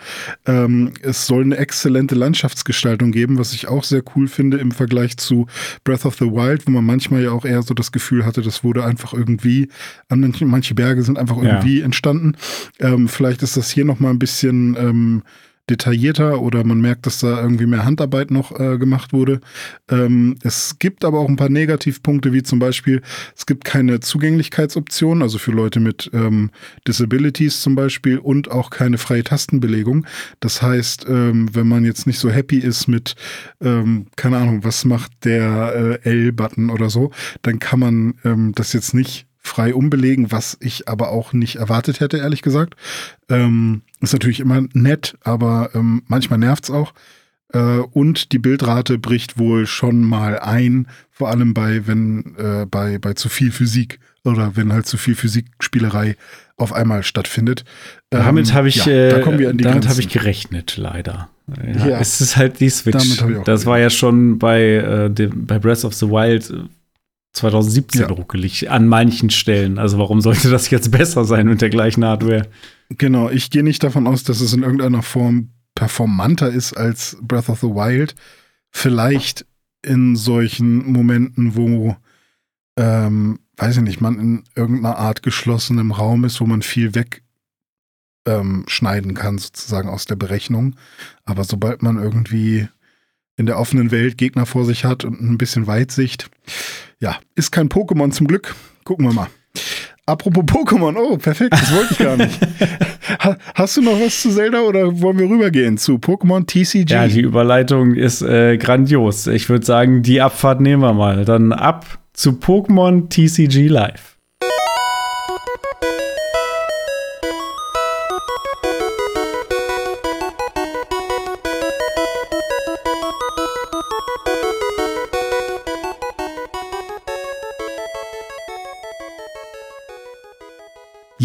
[0.45, 5.17] Ähm, es soll eine exzellente Landschaftsgestaltung geben, was ich auch sehr cool finde im Vergleich
[5.17, 5.47] zu
[5.83, 8.63] Breath of the Wild, wo man manchmal ja auch eher so das Gefühl hatte, das
[8.63, 9.69] wurde einfach irgendwie,
[10.09, 11.43] an manche, manche Berge sind einfach Ja.
[11.55, 12.35] irgendwie entstanden.
[12.79, 15.23] Ähm, vielleicht ist das hier noch mal ein bisschen ähm,
[15.69, 19.41] detaillierter oder man merkt, dass da irgendwie mehr Handarbeit noch äh, gemacht wurde.
[19.89, 23.01] Ähm, es gibt aber auch ein paar Negativpunkte, wie zum Beispiel,
[23.35, 26.51] es gibt keine Zugänglichkeitsoption, also für Leute mit ähm,
[26.87, 30.05] Disabilities zum Beispiel und auch keine freie Tastenbelegung.
[30.39, 33.15] Das heißt, ähm, wenn man jetzt nicht so happy ist mit,
[33.61, 37.11] ähm, keine Ahnung, was macht der äh, L-Button oder so,
[37.41, 41.99] dann kann man ähm, das jetzt nicht frei umbelegen, was ich aber auch nicht erwartet
[41.99, 42.75] hätte, ehrlich gesagt.
[43.29, 46.93] Ähm, ist natürlich immer nett, aber ähm, manchmal nervt's auch.
[47.53, 52.97] Äh, und die Bildrate bricht wohl schon mal ein, vor allem bei, wenn, äh, bei,
[52.97, 56.15] bei zu viel Physik oder wenn halt zu viel Physikspielerei
[56.57, 57.63] auf einmal stattfindet.
[58.09, 61.29] Damit Ähm, habe ich, ja, äh, da die damit habe ich gerechnet, leider.
[61.77, 61.99] Ja, Ja.
[61.99, 63.23] Es ist halt die Switch.
[63.45, 66.63] Das war ja schon bei, äh, dem, bei Breath of the Wild äh,
[67.35, 68.07] 2017 Ja.
[68.07, 69.77] ruckelig an manchen Stellen.
[69.77, 72.47] Also warum sollte das jetzt besser sein mit der gleichen Hardware?
[72.89, 77.49] Genau, ich gehe nicht davon aus, dass es in irgendeiner Form performanter ist als Breath
[77.49, 78.15] of the Wild.
[78.71, 79.45] Vielleicht
[79.81, 81.95] in solchen Momenten, wo,
[82.77, 87.21] ähm, weiß ich nicht, man in irgendeiner Art geschlossenem Raum ist, wo man viel weg
[88.27, 88.65] ähm,
[89.13, 90.75] kann, sozusagen aus der Berechnung.
[91.25, 92.67] Aber sobald man irgendwie
[93.37, 96.29] in der offenen Welt Gegner vor sich hat und ein bisschen Weitsicht,
[96.99, 98.55] ja, ist kein Pokémon zum Glück.
[98.83, 99.27] Gucken wir mal.
[100.05, 102.39] apropos Pokémon, oh, perfekt, das wollte ich gar nicht.
[103.55, 106.91] Hast du noch was zu Zelda oder wollen wir rübergehen zu Pokémon TCG?
[106.91, 109.27] Ja, die Überleitung ist äh, grandios.
[109.27, 111.25] Ich würde sagen, die Abfahrt nehmen wir mal.
[111.25, 114.14] Dann ab zu Pokémon TCG Live.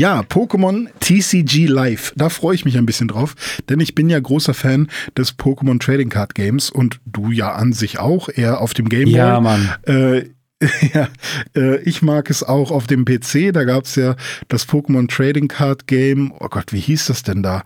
[0.01, 2.15] Ja, Pokémon TCG Live.
[2.17, 3.35] Da freue ich mich ein bisschen drauf,
[3.69, 7.75] denn ich bin ja großer Fan des Pokémon Trading Card Games und du ja an
[7.75, 9.13] sich auch, eher auf dem Game Boy.
[9.13, 9.69] Ja, Mann.
[9.83, 10.31] Äh,
[10.95, 11.09] ja,
[11.57, 13.53] äh, ich mag es auch auf dem PC.
[13.53, 14.15] Da gab es ja
[14.49, 16.32] das Pokémon Trading Card Game.
[16.39, 17.62] Oh Gott, wie hieß das denn da?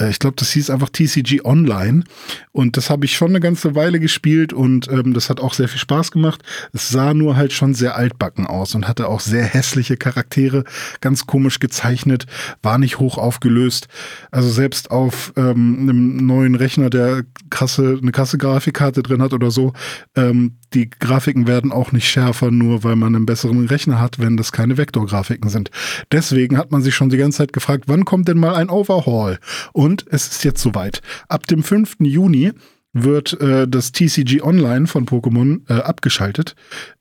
[0.00, 2.04] Äh, ich glaube, das hieß einfach TCG Online.
[2.52, 5.68] Und das habe ich schon eine ganze Weile gespielt und ähm, das hat auch sehr
[5.68, 6.42] viel Spaß gemacht.
[6.72, 10.64] Es sah nur halt schon sehr altbacken aus und hatte auch sehr hässliche Charaktere,
[11.02, 12.26] ganz komisch gezeichnet,
[12.62, 13.88] war nicht hoch aufgelöst.
[14.30, 19.50] Also selbst auf ähm, einem neuen Rechner, der krasse, eine krasse Grafikkarte drin hat oder
[19.50, 19.74] so,
[20.16, 24.36] ähm, die Grafiken werden auch nicht schärfer, nur weil man einen besseren Rechner hat, wenn
[24.36, 25.70] das keine Vektorgrafiken sind.
[26.12, 29.38] Deswegen hat man sich schon die ganze Zeit gefragt, wann kommt denn mal ein Overhaul?
[29.72, 31.00] Und es ist jetzt soweit.
[31.28, 31.96] Ab dem 5.
[32.00, 32.52] Juni
[32.92, 36.54] wird äh, das TCG Online von Pokémon äh, abgeschaltet.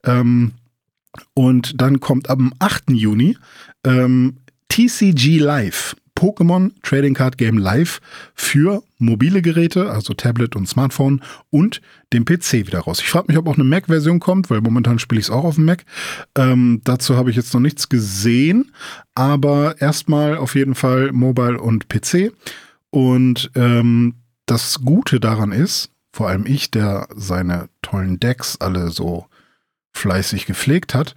[0.04, 0.54] Ähm,
[1.34, 2.92] und dann kommt am 8.
[2.92, 3.38] Juni
[3.86, 4.38] ähm,
[4.70, 5.96] TCG Live.
[6.18, 8.02] Pokémon Trading Card Game Live
[8.34, 11.22] für mobile Geräte, also Tablet und Smartphone
[11.52, 11.80] und
[12.12, 13.00] dem PC wieder raus.
[13.00, 15.56] Ich frage mich, ob auch eine Mac-Version kommt, weil momentan spiele ich es auch auf
[15.56, 15.86] dem Mac.
[16.36, 18.72] Ähm, dazu habe ich jetzt noch nichts gesehen,
[19.14, 22.34] aber erstmal auf jeden Fall Mobile und PC.
[22.90, 24.16] Und ähm,
[24.48, 29.28] das Gute daran ist, vor allem ich, der seine tollen Decks alle so
[29.94, 31.14] fleißig gepflegt hat,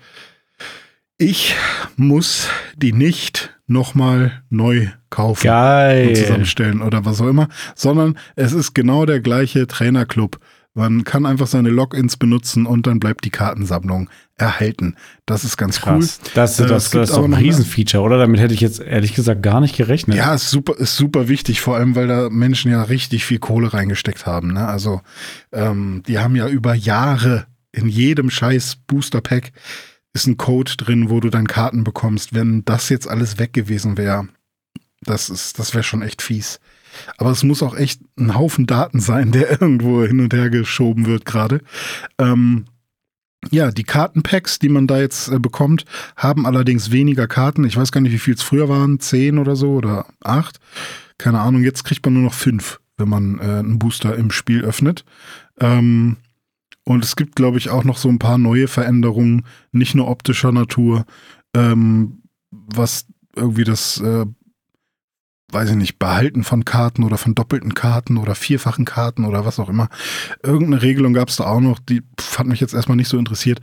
[1.21, 1.55] ich
[1.97, 6.09] muss die nicht nochmal neu kaufen Geil.
[6.09, 10.39] und zusammenstellen oder was auch immer, sondern es ist genau der gleiche Trainerclub.
[10.73, 14.95] Man kann einfach seine Logins benutzen und dann bleibt die Kartensammlung erhalten.
[15.27, 16.21] Das ist ganz Krass.
[16.23, 16.31] cool.
[16.35, 18.17] Das, Äh, das, gibt das ist doch aber ein Riesenfeature, oder?
[18.17, 20.17] Damit hätte ich jetzt ehrlich gesagt gar nicht gerechnet.
[20.17, 23.75] Ja, ist super, ist super wichtig, vor allem weil da Menschen ja richtig viel Kohle
[23.75, 24.55] reingesteckt haben.
[24.55, 24.67] Ne?
[24.67, 25.03] Also
[25.53, 29.53] ähm, die haben ja über Jahre in jedem scheiß Booster Pack
[30.13, 32.35] ist ein Code drin, wo du dann Karten bekommst.
[32.35, 34.29] Wenn das jetzt alles weg gewesen wäre,
[35.03, 36.61] das ist, das wäre schon echt fies.
[37.17, 41.07] Aber es muss auch echt ein Haufen Daten sein, der irgendwo hin und her geschoben
[41.07, 41.61] wird gerade.
[42.19, 42.67] Ähm,
[43.51, 47.65] ja, die Kartenpacks, die man da jetzt äh, bekommt, haben allerdings weniger Karten.
[47.65, 50.61] Ich weiß gar nicht, wie viel es früher waren, zehn oder so oder acht.
[51.17, 54.63] Keine Ahnung, jetzt kriegt man nur noch fünf, wenn man äh, einen Booster im Spiel
[54.63, 55.05] öffnet.
[55.59, 56.19] Ähm,
[56.85, 60.53] und es gibt, glaube ich, auch noch so ein paar neue Veränderungen, nicht nur optischer
[60.53, 61.05] Natur,
[61.55, 64.27] ähm, was irgendwie das, äh,
[65.53, 69.59] weiß ich nicht, Behalten von Karten oder von doppelten Karten oder vierfachen Karten oder was
[69.59, 69.89] auch immer.
[70.43, 72.03] Irgendeine Regelung gab es da auch noch, die
[72.37, 73.61] hat mich jetzt erstmal nicht so interessiert.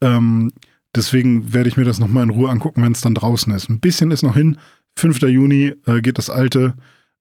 [0.00, 0.52] Ähm,
[0.94, 3.68] deswegen werde ich mir das nochmal in Ruhe angucken, wenn es dann draußen ist.
[3.68, 4.58] Ein bisschen ist noch hin.
[4.96, 5.22] 5.
[5.22, 6.74] Juni äh, geht das alte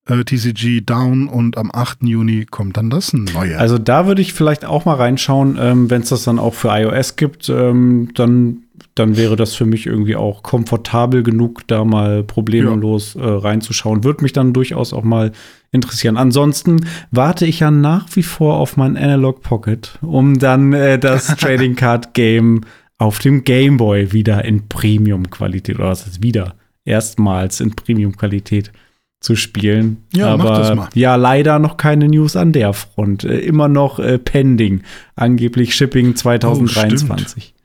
[0.08, 2.04] äh, TCG down und am 8.
[2.04, 3.58] Juni kommt dann das neue.
[3.58, 6.70] Also da würde ich vielleicht auch mal reinschauen, ähm, wenn es das dann auch für
[6.70, 8.64] iOS gibt, ähm, dann,
[8.96, 14.04] dann wäre das für mich irgendwie auch komfortabel genug, da mal problemlos äh, reinzuschauen.
[14.04, 15.32] Würde mich dann durchaus auch mal
[15.72, 16.18] interessieren.
[16.18, 21.28] Ansonsten warte ich ja nach wie vor auf mein Analog Pocket, um dann äh, das
[21.38, 22.62] Trading Card Game
[22.98, 26.56] auf dem Game Boy wieder in Premium-Qualität, oder was ist wieder?
[26.84, 28.72] Erstmals in Premium-Qualität
[29.20, 30.04] zu spielen.
[30.14, 30.90] Ja, mach Aber das mal.
[30.94, 33.24] ja, leider noch keine News an der Front.
[33.24, 34.84] Äh, immer noch äh, pending.
[35.16, 37.56] Angeblich Shipping 2023.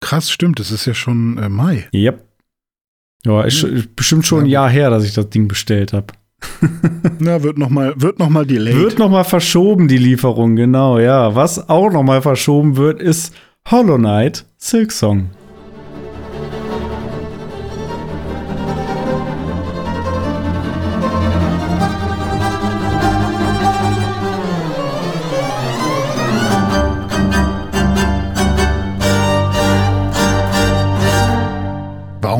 [0.00, 1.88] Krass, stimmt, es ist ja schon äh, Mai.
[1.94, 2.24] yep.
[3.24, 3.76] Ja, ist, Hm.
[3.76, 6.08] ist bestimmt schon ein Jahr her, dass ich das Ding bestellt habe.
[7.20, 8.76] Na, wird nochmal wird noch mal delayed.
[8.76, 11.36] Wird noch mal verschoben, die Lieferung, genau, ja.
[11.36, 13.32] Was auch noch mal verschoben wird, ist
[13.70, 15.30] Hollow Knight Silksong.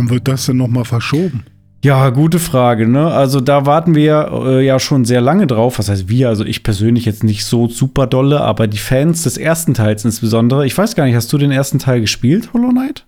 [0.02, 1.44] Warum wird das denn nochmal verschoben?
[1.84, 3.06] Ja, gute Frage, ne?
[3.06, 5.78] Also da warten wir äh, ja schon sehr lange drauf.
[5.78, 6.28] Was heißt wir?
[6.28, 10.66] Also ich persönlich jetzt nicht so super dolle, aber die Fans des ersten Teils insbesondere.
[10.66, 13.06] Ich weiß gar nicht, hast du den ersten Teil gespielt, Hollow Knight?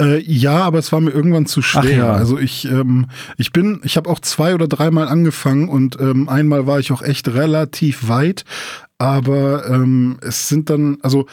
[0.00, 1.96] Äh, ja, aber es war mir irgendwann zu schwer.
[1.96, 2.12] ja.
[2.12, 3.06] Also ich, ähm,
[3.36, 7.02] ich bin, ich habe auch zwei oder dreimal angefangen und ähm, einmal war ich auch
[7.02, 8.44] echt relativ weit,
[8.98, 11.26] aber ähm, es sind dann, also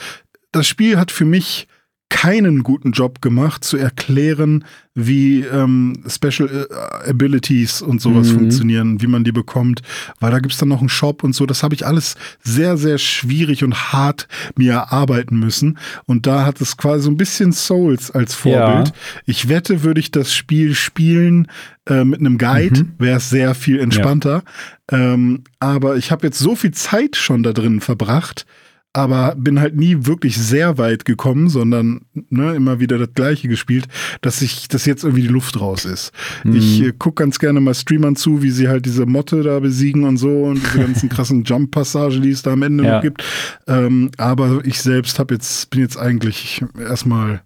[0.52, 1.68] das Spiel hat für mich
[2.10, 4.65] keinen guten Job gemacht, zu erklären,
[4.95, 8.34] wie ähm, Special äh, Abilities und sowas Mhm.
[8.40, 9.81] funktionieren, wie man die bekommt,
[10.19, 11.45] weil da gibt's dann noch einen Shop und so.
[11.45, 14.27] Das habe ich alles sehr, sehr schwierig und hart
[14.57, 15.77] mir erarbeiten müssen.
[16.06, 18.88] Und da hat es quasi so ein bisschen Souls als Vorbild.
[18.90, 18.94] Ja.
[19.26, 21.48] Ich wette, würde ich das Spiel spielen
[21.86, 22.91] äh, mit einem Guide, Mhm.
[22.98, 24.44] wäre es sehr viel entspannter.
[24.91, 28.45] Ähm, aber ich habe jetzt so viel Zeit schon da drin verbracht,
[28.94, 33.88] aber bin halt nie wirklich sehr weit gekommen, sondern ne, immer wieder das Gleiche gespielt,
[34.22, 36.11] dass ich, dass jetzt irgendwie die Luft raus ist.
[36.44, 36.56] Mhm.
[36.56, 40.06] Ich äh, guck ganz gerne mal Streamern zu, wie sie halt diese Motte da besiegen
[40.06, 42.95] und so und diese ganzen krassen Jump-Passagen, die es da am Ende Ja.
[42.95, 43.24] noch gibt.
[43.68, 47.41] Ähm, aber ich selbst hab jetzt, bin jetzt eigentlich erstmal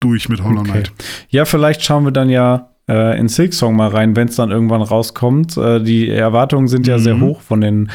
[0.00, 0.70] durch mit Hollow Okay.
[0.70, 0.92] Knight.
[1.28, 4.80] Ja, vielleicht schauen wir dann ja äh, in Silksong mal rein, wenn es dann irgendwann
[4.82, 5.58] rauskommt.
[5.58, 7.02] Äh, die Erwartungen sind ja Mhm.
[7.02, 7.90] sehr hoch von den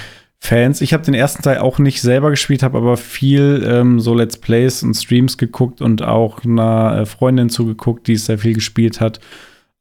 [0.46, 0.82] Fans.
[0.82, 4.38] Ich habe den ersten Teil auch nicht selber gespielt, habe aber viel ähm, so Let's
[4.38, 9.02] Plays und Streams geguckt und auch einer äh, Freundin zugeguckt, die es sehr viel gespielt
[9.02, 9.20] hat.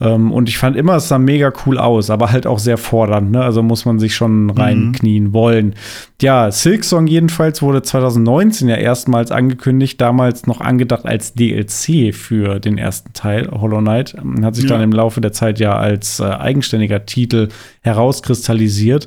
[0.01, 3.31] Ähm, und ich fand immer, es sah mega cool aus, aber halt auch sehr fordernd.
[3.31, 3.41] Ne?
[3.45, 5.75] Also muss man sich schon reinknien wollen.
[6.21, 12.77] Ja, Silksong jedenfalls wurde 2019 ja erstmals angekündigt, damals noch angedacht als DLC für den
[12.77, 14.17] ersten Teil, Hollow Knight.
[14.43, 14.71] Hat sich Ja.
[14.71, 17.49] dann im Laufe der Zeit ja als äh, eigenständiger Titel
[17.83, 19.07] herauskristallisiert.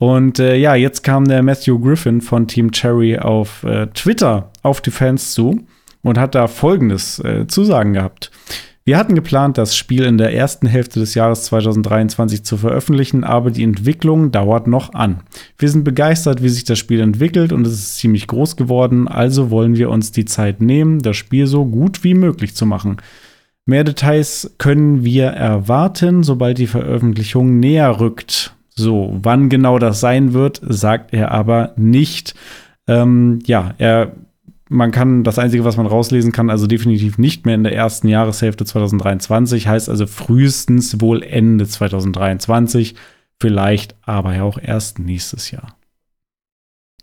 [0.00, 4.80] Und äh, ja, jetzt kam der Matthew Griffin von Team Cherry auf äh, Twitter auf
[4.80, 5.60] die Fans zu
[6.02, 8.30] und hat da folgendes äh, zu sagen gehabt.
[8.82, 13.50] Wir hatten geplant, das Spiel in der ersten Hälfte des Jahres 2023 zu veröffentlichen, aber
[13.50, 15.20] die Entwicklung dauert noch an.
[15.58, 19.50] Wir sind begeistert, wie sich das Spiel entwickelt und es ist ziemlich groß geworden, also
[19.50, 22.96] wollen wir uns die Zeit nehmen, das Spiel so gut wie möglich zu machen.
[23.66, 28.54] Mehr Details können wir erwarten, sobald die Veröffentlichung näher rückt.
[28.80, 32.34] So, wann genau das sein wird, sagt er aber nicht.
[32.86, 34.12] Ähm, ja, er,
[34.70, 38.08] man kann, das Einzige, was man rauslesen kann, also definitiv nicht mehr in der ersten
[38.08, 42.94] Jahreshälfte 2023, heißt also frühestens wohl Ende 2023,
[43.38, 45.76] vielleicht aber ja auch erst nächstes Jahr.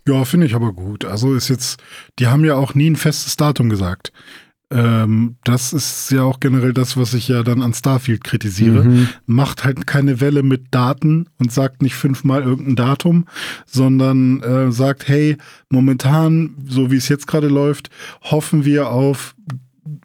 [0.06, 1.04] Ja, finde ich aber gut.
[1.04, 1.80] Also ist jetzt,
[2.18, 4.10] die haben ja auch nie ein festes Datum gesagt.
[4.70, 8.84] Ähm, das ist ja auch generell das, was ich ja dann an Starfield kritisiere.
[8.84, 9.08] Mhm.
[9.26, 13.26] Macht halt keine Welle mit Daten und sagt nicht fünfmal irgendein Datum,
[13.64, 15.38] sondern äh, sagt, hey,
[15.70, 17.88] momentan, so wie es jetzt gerade läuft,
[18.22, 19.34] hoffen wir auf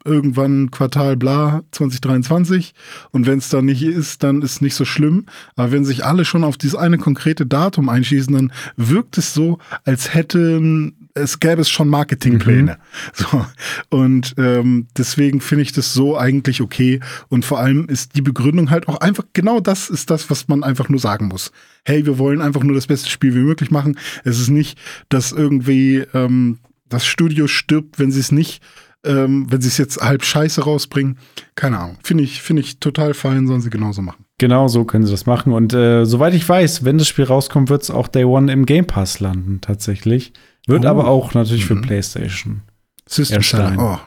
[0.05, 2.73] irgendwann Quartal bla 2023
[3.11, 5.25] und wenn es dann nicht ist, dann ist nicht so schlimm.
[5.55, 9.59] Aber wenn sich alle schon auf dieses eine konkrete Datum einschießen, dann wirkt es so,
[9.83, 12.77] als hätten es gäbe es schon Marketingpläne.
[13.13, 13.45] So.
[13.89, 16.99] Und ähm, deswegen finde ich das so eigentlich okay.
[17.29, 20.63] Und vor allem ist die Begründung halt auch einfach, genau das ist das, was man
[20.63, 21.51] einfach nur sagen muss.
[21.85, 23.99] Hey, wir wollen einfach nur das beste Spiel wie möglich machen.
[24.23, 24.79] Es ist nicht,
[25.09, 26.59] dass irgendwie ähm,
[26.89, 28.63] das Studio stirbt, wenn sie es nicht
[29.05, 31.17] ähm, wenn sie es jetzt halb scheiße rausbringen,
[31.55, 31.97] keine Ahnung.
[32.03, 34.23] Finde ich, finde ich total fein, sollen sie genauso machen.
[34.37, 35.53] Genau so können sie das machen.
[35.53, 38.65] Und äh, soweit ich weiß, wenn das Spiel rauskommt, wird es auch Day One im
[38.65, 40.33] Game Pass landen, tatsächlich.
[40.67, 40.89] Wird Oh.
[40.89, 41.81] aber auch natürlich für Mhm.
[41.81, 42.61] PlayStation.
[43.07, 43.41] System.
[43.41, 43.75] Seller.
[43.77, 43.97] Oh.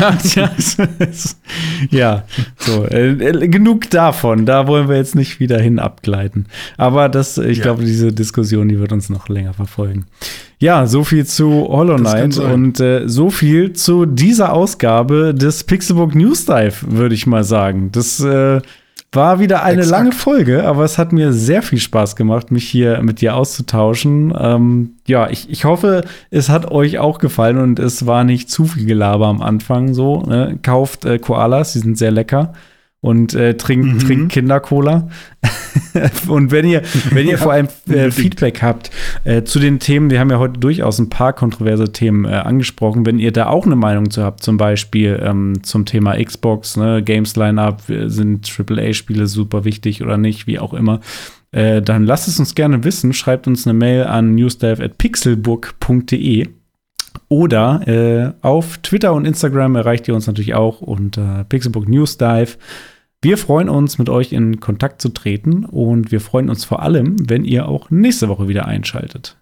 [0.00, 0.50] Ja, ja,
[1.90, 2.24] ja.
[2.56, 4.46] So, äh, äh, genug davon.
[4.46, 6.46] Da wollen wir jetzt nicht wieder hin abgleiten.
[6.78, 7.64] Aber das, ich Ja.
[7.64, 10.06] glaube, diese Diskussion, die wird uns noch länger verfolgen.
[10.58, 16.14] Ja, so viel zu Hollow Knight und äh, so viel zu dieser Ausgabe des Pixelbook
[16.14, 17.92] News Dive, würde ich mal sagen.
[17.92, 18.62] Das äh,
[19.12, 19.90] war wieder eine Exakt.
[19.90, 24.34] lange Folge, aber es hat mir sehr viel Spaß gemacht, mich hier mit dir auszutauschen.
[24.38, 28.66] Ähm, ja, ich, ich hoffe, es hat euch auch gefallen und es war nicht zu
[28.66, 30.22] viel Gelaber am Anfang so.
[30.22, 30.58] Ne?
[30.62, 32.52] Kauft äh, Koalas, die sind sehr lecker.
[33.06, 33.98] Und äh, trinkt, Mhm.
[34.00, 35.08] trinkt Kindercola.
[36.28, 38.10] und wenn ihr, wenn ihr vor allem äh.
[38.10, 38.90] Feedback habt
[39.22, 43.06] äh, zu den Themen, wir haben ja heute durchaus ein paar kontroverse Themen äh, angesprochen,
[43.06, 47.00] wenn ihr da auch eine Meinung zu habt, zum Beispiel ähm, zum Thema Xbox, ne,
[47.02, 50.98] Games Lineup, sind AAA-Spiele super wichtig oder nicht, wie auch immer,
[51.52, 53.12] äh, dann lasst es uns gerne wissen.
[53.12, 56.48] Schreibt uns eine Mail an newsdive.pixelbook.de
[57.28, 62.56] oder äh, auf Twitter und Instagram erreicht ihr uns natürlich auch unter Pixelbook Newsdive.
[63.22, 67.16] Wir freuen uns, mit euch in Kontakt zu treten und wir freuen uns vor allem,
[67.28, 69.36] wenn ihr auch nächste Woche wieder einschaltet.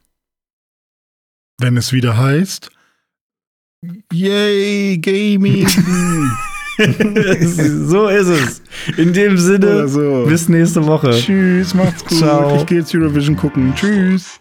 [1.59, 2.71] Wenn es wieder heißt,
[4.13, 5.69] yay, Gaming.
[7.87, 8.63] so ist es.
[8.97, 10.25] In dem Sinne, so.
[10.27, 11.11] bis nächste Woche.
[11.11, 12.19] Tschüss, macht's gut.
[12.19, 12.57] Ciao.
[12.57, 13.73] Ich gehe jetzt Eurovision gucken.
[13.75, 14.41] Tschüss.